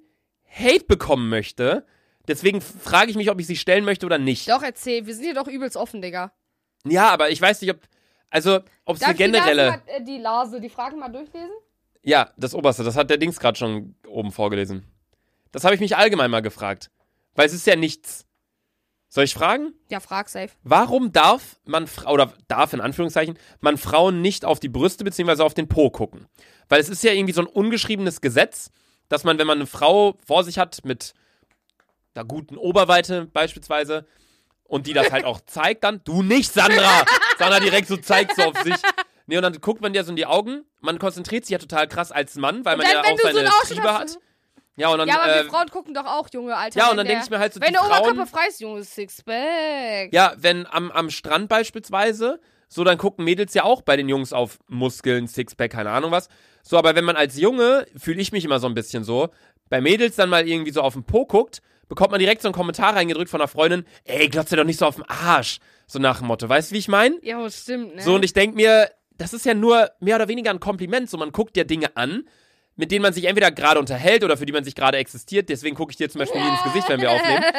Hate 0.50 0.84
bekommen 0.84 1.30
möchte. 1.30 1.86
Deswegen 2.26 2.60
frage 2.60 3.10
ich 3.10 3.16
mich, 3.16 3.30
ob 3.30 3.40
ich 3.40 3.46
sie 3.46 3.56
stellen 3.56 3.84
möchte 3.84 4.04
oder 4.04 4.18
nicht. 4.18 4.50
Doch, 4.50 4.62
erzähl. 4.62 5.06
Wir 5.06 5.14
sind 5.14 5.24
hier 5.24 5.34
doch 5.34 5.48
übelst 5.48 5.76
offen, 5.76 6.02
Digga. 6.02 6.32
Ja, 6.84 7.08
aber 7.08 7.30
ich 7.30 7.40
weiß 7.40 7.62
nicht, 7.62 7.70
ob. 7.70 7.78
Also, 8.28 8.60
ob 8.84 8.96
es 8.96 9.02
eine 9.02 9.14
generelle. 9.14 9.80
Äh, 9.86 10.02
die 10.02 10.18
Lase, 10.18 10.60
die 10.60 10.68
Fragen 10.68 10.98
mal 10.98 11.08
durchlesen? 11.08 11.54
Ja, 12.02 12.32
das 12.36 12.54
oberste, 12.54 12.84
das 12.84 12.96
hat 12.96 13.08
der 13.08 13.16
Dings 13.16 13.40
gerade 13.40 13.56
schon 13.56 13.94
oben 14.06 14.30
vorgelesen. 14.30 14.84
Das 15.52 15.64
habe 15.64 15.74
ich 15.74 15.80
mich 15.80 15.96
allgemein 15.96 16.30
mal 16.30 16.42
gefragt. 16.42 16.90
Weil 17.34 17.46
es 17.46 17.52
ist 17.52 17.66
ja 17.66 17.76
nichts. 17.76 18.26
Soll 19.08 19.24
ich 19.24 19.32
fragen? 19.32 19.72
Ja, 19.88 20.00
frag 20.00 20.28
safe. 20.28 20.50
Warum 20.62 21.12
darf 21.12 21.56
man, 21.64 21.88
oder 22.06 22.34
darf 22.46 22.74
in 22.74 22.80
Anführungszeichen, 22.80 23.38
man 23.60 23.78
Frauen 23.78 24.20
nicht 24.20 24.44
auf 24.44 24.60
die 24.60 24.68
Brüste 24.68 25.02
bzw. 25.02 25.42
auf 25.42 25.54
den 25.54 25.68
Po 25.68 25.90
gucken? 25.90 26.26
Weil 26.68 26.80
es 26.80 26.90
ist 26.90 27.02
ja 27.02 27.12
irgendwie 27.12 27.32
so 27.32 27.40
ein 27.40 27.46
ungeschriebenes 27.46 28.20
Gesetz, 28.20 28.70
dass 29.08 29.24
man, 29.24 29.38
wenn 29.38 29.46
man 29.46 29.58
eine 29.58 29.66
Frau 29.66 30.18
vor 30.26 30.44
sich 30.44 30.58
hat 30.58 30.84
mit 30.84 31.14
einer 32.14 32.26
guten 32.26 32.58
Oberweite 32.58 33.26
beispielsweise 33.32 34.06
und 34.64 34.86
die 34.86 34.92
das 34.92 35.10
halt 35.10 35.24
auch 35.24 35.40
zeigt 35.46 35.84
dann, 35.84 36.02
du 36.04 36.22
nicht, 36.22 36.52
Sandra! 36.52 37.06
Sandra 37.38 37.60
direkt 37.60 37.88
so 37.88 37.96
zeigt 37.96 38.36
so 38.36 38.42
auf 38.42 38.62
sich. 38.62 38.76
Nee, 39.26 39.36
und 39.36 39.42
dann 39.42 39.58
guckt 39.60 39.80
man 39.80 39.92
dir 39.94 40.04
so 40.04 40.10
in 40.10 40.16
die 40.16 40.26
Augen. 40.26 40.64
Man 40.80 40.98
konzentriert 40.98 41.44
sich 41.44 41.52
ja 41.52 41.58
total 41.58 41.88
krass 41.88 42.12
als 42.12 42.36
Mann, 42.36 42.64
weil 42.64 42.76
man 42.76 42.86
dann, 42.86 43.04
ja 43.04 43.12
auch 43.12 43.18
so 43.18 43.30
seine 43.30 43.48
Ausschnitt 43.48 43.78
Triebe 43.78 43.94
hat. 43.94 44.18
Ja, 44.78 44.88
und 44.90 44.98
dann, 44.98 45.08
Ja, 45.08 45.20
aber 45.20 45.32
äh, 45.32 45.42
wir 45.44 45.50
Frauen 45.50 45.68
gucken 45.68 45.92
doch 45.92 46.06
auch, 46.06 46.28
Junge, 46.32 46.56
Alter. 46.56 46.78
ja, 46.78 46.90
und 46.90 46.96
dann 46.96 47.06
denke 47.06 47.24
ich 47.24 47.30
mir 47.30 47.38
halt 47.38 47.52
so, 47.52 47.60
Wenn 47.60 47.72
der 47.72 47.84
Oberkörper 47.84 48.26
frei 48.26 48.46
ist, 48.48 48.60
Junge, 48.60 48.84
Sixpack. 48.84 50.12
Ja, 50.12 50.34
wenn 50.36 50.66
am, 50.66 50.90
am 50.90 51.10
Strand 51.10 51.48
beispielsweise, 51.48 52.40
so 52.68 52.84
dann 52.84 52.98
gucken 52.98 53.24
Mädels 53.24 53.54
ja 53.54 53.64
auch 53.64 53.82
bei 53.82 53.96
den 53.96 54.08
Jungs 54.08 54.32
auf 54.32 54.58
Muskeln, 54.68 55.26
Sixpack, 55.26 55.72
keine 55.72 55.90
Ahnung 55.90 56.10
was. 56.10 56.28
So, 56.62 56.76
aber 56.78 56.94
wenn 56.94 57.04
man 57.04 57.16
als 57.16 57.38
Junge, 57.38 57.86
fühle 57.96 58.20
ich 58.20 58.32
mich 58.32 58.44
immer 58.44 58.60
so 58.60 58.66
ein 58.66 58.74
bisschen 58.74 59.04
so, 59.04 59.28
bei 59.68 59.80
Mädels 59.80 60.16
dann 60.16 60.30
mal 60.30 60.46
irgendwie 60.46 60.70
so 60.72 60.82
auf 60.82 60.92
den 60.94 61.04
Po 61.04 61.26
guckt, 61.26 61.60
bekommt 61.88 62.10
man 62.10 62.20
direkt 62.20 62.42
so 62.42 62.48
einen 62.48 62.54
Kommentar 62.54 62.94
reingedrückt 62.94 63.30
von 63.30 63.40
einer 63.40 63.48
Freundin, 63.48 63.84
ey, 64.04 64.28
glotzt 64.28 64.52
dir 64.52 64.56
doch 64.56 64.64
nicht 64.64 64.78
so 64.78 64.86
auf 64.86 64.96
den 64.96 65.04
Arsch. 65.08 65.58
So 65.86 65.98
nach 65.98 66.18
dem 66.18 66.26
Motto, 66.26 66.48
weißt 66.48 66.70
du, 66.70 66.74
wie 66.74 66.78
ich 66.78 66.88
meine? 66.88 67.16
Ja, 67.22 67.42
das 67.42 67.62
stimmt, 67.62 67.96
ne? 67.96 68.02
So, 68.02 68.14
und 68.16 68.24
ich 68.24 68.34
denke 68.34 68.56
mir, 68.56 68.90
das 69.16 69.32
ist 69.32 69.46
ja 69.46 69.54
nur 69.54 69.90
mehr 70.00 70.16
oder 70.16 70.28
weniger 70.28 70.50
ein 70.50 70.60
Kompliment. 70.60 71.08
So, 71.08 71.16
man 71.16 71.32
guckt 71.32 71.56
ja 71.56 71.64
Dinge 71.64 71.96
an, 71.96 72.28
mit 72.78 72.92
denen 72.92 73.02
man 73.02 73.12
sich 73.12 73.24
entweder 73.24 73.50
gerade 73.50 73.80
unterhält 73.80 74.24
oder 74.24 74.36
für 74.36 74.46
die 74.46 74.52
man 74.52 74.64
sich 74.64 74.76
gerade 74.76 74.96
existiert. 74.98 75.48
Deswegen 75.48 75.76
gucke 75.76 75.90
ich 75.90 75.96
dir 75.96 76.08
zum 76.08 76.20
Beispiel 76.20 76.40
nie 76.40 76.48
ins 76.48 76.62
Gesicht, 76.62 76.88
wenn 76.88 77.00
wir 77.00 77.10
aufnehmen. 77.10 77.44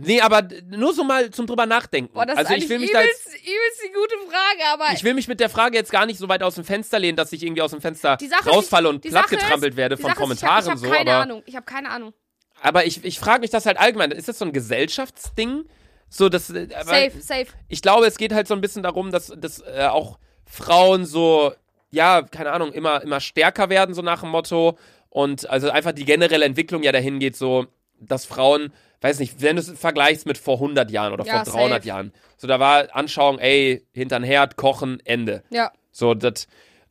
Nee, 0.00 0.20
aber 0.20 0.46
nur 0.70 0.94
so 0.94 1.02
mal 1.02 1.28
zum 1.30 1.48
drüber 1.48 1.66
nachdenken. 1.66 2.14
Boah, 2.14 2.24
das 2.24 2.36
also 2.36 2.54
ist 2.54 2.62
ich 2.62 2.68
will 2.68 2.78
mich 2.78 2.92
da 2.92 3.00
jetzt, 3.00 3.26
übelst, 3.26 3.44
übelst 3.44 3.82
die 3.82 3.92
gute 3.92 4.14
Frage, 4.30 4.72
aber 4.72 4.92
ich 4.94 5.02
will 5.02 5.12
mich 5.12 5.26
mit 5.26 5.40
der 5.40 5.50
Frage 5.50 5.76
jetzt 5.76 5.90
gar 5.90 6.06
nicht 6.06 6.20
so 6.20 6.28
weit 6.28 6.44
aus 6.44 6.54
dem 6.54 6.62
Fenster 6.62 7.00
lehnen, 7.00 7.16
dass 7.16 7.32
ich 7.32 7.42
irgendwie 7.42 7.62
aus 7.62 7.72
dem 7.72 7.80
Fenster 7.80 8.16
Sache 8.20 8.48
rausfalle 8.48 8.88
ist, 8.90 8.94
und 8.94 9.00
plattgetrampelt 9.00 9.72
ist, 9.72 9.76
werde 9.76 9.96
von 9.96 10.04
Sache 10.04 10.12
ist, 10.12 10.18
Kommentaren 10.20 10.62
ich 10.62 10.70
hab, 10.70 10.76
ich 10.76 10.80
so. 10.82 10.86
hab 10.86 10.96
keine 10.98 11.10
aber 11.10 11.22
Ahnung, 11.22 11.42
ich 11.46 11.56
habe 11.56 11.66
keine 11.66 11.90
Ahnung. 11.90 12.14
aber 12.62 12.86
ich, 12.86 13.04
ich 13.04 13.18
frage 13.18 13.40
mich 13.40 13.50
das 13.50 13.66
halt 13.66 13.76
allgemein. 13.76 14.12
Ist 14.12 14.28
das 14.28 14.38
so 14.38 14.44
ein 14.44 14.52
Gesellschaftsding? 14.52 15.64
So, 16.08 16.28
das, 16.28 16.48
äh, 16.50 16.68
Safe, 16.68 17.20
safe. 17.20 17.46
ich 17.66 17.82
glaube, 17.82 18.06
es 18.06 18.18
geht 18.18 18.32
halt 18.32 18.46
so 18.46 18.54
ein 18.54 18.60
bisschen 18.60 18.84
darum, 18.84 19.10
dass, 19.10 19.32
dass 19.36 19.60
äh, 19.62 19.88
auch 19.90 20.20
Frauen 20.46 21.06
so, 21.06 21.52
ja, 21.90 22.22
keine 22.22 22.52
Ahnung, 22.52 22.72
immer, 22.72 23.02
immer 23.02 23.20
stärker 23.20 23.70
werden, 23.70 23.94
so 23.94 24.02
nach 24.02 24.20
dem 24.20 24.30
Motto. 24.30 24.78
Und 25.10 25.48
also 25.48 25.70
einfach 25.70 25.92
die 25.92 26.04
generelle 26.04 26.44
Entwicklung 26.44 26.82
ja 26.82 26.92
dahin 26.92 27.18
geht, 27.18 27.34
so, 27.36 27.66
dass 28.00 28.26
Frauen, 28.26 28.72
weiß 29.00 29.18
nicht, 29.20 29.40
wenn 29.40 29.56
du 29.56 29.62
es 29.62 29.70
vergleichst 29.70 30.26
mit 30.26 30.36
vor 30.38 30.54
100 30.56 30.90
Jahren 30.90 31.12
oder 31.12 31.24
Ja, 31.24 31.44
vor 31.44 31.52
300 31.52 31.78
safe. 31.82 31.88
Jahren, 31.88 32.12
so 32.36 32.46
da 32.46 32.60
war 32.60 32.94
Anschauung, 32.94 33.38
ey, 33.38 33.86
hintern 33.92 34.22
Herd, 34.22 34.56
kochen, 34.56 35.00
Ende. 35.04 35.42
Ja. 35.50 35.72
So, 35.90 36.14
das, 36.14 36.46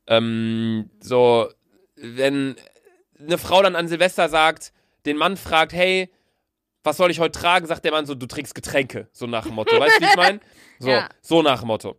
ähm, 0.06 0.90
so, 1.00 1.48
wenn 1.96 2.56
eine 3.20 3.38
Frau 3.38 3.62
dann 3.62 3.76
an 3.76 3.88
Silvester 3.88 4.28
sagt, 4.28 4.72
den 5.06 5.16
Mann 5.16 5.36
fragt, 5.36 5.72
hey, 5.72 6.10
was 6.84 6.96
soll 6.96 7.10
ich 7.10 7.20
heute 7.20 7.38
tragen, 7.38 7.66
sagt 7.66 7.84
der 7.84 7.92
Mann 7.92 8.06
so, 8.06 8.14
du 8.14 8.26
trägst 8.26 8.54
Getränke, 8.54 9.08
so 9.12 9.26
nach 9.26 9.44
dem 9.44 9.54
Motto. 9.54 9.78
Weißt 9.78 9.96
du, 9.98 10.00
wie 10.04 10.08
ich 10.08 10.16
meine? 10.16 10.40
So, 10.80 10.90
Ja. 10.90 11.08
so 11.22 11.42
nach 11.42 11.58
dem 11.60 11.66
Motto. 11.68 11.96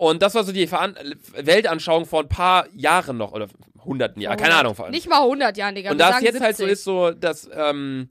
Und 0.00 0.22
das 0.22 0.34
war 0.34 0.44
so 0.44 0.52
die 0.52 0.66
Veran 0.66 0.96
Weltanschauung 1.34 2.06
vor 2.06 2.22
ein 2.22 2.28
paar 2.30 2.66
Jahren 2.74 3.18
noch, 3.18 3.32
oder 3.32 3.48
hunderten 3.84 4.22
Jahren, 4.22 4.38
keine 4.38 4.54
Ahnung 4.54 4.74
vor 4.74 4.86
allem. 4.86 4.92
Nicht 4.92 5.10
mal 5.10 5.20
100 5.20 5.54
Jahren, 5.58 5.74
Digga. 5.74 5.90
Und 5.90 5.98
da 5.98 6.16
es 6.16 6.22
jetzt 6.22 6.40
halt 6.40 6.56
so 6.56 6.64
70. 6.64 6.72
ist, 6.72 6.84
so, 6.84 7.10
dass, 7.10 7.50
ähm, 7.52 8.08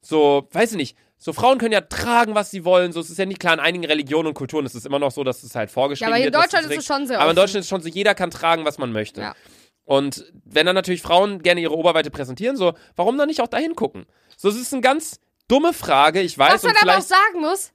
so, 0.00 0.48
weiß 0.50 0.72
ich 0.72 0.76
nicht, 0.76 0.98
so 1.16 1.32
Frauen 1.32 1.58
können 1.58 1.70
ja 1.70 1.82
tragen, 1.82 2.34
was 2.34 2.50
sie 2.50 2.64
wollen. 2.64 2.90
So, 2.90 2.98
es 2.98 3.08
ist 3.08 3.18
ja 3.18 3.24
nicht 3.24 3.38
klar, 3.38 3.54
in 3.54 3.60
einigen 3.60 3.84
Religionen 3.84 4.26
und 4.26 4.34
Kulturen 4.34 4.66
ist 4.66 4.74
es 4.74 4.84
immer 4.84 4.98
noch 4.98 5.12
so, 5.12 5.22
dass 5.22 5.44
es 5.44 5.54
halt 5.54 5.70
Ja, 5.70 5.74
vorgeschrieben 5.74 6.12
aber 6.12 6.16
hier 6.16 6.26
in 6.26 6.34
wird. 6.34 6.42
Deutschland 6.42 6.72
ist 6.72 6.78
es 6.78 6.84
schon 6.84 7.06
sehr 7.06 7.20
Aber 7.20 7.30
in. 7.30 7.36
Deutschland 7.36 7.62
ist 7.62 7.68
schon 7.68 7.82
so, 7.82 7.88
jeder 7.88 8.16
kann 8.16 8.32
tragen, 8.32 8.64
was 8.64 8.78
man 8.78 8.90
möchte. 8.90 9.20
Ja. 9.20 9.36
Und 9.84 10.24
wenn 10.44 10.66
dann 10.66 10.74
natürlich 10.74 11.02
Frauen 11.02 11.44
gerne 11.44 11.60
ihre 11.60 11.76
Oberweite 11.76 12.10
präsentieren, 12.10 12.56
so, 12.56 12.72
warum 12.96 13.16
dann 13.16 13.28
nicht 13.28 13.42
auch 13.42 13.46
dahin 13.46 13.76
gucken? 13.76 14.06
So, 14.36 14.48
es 14.48 14.56
ist 14.56 14.72
eine 14.72 14.82
ganz 14.82 15.20
dumme 15.46 15.72
Frage, 15.72 16.20
ich 16.20 16.36
weiß. 16.36 16.54
Was 16.54 16.62
man 16.64 16.74
aber 16.82 16.98
auch 16.98 17.02
sagen 17.02 17.42
muss, 17.42 17.70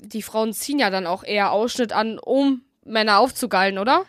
die 0.00 0.22
Frauen 0.22 0.52
ziehen 0.52 0.80
ja 0.80 0.90
dann 0.90 1.06
auch 1.06 1.22
eher 1.22 1.52
Ausschnitt 1.52 1.92
an, 1.92 2.18
um 2.18 2.62
Männer 2.84 3.18
aufzugallen, 3.18 3.78
oder? 3.78 4.04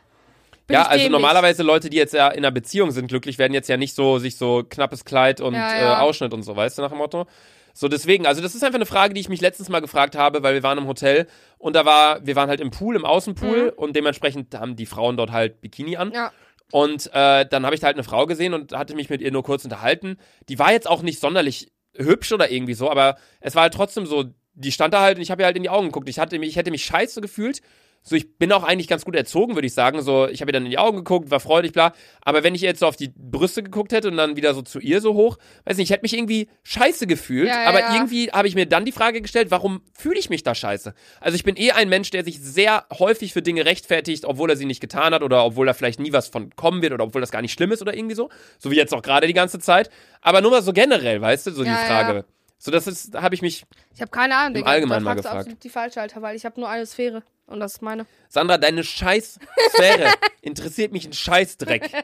Bin 0.67 0.75
ja, 0.75 0.87
also 0.87 1.09
normalerweise 1.09 1.61
Leute, 1.61 1.89
die 1.89 1.97
jetzt 1.97 2.13
ja 2.13 2.27
in 2.29 2.39
einer 2.39 2.51
Beziehung 2.51 2.91
sind, 2.91 3.07
glücklich 3.07 3.37
werden 3.37 3.53
jetzt 3.53 3.69
ja 3.69 3.77
nicht 3.77 3.93
so, 3.93 4.17
sich 4.17 4.35
so 4.37 4.63
knappes 4.67 5.05
Kleid 5.05 5.39
und 5.39 5.53
Ja, 5.53 5.77
ja. 5.77 5.99
Äh, 5.99 6.01
Ausschnitt 6.01 6.33
und 6.33 6.41
so, 6.41 6.55
weißt 6.55 6.77
du, 6.77 6.81
nach 6.81 6.89
dem 6.89 6.97
Motto? 6.97 7.27
So, 7.73 7.87
deswegen, 7.87 8.25
also 8.25 8.41
das 8.41 8.55
ist 8.55 8.63
einfach 8.63 8.77
eine 8.77 8.85
Frage, 8.85 9.13
die 9.13 9.19
ich 9.19 9.29
mich 9.29 9.41
letztens 9.41 9.69
mal 9.69 9.81
gefragt 9.81 10.15
habe, 10.15 10.41
weil 10.43 10.53
wir 10.53 10.63
waren 10.63 10.77
im 10.77 10.87
Hotel 10.87 11.27
und 11.57 11.75
da 11.75 11.85
war, 11.85 12.25
wir 12.25 12.35
waren 12.35 12.49
halt 12.49 12.61
im 12.61 12.71
Pool, 12.71 12.95
im 12.95 13.05
Außenpool 13.05 13.73
und 13.75 13.95
dementsprechend 13.95 14.55
haben 14.55 14.75
die 14.75 14.85
Frauen 14.85 15.17
dort 15.17 15.31
halt 15.31 15.61
Bikini 15.61 15.97
an. 15.97 16.07
Mhm. 16.07 16.13
Ja. 16.13 16.31
Und 16.71 17.13
äh, 17.13 17.45
dann 17.45 17.65
habe 17.65 17.75
ich 17.75 17.81
da 17.81 17.87
halt 17.87 17.97
eine 17.97 18.03
Frau 18.03 18.25
gesehen 18.25 18.53
und 18.53 18.73
hatte 18.73 18.95
mich 18.95 19.09
mit 19.09 19.21
ihr 19.21 19.31
nur 19.31 19.43
kurz 19.43 19.65
unterhalten. 19.65 20.17
Die 20.49 20.57
war 20.57 20.71
jetzt 20.71 20.89
auch 20.89 21.03
nicht 21.03 21.19
sonderlich 21.19 21.71
hübsch 21.93 22.31
oder 22.31 22.49
irgendwie 22.49 22.73
so, 22.73 22.89
aber 22.89 23.17
es 23.39 23.55
war 23.55 23.63
halt 23.63 23.73
trotzdem 23.73 24.05
so, 24.05 24.25
die 24.53 24.71
stand 24.71 24.93
da 24.93 25.01
halt 25.01 25.17
und 25.17 25.21
ich 25.21 25.29
habe 25.29 25.43
ihr 25.43 25.45
halt 25.45 25.57
in 25.57 25.63
die 25.63 25.69
Augen 25.69 25.87
geguckt. 25.87 26.09
Ich, 26.09 26.17
hatte 26.17 26.39
mich, 26.39 26.49
ich 26.49 26.55
hätte 26.55 26.71
mich 26.71 26.85
scheiße 26.85 27.21
gefühlt. 27.21 27.61
So, 28.07 28.15
ich 28.15 28.37
bin 28.37 28.51
auch 28.51 28.63
eigentlich 28.63 28.87
ganz 28.87 29.03
gut 29.03 29.15
erzogen, 29.15 29.55
würde 29.55 29.65
ich 29.65 29.73
sagen. 29.73 29.99
So, 30.03 30.27
ich 30.27 30.39
habe 30.41 30.51
ihr 30.51 30.53
dann 30.53 30.65
in 30.65 30.69
die 30.69 30.77
Augen 30.77 30.97
geguckt, 30.97 31.31
war 31.31 31.39
freudig, 31.39 31.73
bla. 31.73 31.91
Aber 32.21 32.43
wenn 32.43 32.53
ich 32.53 32.61
jetzt 32.61 32.79
so 32.79 32.85
auf 32.85 32.95
die 32.95 33.11
Brüste 33.15 33.63
geguckt 33.63 33.91
hätte 33.91 34.09
und 34.09 34.17
dann 34.17 34.35
wieder 34.35 34.53
so 34.53 34.61
zu 34.61 34.79
ihr 34.79 35.01
so 35.01 35.15
hoch, 35.15 35.37
weiß 35.65 35.77
nicht, 35.77 35.89
ich 35.89 35.91
hätte 35.91 36.03
mich 36.03 36.13
irgendwie 36.13 36.47
scheiße 36.61 37.07
gefühlt. 37.07 37.47
Ja, 37.47 37.63
aber 37.63 37.79
ja. 37.79 37.95
irgendwie 37.95 38.29
habe 38.31 38.47
ich 38.47 38.53
mir 38.53 38.67
dann 38.67 38.85
die 38.85 38.91
Frage 38.91 39.23
gestellt, 39.23 39.49
warum 39.49 39.81
fühle 39.97 40.19
ich 40.19 40.29
mich 40.29 40.43
da 40.43 40.53
scheiße? 40.53 40.93
Also 41.19 41.35
ich 41.35 41.43
bin 41.43 41.57
eh 41.57 41.71
ein 41.71 41.89
Mensch, 41.89 42.11
der 42.11 42.23
sich 42.23 42.39
sehr 42.39 42.85
häufig 42.93 43.33
für 43.33 43.41
Dinge 43.41 43.65
rechtfertigt, 43.65 44.23
obwohl 44.25 44.51
er 44.51 44.55
sie 44.55 44.65
nicht 44.65 44.81
getan 44.81 45.15
hat 45.15 45.23
oder 45.23 45.43
obwohl 45.43 45.65
da 45.65 45.73
vielleicht 45.73 45.99
nie 45.99 46.13
was 46.13 46.27
von 46.27 46.55
kommen 46.55 46.83
wird 46.83 46.93
oder 46.93 47.05
obwohl 47.05 47.21
das 47.21 47.31
gar 47.31 47.41
nicht 47.41 47.53
schlimm 47.53 47.71
ist 47.71 47.81
oder 47.81 47.97
irgendwie 47.97 48.15
so. 48.15 48.29
So 48.59 48.69
wie 48.69 48.75
jetzt 48.75 48.93
auch 48.93 49.01
gerade 49.01 49.25
die 49.25 49.33
ganze 49.33 49.57
Zeit. 49.57 49.89
Aber 50.21 50.41
nur 50.41 50.51
mal 50.51 50.61
so 50.61 50.73
generell, 50.73 51.21
weißt 51.21 51.47
du, 51.47 51.51
so 51.51 51.63
Ja, 51.63 51.71
die. 51.71 51.87
Frage. 51.87 52.25
So, 52.57 52.71
das 52.71 52.87
ist, 52.87 53.15
habe 53.15 53.35
ich 53.35 53.41
mich. 53.41 53.65
Ich 53.93 54.01
habe 54.01 54.11
keine 54.11 54.35
Ahnung, 54.35 54.55
Digga. 54.55 54.67
Allgemeinen 54.67 55.03
mal 55.03 55.15
gefragt. 55.15 55.37
absolut 55.37 55.63
die 55.63 55.69
falsche, 55.69 56.01
Alter, 56.01 56.21
weil 56.21 56.35
ich 56.35 56.45
habe 56.45 56.59
nur 56.59 56.69
eine 56.69 56.85
Sphäre. 56.85 57.23
Und 57.47 57.59
das 57.59 57.73
ist 57.73 57.81
meine. 57.81 58.05
Sandra, 58.29 58.57
deine 58.57 58.83
scheiß 58.83 59.39
Sphäre 59.69 60.13
interessiert 60.41 60.91
mich 60.91 61.05
ein 61.05 61.13
Scheißdreck. 61.13 61.91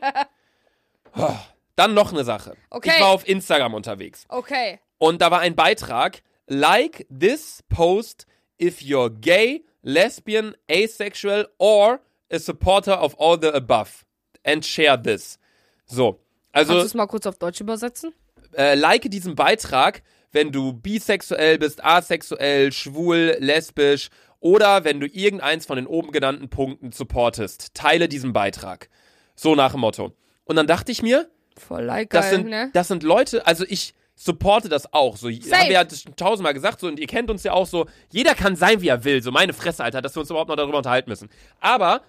Oh, 1.14 1.36
Dann 1.76 1.94
noch 1.94 2.14
eine 2.14 2.24
Sache. 2.24 2.56
Okay. 2.70 2.92
Ich 2.96 3.02
war 3.02 3.10
auf 3.10 3.28
Instagram 3.28 3.74
unterwegs. 3.74 4.24
Okay. 4.30 4.80
Und 4.98 5.22
da 5.22 5.30
war 5.30 5.40
ein 5.42 5.56
Beitrag. 5.56 6.22
Like 6.48 7.06
this 7.10 7.64
post 7.68 8.26
if 8.62 8.80
you're 8.80 9.10
gay, 9.10 9.66
lesbian, 9.82 10.56
asexual 10.70 11.50
or 11.58 12.00
a 12.32 12.40
supporter 12.40 13.02
of 13.02 13.20
all 13.20 13.38
the 13.42 13.50
above. 13.50 14.06
And 14.46 14.66
share 14.66 15.02
this. 15.02 15.38
So. 15.86 16.22
Also, 16.54 16.72
Kannst 16.74 16.84
du 16.84 16.88
es 16.88 16.94
mal 16.94 17.08
kurz 17.08 17.26
auf 17.26 17.38
Deutsch 17.38 17.60
übersetzen? 17.60 18.14
äh, 18.54 18.76
like 18.76 19.10
diesen 19.12 19.36
Beitrag, 19.36 20.02
wenn 20.32 20.52
du 20.52 20.74
bisexuell 20.74 21.58
bist, 21.58 21.84
asexuell, 21.84 22.72
schwul, 22.72 23.36
lesbisch 23.40 24.10
oder 24.42 24.84
wenn 24.84 25.00
du 25.00 25.08
irgendeins 25.08 25.66
von 25.66 25.78
den 25.78 25.88
oben 25.88 26.12
genannten 26.12 26.50
Punkten 26.50 26.92
supportest. 26.92 27.74
Teile 27.74 28.10
diesen 28.10 28.34
Beitrag. 28.34 28.90
So 29.36 29.56
nach 29.56 29.72
dem 29.72 29.80
Motto. 29.80 30.12
Und 30.44 30.58
dann 30.58 30.68
dachte 30.68 30.92
ich 30.92 31.02
mir, 31.02 31.30
Voll 31.58 31.84
like 31.84 32.10
das 32.10 32.26
geil, 32.26 32.36
sind, 32.36 32.50
ne? 32.50 32.70
das 32.74 32.88
sind 32.88 33.04
Leute, 33.04 33.46
also 33.46 33.66
ich 33.68 33.94
supporte 34.16 34.68
das 34.68 34.94
auch. 34.94 35.16
So, 35.16 35.30
Safe. 35.30 35.56
haben 35.56 35.68
wir 35.68 35.74
ja 35.74 35.86
tausendmal 36.16 36.54
gesagt, 36.54 36.80
so, 36.80 36.88
und 36.88 37.00
ihr 37.00 37.08
kennt 37.08 37.30
uns 37.30 37.44
ja 37.44 37.54
auch 37.54 37.68
so, 37.68 37.88
jeder 38.12 38.36
kann 38.36 38.56
sein, 38.56 38.82
wie 38.82 38.88
er 38.88 39.04
will. 39.04 39.22
So, 39.22 39.32
meine 39.32 39.54
Fresse, 39.54 39.84
Alter, 39.84 40.02
dass 40.02 40.16
wir 40.16 40.22
uns 40.22 40.30
überhaupt 40.30 40.50
noch 40.50 40.56
darüber 40.56 40.78
unterhalten 40.78 41.10
müssen. 41.10 41.30
Aber 41.60 42.02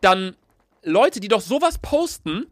dann 0.00 0.36
Leute, 0.82 1.20
die 1.20 1.28
doch 1.28 1.40
sowas 1.40 1.78
posten, 1.78 2.46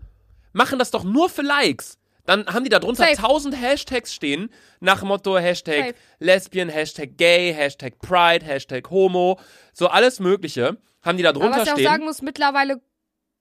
machen 0.52 0.78
das 0.78 0.90
doch 0.90 1.04
nur 1.04 1.28
für 1.28 1.42
Likes. 1.42 1.97
Dann 2.28 2.46
haben 2.46 2.62
die 2.62 2.68
da 2.68 2.78
drunter 2.78 3.04
Safe. 3.04 3.16
tausend 3.16 3.58
Hashtags 3.58 4.12
stehen, 4.12 4.50
nach 4.80 5.02
Motto 5.02 5.38
Hashtag 5.38 5.78
Safe. 5.78 5.94
Lesbian, 6.18 6.68
Hashtag 6.68 7.16
Gay, 7.16 7.54
Hashtag 7.54 7.98
Pride, 8.00 8.44
Hashtag 8.44 8.90
Homo, 8.90 9.40
so 9.72 9.86
alles 9.88 10.20
Mögliche, 10.20 10.76
haben 11.02 11.16
die 11.16 11.22
da 11.22 11.30
Aber 11.30 11.40
drunter 11.40 11.60
was 11.60 11.68
ich 11.68 11.72
auch 11.72 11.78
sagen 11.90 12.04
muss, 12.04 12.20
mittlerweile 12.20 12.82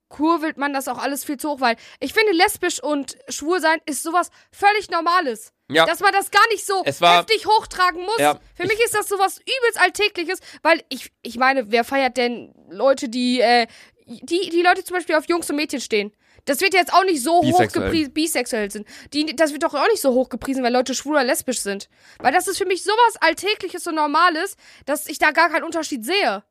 kurvelt 0.08 0.56
man 0.58 0.72
das 0.72 0.88
auch 0.88 1.00
alles 1.00 1.26
viel 1.26 1.36
zu 1.36 1.50
hoch, 1.50 1.60
weil 1.60 1.76
ich 2.00 2.14
finde, 2.14 2.32
lesbisch 2.32 2.82
und 2.82 3.18
schwul 3.28 3.60
sein 3.60 3.80
ist 3.86 4.04
sowas 4.04 4.32
völlig 4.54 4.90
Normales. 4.90 5.52
Ja. 5.70 5.86
Dass 5.86 6.00
man 6.00 6.14
das 6.14 6.32
gar 6.32 6.48
nicht 6.48 6.66
so 6.66 6.82
Es 6.86 7.02
war- 7.02 7.18
heftig 7.18 7.46
hochtragen 7.46 8.06
muss. 8.06 8.20
Ja. 8.20 8.40
Für 8.56 8.68
mich 8.68 8.82
ist 8.86 8.94
das 8.96 9.10
sowas 9.10 9.40
übelst 9.42 9.82
Alltägliches, 9.82 10.40
weil 10.64 10.82
ich, 10.88 11.12
ich 11.24 11.36
meine, 11.36 11.72
wer 11.74 11.84
feiert 11.84 12.16
denn 12.16 12.54
Leute, 12.70 13.10
die, 13.10 13.42
äh, 13.42 13.68
die, 14.06 14.50
die 14.50 14.62
Leute 14.62 14.86
zum 14.86 14.96
Beispiel 14.96 15.16
auf 15.16 15.28
Jungs 15.28 15.50
und 15.50 15.58
Mädchen 15.58 15.82
stehen? 15.82 16.14
Das 16.48 16.62
wird 16.62 16.74
jetzt 16.74 16.94
auch 16.94 17.04
nicht 17.04 17.22
so 17.22 17.42
Bisexuell. 17.42 17.68
hochgepriesen, 17.68 18.14
bisexuell 18.14 18.72
sind. 18.72 18.88
Die, 19.14 19.36
das 19.36 19.52
wird 19.52 19.64
doch 19.64 19.76
auch 19.76 19.88
nicht 19.90 20.02
so 20.02 20.14
hochgepriesen, 20.14 20.64
weil 20.64 20.74
Leute 20.74 20.96
schwul 20.96 21.14
oder 21.14 21.24
lesbisch 21.24 21.60
sind. 21.60 21.90
Weil 22.20 22.34
das 22.34 22.48
ist 22.48 22.58
für 22.58 22.66
mich 22.66 22.84
sowas 22.84 23.18
Alltägliches 23.20 23.86
und 23.86 23.96
Normales, 23.96 24.56
dass 24.86 25.08
ich 25.08 25.20
da 25.20 25.32
gar 25.32 25.50
keinen 25.50 25.64
Unterschied 25.64 26.04
sehe. 26.06 26.44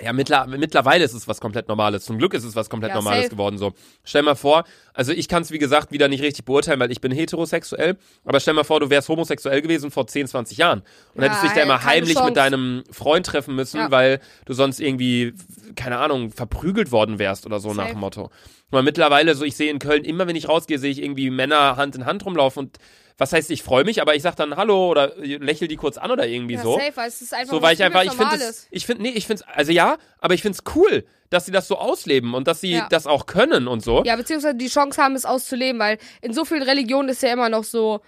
Ja, 0.00 0.12
mittler, 0.12 0.46
mittlerweile 0.46 1.04
ist 1.04 1.12
es 1.12 1.26
was 1.26 1.40
komplett 1.40 1.66
Normales. 1.66 2.04
Zum 2.04 2.18
Glück 2.18 2.32
ist 2.32 2.44
es 2.44 2.54
was 2.54 2.70
komplett 2.70 2.90
Ja, 2.90 2.94
Normales 2.96 3.24
safe. 3.24 3.30
geworden. 3.34 3.58
So, 3.58 3.72
stell 4.04 4.22
mal 4.22 4.36
vor, 4.36 4.62
also 4.94 5.10
ich 5.12 5.26
kann 5.26 5.42
es 5.42 5.50
wie 5.50 5.58
gesagt 5.58 5.90
wieder 5.90 6.06
nicht 6.06 6.22
richtig 6.22 6.44
beurteilen, 6.44 6.78
weil 6.78 6.92
ich 6.92 7.00
bin 7.00 7.10
heterosexuell. 7.10 7.96
Aber 8.24 8.38
stell 8.38 8.54
mal 8.54 8.62
vor, 8.62 8.78
du 8.78 8.90
wärst 8.90 9.08
homosexuell 9.08 9.60
gewesen 9.60 9.90
vor 9.90 10.06
10, 10.06 10.28
20 10.28 10.56
Jahren 10.58 10.82
und 11.14 11.22
Ja, 11.22 11.28
hättest 11.28 11.42
dich 11.44 11.52
da 11.52 11.62
immer 11.62 11.82
heimlich 11.84 12.14
Chance. 12.14 12.26
mit 12.28 12.36
deinem 12.36 12.84
Freund 12.92 13.26
treffen 13.26 13.56
müssen, 13.56 13.78
Ja. 13.78 13.90
weil 13.90 14.20
du 14.46 14.52
sonst 14.52 14.78
irgendwie, 14.78 15.34
keine 15.74 15.98
Ahnung, 15.98 16.30
verprügelt 16.30 16.92
worden 16.92 17.18
wärst 17.18 17.44
oder 17.44 17.58
so 17.58 17.70
nach 17.70 17.84
Safe. 17.84 17.90
dem 17.94 18.00
Motto. 18.00 18.30
Aber 18.70 18.82
mittlerweile, 18.82 19.34
so 19.34 19.44
ich 19.44 19.56
sehe 19.56 19.70
in 19.70 19.78
Köln 19.80 20.04
immer, 20.04 20.26
wenn 20.28 20.36
ich 20.36 20.48
rausgehe, 20.48 20.78
sehe 20.78 20.90
ich 20.92 21.02
irgendwie 21.02 21.30
Männer 21.30 21.76
Hand 21.76 21.96
in 21.96 22.06
Hand 22.06 22.24
rumlaufen 22.24 22.66
und 22.66 22.78
was 23.18 23.32
heißt, 23.32 23.50
ich 23.50 23.62
freue 23.64 23.84
mich, 23.84 24.00
aber 24.00 24.14
ich 24.14 24.22
sag 24.22 24.36
dann 24.36 24.56
Hallo 24.56 24.88
oder 24.90 25.12
lächel 25.16 25.66
die 25.68 25.76
kurz 25.76 25.98
an 25.98 26.10
oder 26.10 26.26
irgendwie 26.26 26.54
Ja, 26.54 26.62
so. 26.62 26.74
safe, 26.78 26.92
weil 26.94 27.08
es 27.08 27.20
ist 27.20 27.34
einfach 27.34 27.52
So, 27.52 27.60
weil 27.62 27.74
ich 27.74 27.82
einfach, 27.82 28.04
ich 28.04 28.12
finde 28.12 28.36
es, 28.36 28.68
ich 28.70 28.86
finde, 28.86 29.02
nee, 29.02 29.10
ich 29.10 29.26
finde 29.26 29.42
es, 29.46 29.56
also 29.56 29.72
ja, 29.72 29.98
aber 30.20 30.34
ich 30.34 30.42
finde 30.42 30.56
es 30.58 30.74
cool, 30.76 31.04
dass 31.30 31.44
sie 31.44 31.52
das 31.52 31.66
so 31.68 31.76
ausleben 31.76 32.32
und 32.34 32.46
dass 32.48 32.60
sie 32.60 32.72
Ja. 32.74 32.86
das 32.88 33.06
auch 33.06 33.26
können 33.26 33.66
und 33.68 33.82
so. 33.84 34.02
Ja, 34.04 34.14
beziehungsweise 34.16 34.54
die 34.54 34.68
Chance 34.68 35.02
haben, 35.02 35.14
es 35.16 35.24
auszuleben, 35.24 35.80
weil 35.80 35.98
in 36.22 36.32
so 36.32 36.44
vielen 36.44 36.62
Religionen 36.62 37.08
ist 37.08 37.22
ja 37.22 37.32
immer 37.32 37.48
noch 37.48 37.64
so, 37.64 38.00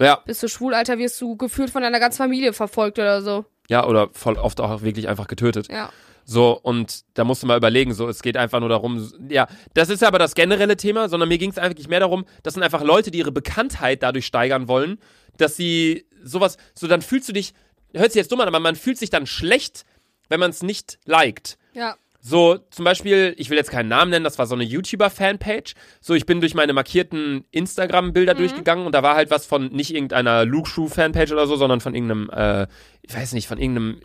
Ja, 0.00 0.20
bist 0.24 0.42
du 0.42 0.48
schwul, 0.48 0.74
Alter, 0.74 0.98
wirst 0.98 1.20
du 1.20 1.36
gefühlt 1.36 1.70
von 1.70 1.82
deiner 1.82 1.98
ganzen 2.00 2.18
Familie 2.18 2.52
verfolgt 2.52 2.98
oder 2.98 3.22
so. 3.22 3.44
ja, 3.68 3.84
oder 3.86 4.08
voll 4.12 4.36
oft 4.38 4.60
auch 4.60 4.82
wirklich 4.82 5.08
einfach 5.08 5.26
getötet. 5.26 5.68
Ja. 5.70 5.90
So, 6.28 6.58
und 6.60 7.04
da 7.14 7.22
musst 7.22 7.44
du 7.44 7.46
mal 7.46 7.56
überlegen, 7.56 7.94
so, 7.94 8.08
es 8.08 8.20
geht 8.20 8.36
einfach 8.36 8.58
nur 8.58 8.68
darum, 8.68 9.12
ja, 9.30 9.46
das 9.74 9.90
ist 9.90 10.02
aber 10.02 10.18
das 10.18 10.34
generelle 10.34 10.76
Thema, 10.76 11.08
sondern 11.08 11.28
mir 11.28 11.38
ging 11.38 11.50
es 11.50 11.58
eigentlich 11.58 11.86
mehr 11.86 12.00
darum, 12.00 12.24
das 12.42 12.54
sind 12.54 12.64
einfach 12.64 12.82
Leute, 12.82 13.12
die 13.12 13.18
ihre 13.18 13.30
Bekanntheit 13.30 14.02
dadurch 14.02 14.26
steigern 14.26 14.66
wollen, 14.66 14.98
dass 15.36 15.54
sie 15.54 16.04
sowas, 16.24 16.56
so 16.74 16.88
dann 16.88 17.00
fühlst 17.00 17.28
du 17.28 17.32
dich, 17.32 17.54
hört 17.94 18.10
sich 18.10 18.18
jetzt 18.18 18.32
dumm 18.32 18.40
an, 18.40 18.48
aber 18.48 18.58
man 18.58 18.74
fühlt 18.74 18.98
sich 18.98 19.08
dann 19.08 19.24
schlecht, 19.26 19.84
wenn 20.28 20.40
man 20.40 20.50
es 20.50 20.64
nicht 20.64 20.98
liked. 21.04 21.58
Ja. 21.74 21.94
So, 22.20 22.58
zum 22.70 22.84
Beispiel, 22.84 23.36
ich 23.38 23.48
will 23.50 23.56
jetzt 23.56 23.70
keinen 23.70 23.88
Namen 23.88 24.10
nennen, 24.10 24.24
das 24.24 24.36
war 24.36 24.48
so 24.48 24.56
eine 24.56 24.64
YouTuber-Fanpage. 24.64 25.74
So, 26.00 26.14
ich 26.14 26.26
bin 26.26 26.40
durch 26.40 26.54
meine 26.54 26.72
markierten 26.72 27.44
Instagram-Bilder 27.52 28.34
durchgegangen 28.34 28.84
und 28.84 28.96
da 28.96 29.04
war 29.04 29.14
halt 29.14 29.30
was 29.30 29.46
von 29.46 29.68
nicht 29.68 29.94
irgendeiner 29.94 30.44
Luke 30.44 30.68
Shoe-Fanpage 30.68 31.30
oder 31.30 31.46
so, 31.46 31.54
sondern 31.54 31.80
von 31.80 31.94
irgendeinem, 31.94 32.28
äh, 32.30 32.66
ich 33.02 33.14
weiß 33.14 33.32
nicht, 33.32 33.46
von 33.46 33.58
irgendeinem 33.58 34.00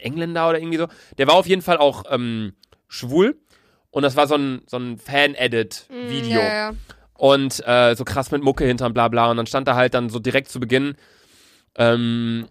Engländer 0.00 0.48
oder 0.48 0.58
irgendwie 0.58 0.78
so. 0.78 0.88
Der 1.18 1.26
war 1.26 1.34
auf 1.34 1.46
jeden 1.46 1.62
Fall 1.62 1.78
auch 1.78 2.04
ähm, 2.10 2.54
schwul 2.88 3.36
und 3.90 4.02
das 4.02 4.16
war 4.16 4.26
so 4.26 4.36
ein, 4.36 4.62
so 4.66 4.76
ein 4.76 4.98
Fan-Edit-Video. 4.98 6.38
Ja, 6.40 6.54
ja. 6.54 6.72
Und 7.14 7.62
äh, 7.66 7.94
so 7.94 8.04
krass 8.04 8.30
mit 8.30 8.42
Mucke 8.42 8.64
hinterm 8.64 8.94
bla 8.94 9.08
bla. 9.08 9.30
Und 9.30 9.36
dann 9.36 9.46
stand 9.46 9.68
da 9.68 9.74
halt 9.74 9.94
dann 9.94 10.08
so 10.08 10.18
direkt 10.18 10.48
zu 10.48 10.58
Beginn, 10.58 10.94
ähm, 11.76 12.46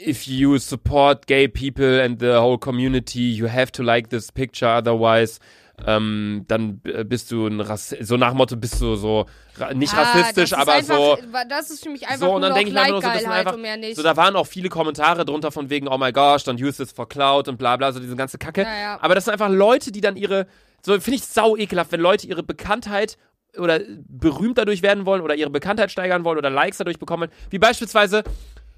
if 0.00 0.26
you 0.26 0.58
support 0.58 1.26
gay 1.26 1.48
people 1.48 2.02
and 2.02 2.20
the 2.20 2.36
whole 2.36 2.58
community, 2.58 3.30
you 3.30 3.48
have 3.48 3.70
to 3.72 3.82
like 3.82 4.10
this 4.10 4.32
picture, 4.32 4.68
otherwise 4.68 5.38
ähm, 5.86 6.44
dann 6.48 6.80
bist 6.80 7.30
du 7.30 7.46
ein 7.46 7.60
Rass 7.60 7.94
so 8.00 8.16
nach 8.16 8.30
dem 8.30 8.38
Motto 8.38 8.56
bist 8.56 8.80
du 8.80 8.96
so 8.96 9.26
nicht 9.74 9.94
Ah, 9.94 10.02
rassistisch, 10.02 10.52
aber 10.52 10.72
einfach, 10.72 10.96
so 10.96 11.18
Das 11.48 11.70
ist 11.70 11.82
für 11.82 11.90
mich 11.90 12.06
einfach 12.06 12.26
so, 12.26 12.34
und 12.34 12.42
dann 12.42 12.54
denke 12.54 12.70
ich 12.70 12.74
mir 12.74 12.88
nur 12.88 13.02
so, 13.02 13.08
das 13.08 13.24
einfach, 13.24 13.54
und 13.54 13.62
mehr 13.62 13.76
nicht. 13.76 13.96
so, 13.96 14.02
da 14.02 14.16
waren 14.16 14.36
auch 14.36 14.46
viele 14.46 14.68
Kommentare 14.68 15.24
drunter 15.24 15.50
von 15.52 15.70
wegen, 15.70 15.88
oh 15.88 15.98
my 15.98 16.12
gosh, 16.12 16.42
don't 16.42 16.62
use 16.62 16.76
this 16.82 16.92
for 16.92 17.08
cloud 17.08 17.48
und 17.48 17.58
bla 17.58 17.76
bla, 17.76 17.92
so 17.92 18.00
diese 18.00 18.16
ganze 18.16 18.38
Kacke. 18.38 18.62
Ja, 18.62 18.80
ja. 18.80 18.98
Aber 19.00 19.14
das 19.14 19.24
sind 19.24 19.32
einfach 19.32 19.48
Leute, 19.50 19.92
die 19.92 20.00
dann 20.00 20.16
ihre, 20.16 20.46
so 20.82 20.92
finde 21.00 21.16
ich 21.16 21.24
sau 21.24 21.56
ekelhaft, 21.56 21.92
wenn 21.92 22.00
Leute 22.00 22.26
ihre 22.26 22.42
Bekanntheit 22.42 23.16
oder 23.56 23.80
berühmt 24.08 24.58
dadurch 24.58 24.82
werden 24.82 25.06
wollen 25.06 25.22
oder 25.22 25.34
ihre 25.34 25.50
Bekanntheit 25.50 25.90
steigern 25.90 26.24
wollen 26.24 26.38
oder 26.38 26.50
Likes 26.50 26.78
dadurch 26.78 26.98
bekommen. 26.98 27.28
Wie 27.50 27.58
beispielsweise, 27.58 28.22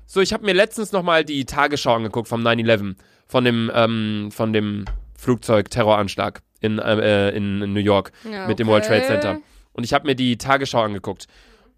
so 0.07 0.20
ich 0.20 0.32
habe 0.32 0.44
mir 0.44 0.55
letztens 0.55 0.92
nochmal 0.92 1.24
die 1.24 1.44
Tagesschau 1.44 1.94
angeguckt 1.94 2.28
vom 2.28 2.42
9-11, 2.46 2.94
von 3.26 3.44
dem, 3.44 3.70
ähm, 3.74 4.30
von 4.32 4.53
dem 4.53 4.84
Flugzeug-Terroranschlag 5.18 6.40
in, 6.61 6.78
äh, 6.78 7.30
in, 7.30 7.62
in 7.62 7.72
New 7.72 7.80
York 7.80 8.12
Ja, 8.30 8.46
mit 8.46 8.58
dem 8.58 8.66
World 8.68 8.84
Trade. 8.84 9.02
Center. 9.06 9.38
Und 9.72 9.84
ich 9.84 9.92
habe 9.92 10.06
mir 10.06 10.14
die 10.14 10.36
Tagesschau 10.38 10.82
angeguckt. 10.82 11.26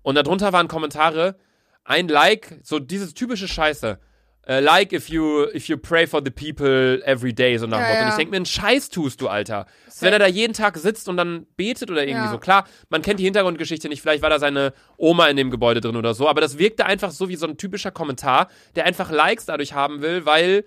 Und 0.03 0.15
darunter 0.17 0.53
waren 0.53 0.69
Kommentare, 0.69 1.37
ein 1.85 2.09
Like, 2.09 2.59
so 2.63 2.79
dieses 2.79 3.15
typische 3.15 3.49
Scheiße. 3.49 3.99
Äh, 4.45 4.59
like 4.59 4.93
if 4.93 5.09
you 5.09 5.45
if 5.55 5.69
you 5.69 5.77
pray 5.77 6.05
for 6.05 6.21
the 6.25 6.31
people 6.33 7.01
every 7.05 7.33
day, 7.33 7.57
so 7.59 7.67
nach 7.69 7.79
Ja, 7.79 7.89
Motto. 7.91 8.03
Und 8.03 8.09
ich 8.09 8.15
denke 8.17 8.31
mir, 8.33 8.37
einen 8.39 8.47
Scheiß 8.47 8.89
tust 8.89 9.21
du, 9.21 9.29
Alter. 9.29 9.67
Wenn 10.01 10.13
er 10.13 10.19
da 10.19 10.27
jeden 10.27 10.53
Tag 10.53 10.77
sitzt 10.79 11.09
und 11.09 11.17
dann 11.17 11.47
betet 11.57 11.93
oder 11.93 12.03
irgendwie 12.03 12.25
Ja. 12.25 12.31
so. 12.33 12.39
Klar, 12.39 12.65
man 12.89 13.03
kennt 13.03 13.21
die 13.21 13.25
Hintergrundgeschichte 13.25 13.89
nicht, 13.89 14.03
vielleicht 14.03 14.21
war 14.21 14.31
da 14.31 14.41
seine 14.41 14.73
Oma 14.97 15.29
in 15.29 15.37
dem 15.37 15.53
Gebäude 15.53 15.81
drin 15.81 15.95
oder 15.95 16.13
so, 16.15 16.29
aber 16.29 16.41
das 16.41 16.59
wirkte 16.59 16.87
einfach 16.87 17.13
so 17.13 17.29
wie 17.29 17.37
so 17.37 17.47
ein 17.47 17.57
typischer 17.57 17.93
Kommentar, 17.93 18.49
der 18.75 18.85
einfach 18.85 19.13
Likes 19.13 19.47
dadurch 19.47 19.75
haben 19.75 20.03
will, 20.03 20.27
weil 20.27 20.65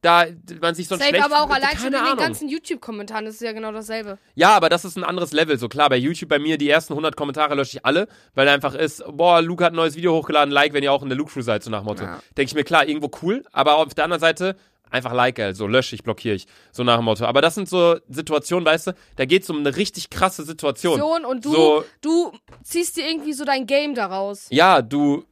da 0.00 0.26
man 0.60 0.74
sich 0.74 0.86
sonst 0.86 1.00
Safe, 1.00 1.10
schlecht 1.10 1.24
aber 1.24 1.42
auch 1.42 1.50
allein 1.50 1.76
schon 1.76 1.92
in 1.92 2.04
den 2.04 2.16
ganzen 2.16 2.48
YouTube-Kommentaren 2.48 3.26
ist 3.26 3.36
es 3.36 3.40
ja 3.40 3.52
genau 3.52 3.72
dasselbe. 3.72 4.18
Ja, 4.36 4.50
aber 4.56 4.68
das 4.68 4.84
ist 4.84 4.96
ein 4.96 5.02
anderes 5.04 5.32
Level. 5.32 5.58
So 5.58 5.68
klar, 5.68 5.88
bei 5.88 5.96
YouTube 5.96 6.28
bei 6.28 6.38
mir 6.38 6.56
die 6.56 6.68
ersten 6.70 6.92
100 6.92 7.16
Kommentare 7.16 7.54
lösche 7.56 7.78
ich 7.78 7.84
alle, 7.86 8.06
weil 8.34 8.48
einfach 8.48 8.74
ist, 8.74 9.02
boah, 9.10 9.42
Luke 9.42 9.64
hat 9.64 9.72
ein 9.72 9.76
neues 9.76 9.96
Video 9.96 10.14
hochgeladen, 10.14 10.52
like, 10.52 10.72
wenn 10.72 10.84
ihr 10.84 10.92
auch 10.92 11.02
in 11.02 11.08
der 11.08 11.18
Luke 11.18 11.32
Crew 11.32 11.42
seid, 11.42 11.64
so 11.64 11.70
nach 11.70 11.80
dem 11.80 11.86
Motto. 11.86 12.04
Ja. 12.04 12.20
Denke 12.36 12.50
ich 12.50 12.54
mir, 12.54 12.64
klar, 12.64 12.86
irgendwo 12.86 13.10
cool, 13.22 13.42
aber 13.52 13.76
auf 13.76 13.92
der 13.94 14.04
anderen 14.04 14.20
Seite 14.20 14.56
einfach 14.90 15.12
like, 15.12 15.38
also 15.40 15.66
lösche 15.66 15.94
ich, 15.96 16.02
blockiere 16.04 16.34
ich, 16.36 16.46
so 16.72 16.84
nach 16.84 16.96
dem 16.96 17.04
Motto. 17.04 17.24
Aber 17.26 17.42
das 17.42 17.56
sind 17.56 17.68
so 17.68 17.96
Situationen, 18.08 18.64
weißt 18.64 18.86
du, 18.88 18.92
da 19.16 19.24
geht 19.24 19.42
es 19.42 19.50
um 19.50 19.58
eine 19.58 19.76
richtig 19.76 20.10
krasse 20.10 20.44
Situation. 20.44 20.94
Situation 20.94 21.24
und 21.24 21.44
du, 21.44 21.52
So- 21.52 21.84
du 22.00 22.32
ziehst 22.62 22.96
dir 22.96 23.06
irgendwie 23.06 23.32
so 23.32 23.44
dein 23.44 23.66
Game 23.66 23.94
daraus. 23.94 24.46
Ja, 24.50 24.80
du 24.80 25.24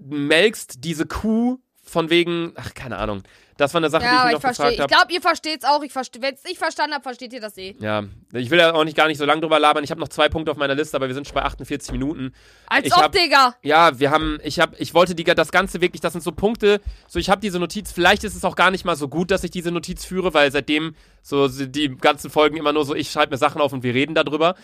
melkst 0.00 0.82
diese 0.82 1.06
Kuh 1.06 1.58
von 1.82 2.10
wegen, 2.10 2.52
ach, 2.56 2.74
keine 2.74 2.96
Ahnung. 2.96 3.22
Das 3.56 3.72
war 3.72 3.78
eine 3.80 3.88
Sache, 3.90 4.02
Ja, 4.04 4.10
die 4.10 4.16
ich 4.16 4.20
ich 4.20 4.24
mich 4.24 4.32
noch 4.34 4.40
verstehe. 4.40 4.64
gefragt 4.70 4.74
Ich 4.74 4.80
habe. 4.80 4.94
glaube, 4.94 5.12
ihr 5.12 5.20
versteht's 5.20 5.64
auch. 5.64 5.82
Ich 5.82 5.92
verste 5.92 6.20
Wenn 6.20 6.34
ich 6.50 6.58
verstanden 6.58 6.94
habe, 6.94 7.02
versteht 7.02 7.32
ihr 7.32 7.40
das 7.40 7.56
eh. 7.56 7.76
Ja, 7.78 8.02
ich 8.32 8.50
will 8.50 8.58
ja 8.58 8.74
auch 8.74 8.82
nicht 8.84 8.96
gar 8.96 9.06
nicht 9.06 9.18
so 9.18 9.24
lange 9.24 9.40
drüber 9.42 9.60
labern. 9.60 9.84
Ich 9.84 9.90
habe 9.90 10.00
noch 10.00 10.08
zwei 10.08 10.28
Punkte 10.28 10.50
auf 10.50 10.56
meiner 10.56 10.74
Liste, 10.74 10.96
aber 10.96 11.06
wir 11.06 11.14
sind 11.14 11.26
schon 11.28 11.34
bei 11.36 11.42
48 11.42 11.92
Minuten. 11.92 12.32
Als 12.66 12.86
Ich 12.86 12.94
ob, 12.96 13.02
hab- 13.04 13.12
Digga. 13.12 13.54
Ja, 13.62 13.98
wir 14.00 14.10
haben, 14.10 14.38
ich 14.42 14.58
habe, 14.58 14.74
ich 14.78 14.92
wollte 14.94 15.14
die, 15.14 15.22
das 15.22 15.52
Ganze 15.52 15.80
wirklich, 15.80 16.00
das 16.00 16.12
sind 16.14 16.22
so 16.22 16.32
Punkte, 16.32 16.80
so 17.06 17.18
ich 17.18 17.30
habe 17.30 17.40
diese 17.40 17.60
Notiz, 17.60 17.92
vielleicht 17.92 18.24
ist 18.24 18.34
es 18.34 18.44
auch 18.44 18.56
gar 18.56 18.70
nicht 18.72 18.84
mal 18.84 18.96
so 18.96 19.06
gut, 19.08 19.30
dass 19.30 19.44
ich 19.44 19.50
diese 19.52 19.70
Notiz 19.70 20.04
führe, 20.04 20.34
weil 20.34 20.50
seitdem 20.50 20.94
so 21.22 21.46
die 21.48 21.96
ganzen 21.96 22.30
Folgen 22.30 22.56
immer 22.56 22.72
nur 22.72 22.84
so, 22.84 22.94
ich 22.94 23.10
schreibe 23.10 23.32
mir 23.34 23.38
Sachen 23.38 23.60
auf 23.60 23.72
und 23.72 23.82
wir 23.84 23.94
reden 23.94 24.14
darüber. 24.14 24.56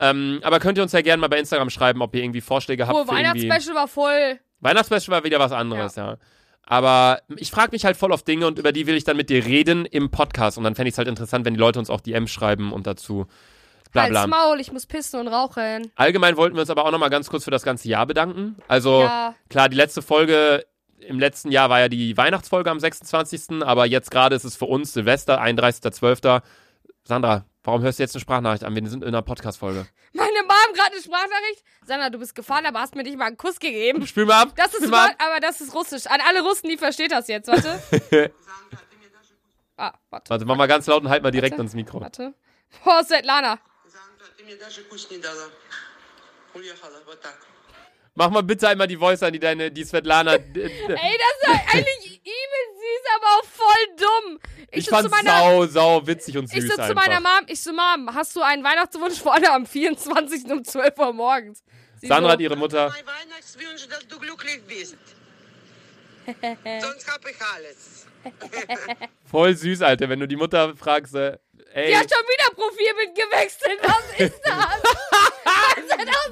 Ähm, 0.00 0.40
aber 0.42 0.58
könnt 0.58 0.78
ihr 0.78 0.82
uns 0.82 0.90
ja 0.92 1.00
gerne 1.00 1.20
mal 1.20 1.28
bei 1.28 1.38
Instagram 1.38 1.70
schreiben, 1.70 2.02
ob 2.02 2.12
ihr 2.16 2.22
irgendwie 2.24 2.40
Vorschläge 2.40 2.88
habt 2.88 2.96
Oh. 2.98 3.06
Weihnachtsspecial 3.06 3.76
war 3.76 3.86
voll. 3.86 4.40
Weihnachtsspecial 4.58 5.16
war 5.16 5.22
wieder 5.24 5.38
was 5.38 5.52
anderes, 5.52 5.94
ja. 5.94 6.16
Aber 6.66 7.20
ich 7.36 7.50
frage 7.50 7.72
mich 7.72 7.84
halt 7.84 7.96
voll 7.96 8.12
auf 8.12 8.22
Dinge 8.22 8.46
und 8.46 8.58
über 8.58 8.72
die 8.72 8.86
will 8.86 8.96
ich 8.96 9.04
dann 9.04 9.16
mit 9.16 9.28
dir 9.30 9.44
reden 9.44 9.84
im 9.84 10.10
Podcast. 10.10 10.58
Und 10.58 10.64
dann 10.64 10.74
fände 10.74 10.88
ich 10.88 10.94
es 10.94 10.98
halt 10.98 11.08
interessant, 11.08 11.44
wenn 11.44 11.54
die 11.54 11.60
Leute 11.60 11.78
uns 11.78 11.90
auch 11.90 12.00
DMs 12.00 12.30
schreiben 12.30 12.72
und 12.72 12.86
dazu 12.86 13.26
bla 13.92 14.06
bla. 14.06 14.20
Halt's 14.20 14.30
Maul, 14.30 14.60
ich 14.60 14.72
muss 14.72 14.86
pissen 14.86 15.20
und 15.20 15.28
rauchen. 15.28 15.90
Allgemein 15.96 16.36
wollten 16.36 16.56
wir 16.56 16.60
uns 16.60 16.70
aber 16.70 16.84
auch 16.86 16.92
nochmal 16.92 17.10
ganz 17.10 17.28
kurz 17.28 17.44
für 17.44 17.50
das 17.50 17.62
ganze 17.64 17.88
Jahr 17.88 18.06
bedanken. 18.06 18.56
Also 18.68 19.02
Ja. 19.02 19.34
klar, 19.50 19.68
die 19.68 19.76
letzte 19.76 20.02
Folge 20.02 20.64
im 21.00 21.18
letzten 21.18 21.50
Jahr 21.50 21.68
war 21.68 21.80
ja 21.80 21.88
die 21.88 22.16
Weihnachtsfolge 22.16 22.70
am 22.70 22.78
26. 22.78 23.62
Aber 23.62 23.86
jetzt 23.86 24.10
gerade 24.12 24.36
ist 24.36 24.44
es 24.44 24.56
für 24.56 24.66
uns 24.66 24.92
Silvester, 24.92 25.40
31.12. 25.42 26.42
Sandra, 27.04 27.44
warum 27.64 27.82
hörst 27.82 27.98
du 27.98 28.04
jetzt 28.04 28.14
eine 28.14 28.20
Sprachnachricht 28.20 28.62
an? 28.64 28.74
Wir 28.76 28.88
sind 28.88 29.02
in 29.02 29.08
einer 29.08 29.22
Podcast-Folge. 29.22 29.86
Eine 30.16 30.31
Sprachnachricht. 31.02 31.64
Sandra, 31.86 32.10
du 32.10 32.18
bist 32.18 32.34
gefahren, 32.34 32.66
aber 32.66 32.80
hast 32.80 32.94
mir 32.94 33.02
nicht 33.02 33.16
mal 33.18 33.26
einen 33.26 33.36
Kuss 33.36 33.58
gegeben. 33.58 34.06
Spiel 34.06 34.24
mal 34.24 34.42
ab. 34.42 34.52
Das 34.56 34.74
ist 34.74 34.88
mal 34.88 35.10
ab. 35.10 35.16
aber 35.18 35.40
das 35.40 35.60
ist 35.60 35.74
russisch. 35.74 36.06
An 36.06 36.20
alle 36.26 36.42
Russen, 36.42 36.68
die 36.68 36.76
versteht 36.76 37.12
das 37.12 37.28
jetzt. 37.28 37.48
Warte. 37.48 37.82
ah, 39.76 39.92
warte. 40.10 40.30
Warte, 40.30 40.44
mach 40.44 40.56
mal 40.56 40.66
ganz 40.66 40.86
laut 40.86 41.02
und 41.02 41.10
halt 41.10 41.22
mal 41.22 41.30
direkt 41.30 41.52
warte. 41.52 41.62
ans 41.62 41.74
Mikro. 41.74 42.00
Warte. 42.00 42.34
Boah, 42.84 43.04
Svetlana. 43.04 43.58
Mach 48.14 48.30
mal 48.30 48.42
bitte 48.42 48.68
einmal 48.68 48.86
die 48.86 48.96
Voice 48.96 49.22
an, 49.22 49.32
die 49.32 49.38
deine, 49.38 49.70
die 49.70 49.84
Svetlana. 49.84 50.34
Ey, 50.34 50.40
das 50.54 50.94
ist 50.94 51.74
eigentlich 51.74 51.98
dumm. 53.96 54.38
Ich, 54.70 54.78
ich 54.78 54.84
so 54.86 54.90
zu 54.90 54.96
fand's 54.96 55.10
meiner, 55.10 55.38
sau, 55.38 55.66
sau 55.66 56.06
witzig 56.06 56.38
und 56.38 56.48
süß 56.48 56.64
ich 56.64 56.70
so 56.70 56.76
zu 56.76 56.82
einfach. 56.82 56.94
meiner 56.94 57.20
Mom, 57.20 57.44
ich 57.46 57.60
so, 57.60 57.72
Mom, 57.72 58.14
hast 58.14 58.34
du 58.36 58.40
einen 58.42 58.64
Weihnachtswunsch 58.64 59.20
vor 59.20 59.34
allem 59.34 59.50
am 59.50 59.66
24. 59.66 60.44
um 60.50 60.64
12 60.64 60.98
Uhr 60.98 61.12
morgens? 61.12 61.62
Sie 62.00 62.06
Sandra 62.08 62.30
so, 62.30 62.32
hat 62.32 62.40
ihre 62.40 62.56
Mutter. 62.56 62.88
Mein 62.88 63.06
Weihnachtswunsch, 63.06 63.88
dass 63.88 64.06
du 64.08 64.18
glücklich 64.18 64.60
bist. 64.66 64.96
Sonst 66.80 67.12
hab 67.12 67.26
ich 67.28 67.36
alles. 67.54 68.06
Voll 69.30 69.54
süß, 69.56 69.82
Alter, 69.82 70.08
wenn 70.08 70.20
du 70.20 70.28
die 70.28 70.36
Mutter 70.36 70.76
fragst, 70.76 71.14
äh, 71.14 71.38
ey, 71.74 71.88
Die 71.90 71.96
hat 71.96 72.08
schon 72.08 72.24
wieder 72.26 72.54
Profilbild 72.54 73.14
gewechselt. 73.14 73.80
Was 73.82 74.20
ist 74.20 74.40
das? 74.44 74.82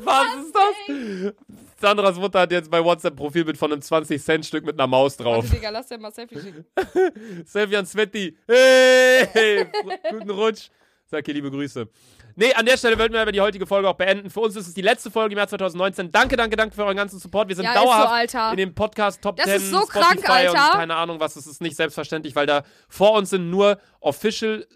was 0.02 0.34
ist 0.36 0.54
das? 0.54 1.59
Sandras 1.80 2.16
Mutter 2.16 2.40
hat 2.40 2.52
jetzt 2.52 2.70
bei 2.70 2.84
WhatsApp 2.84 3.16
Profilbild 3.16 3.56
von 3.56 3.72
einem 3.72 3.80
20-Cent-Stück 3.80 4.64
mit 4.66 4.78
einer 4.78 4.86
Maus 4.86 5.16
drauf. 5.16 5.44
Warte, 5.44 5.56
Digga, 5.56 5.70
lass 5.70 5.86
dir 5.88 5.98
mal 5.98 6.12
Selfie 6.12 6.38
schicken. 6.40 6.64
Selfie 7.46 7.76
an 7.76 7.86
Sveti. 7.86 8.36
Hey, 8.46 9.66
guten 10.10 10.30
Rutsch. 10.30 10.68
Sag 11.06 11.24
hier 11.24 11.34
liebe 11.34 11.50
Grüße. 11.50 11.88
Nee, 12.36 12.52
an 12.54 12.64
der 12.64 12.76
Stelle 12.76 12.96
wollten 12.98 13.12
wir 13.14 13.20
aber 13.20 13.32
die 13.32 13.40
heutige 13.40 13.66
Folge 13.66 13.88
auch 13.88 13.94
beenden. 13.96 14.30
Für 14.30 14.40
uns 14.40 14.54
ist 14.54 14.68
es 14.68 14.74
die 14.74 14.82
letzte 14.82 15.10
Folge 15.10 15.32
im 15.32 15.38
Jahr 15.38 15.48
2019. 15.48 16.12
Danke, 16.12 16.36
danke, 16.36 16.54
danke 16.56 16.74
für 16.74 16.84
euren 16.84 16.96
ganzen 16.96 17.18
Support. 17.18 17.48
Wir 17.48 17.56
sind 17.56 17.64
Ja, 17.64 17.74
so, 17.74 17.80
dauerhaft 17.84 18.12
Alter. 18.12 18.50
in 18.52 18.56
dem 18.58 18.74
Podcast 18.74 19.20
Top 19.20 19.36
Das 19.36 19.46
10, 19.46 19.56
ist 19.56 19.70
so 19.70 19.80
Spotify 19.80 20.22
krank, 20.22 20.28
Alter. 20.30 20.78
keine 20.78 20.94
Ahnung 20.94 21.18
was. 21.18 21.34
Es 21.34 21.46
ist 21.48 21.60
nicht 21.60 21.76
selbstverständlich, 21.76 22.36
weil 22.36 22.46
da 22.46 22.62
vor 22.88 23.14
uns 23.14 23.30
sind 23.30 23.50
nur 23.50 23.78
official 24.00 24.66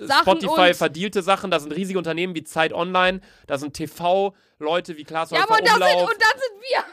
Sachen 0.00 0.22
Spotify 0.22 0.68
und- 0.70 0.76
verdielte 0.76 1.22
Sachen. 1.22 1.50
Da 1.50 1.60
sind 1.60 1.72
riesige 1.72 1.98
Unternehmen 1.98 2.34
wie 2.34 2.44
Zeit 2.44 2.72
Online. 2.72 3.20
Da 3.46 3.58
sind 3.58 3.74
TV-Leute 3.74 4.96
wie 4.96 5.04
Klaas 5.04 5.30
Ja, 5.30 5.42
aber 5.44 5.54
und, 5.54 5.66
da 5.66 5.72
sind, 5.74 5.82
und 5.82 5.86
dann 6.18 6.38
sind 6.38 6.60
wir, 6.60 6.84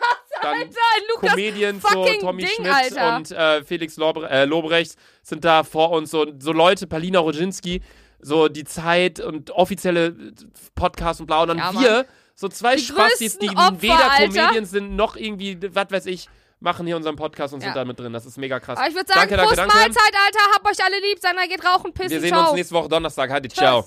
Dann 0.41 0.55
Alter, 0.55 0.79
Lukas 1.13 1.31
Comedians, 1.31 1.83
so 1.83 2.05
Tommy 2.21 2.43
Ding, 2.43 2.51
Schmidt 2.55 2.71
Alter. 2.73 3.15
und 3.17 3.31
äh, 3.31 3.63
Felix 3.63 3.97
Lobre 3.97 4.29
äh, 4.29 4.45
Lobrecht 4.45 4.95
sind 5.21 5.43
da 5.45 5.63
vor 5.63 5.91
uns. 5.91 6.11
So, 6.11 6.25
so 6.39 6.51
Leute, 6.51 6.87
Palina 6.87 7.19
Roginski, 7.19 7.81
so 8.21 8.47
die 8.47 8.63
Zeit 8.63 9.19
und 9.19 9.51
offizielle 9.51 10.15
Podcasts 10.75 11.19
und 11.21 11.27
bla. 11.27 11.41
Und 11.41 11.49
dann 11.49 11.57
Ja, 11.57 11.73
wir, 11.73 12.05
so 12.35 12.47
zwei 12.47 12.75
Die 12.77 12.81
Spastis, 12.83 13.37
die 13.37 13.49
Opfer, 13.49 13.81
weder 13.81 14.11
Alter. 14.11 14.27
Comedians 14.33 14.71
sind, 14.71 14.95
noch 14.95 15.15
irgendwie, 15.15 15.57
was 15.73 15.91
weiß 15.91 16.05
ich, 16.05 16.27
machen 16.59 16.85
hier 16.85 16.95
unseren 16.97 17.15
Podcast 17.15 17.53
und 17.53 17.61
Ja. 17.61 17.67
sind 17.67 17.75
da 17.75 17.85
mit 17.85 17.99
drin. 17.99 18.13
Das 18.13 18.25
ist 18.25 18.37
mega 18.37 18.59
krass. 18.59 18.77
Aber 18.77 18.87
ich 18.87 18.95
würde 18.95 19.07
sagen, 19.07 19.19
danke, 19.29 19.37
danke, 19.37 19.55
danke. 19.55 19.75
Mahlzeit, 19.75 20.13
Alter. 20.25 20.39
Hab 20.55 20.65
euch 20.69 20.83
alle 20.83 20.99
lieb. 20.99 21.19
Sandra 21.19 21.45
geht 21.45 21.63
rauchen, 21.65 21.93
pissen, 21.93 22.09
Wir 22.11 22.19
sehen 22.21 22.29
ciao. 22.29 22.47
uns 22.47 22.53
nächste 22.53 22.75
Woche 22.75 22.89
Donnerstag. 22.89 23.29
Halt, 23.29 23.51
ciao. 23.53 23.85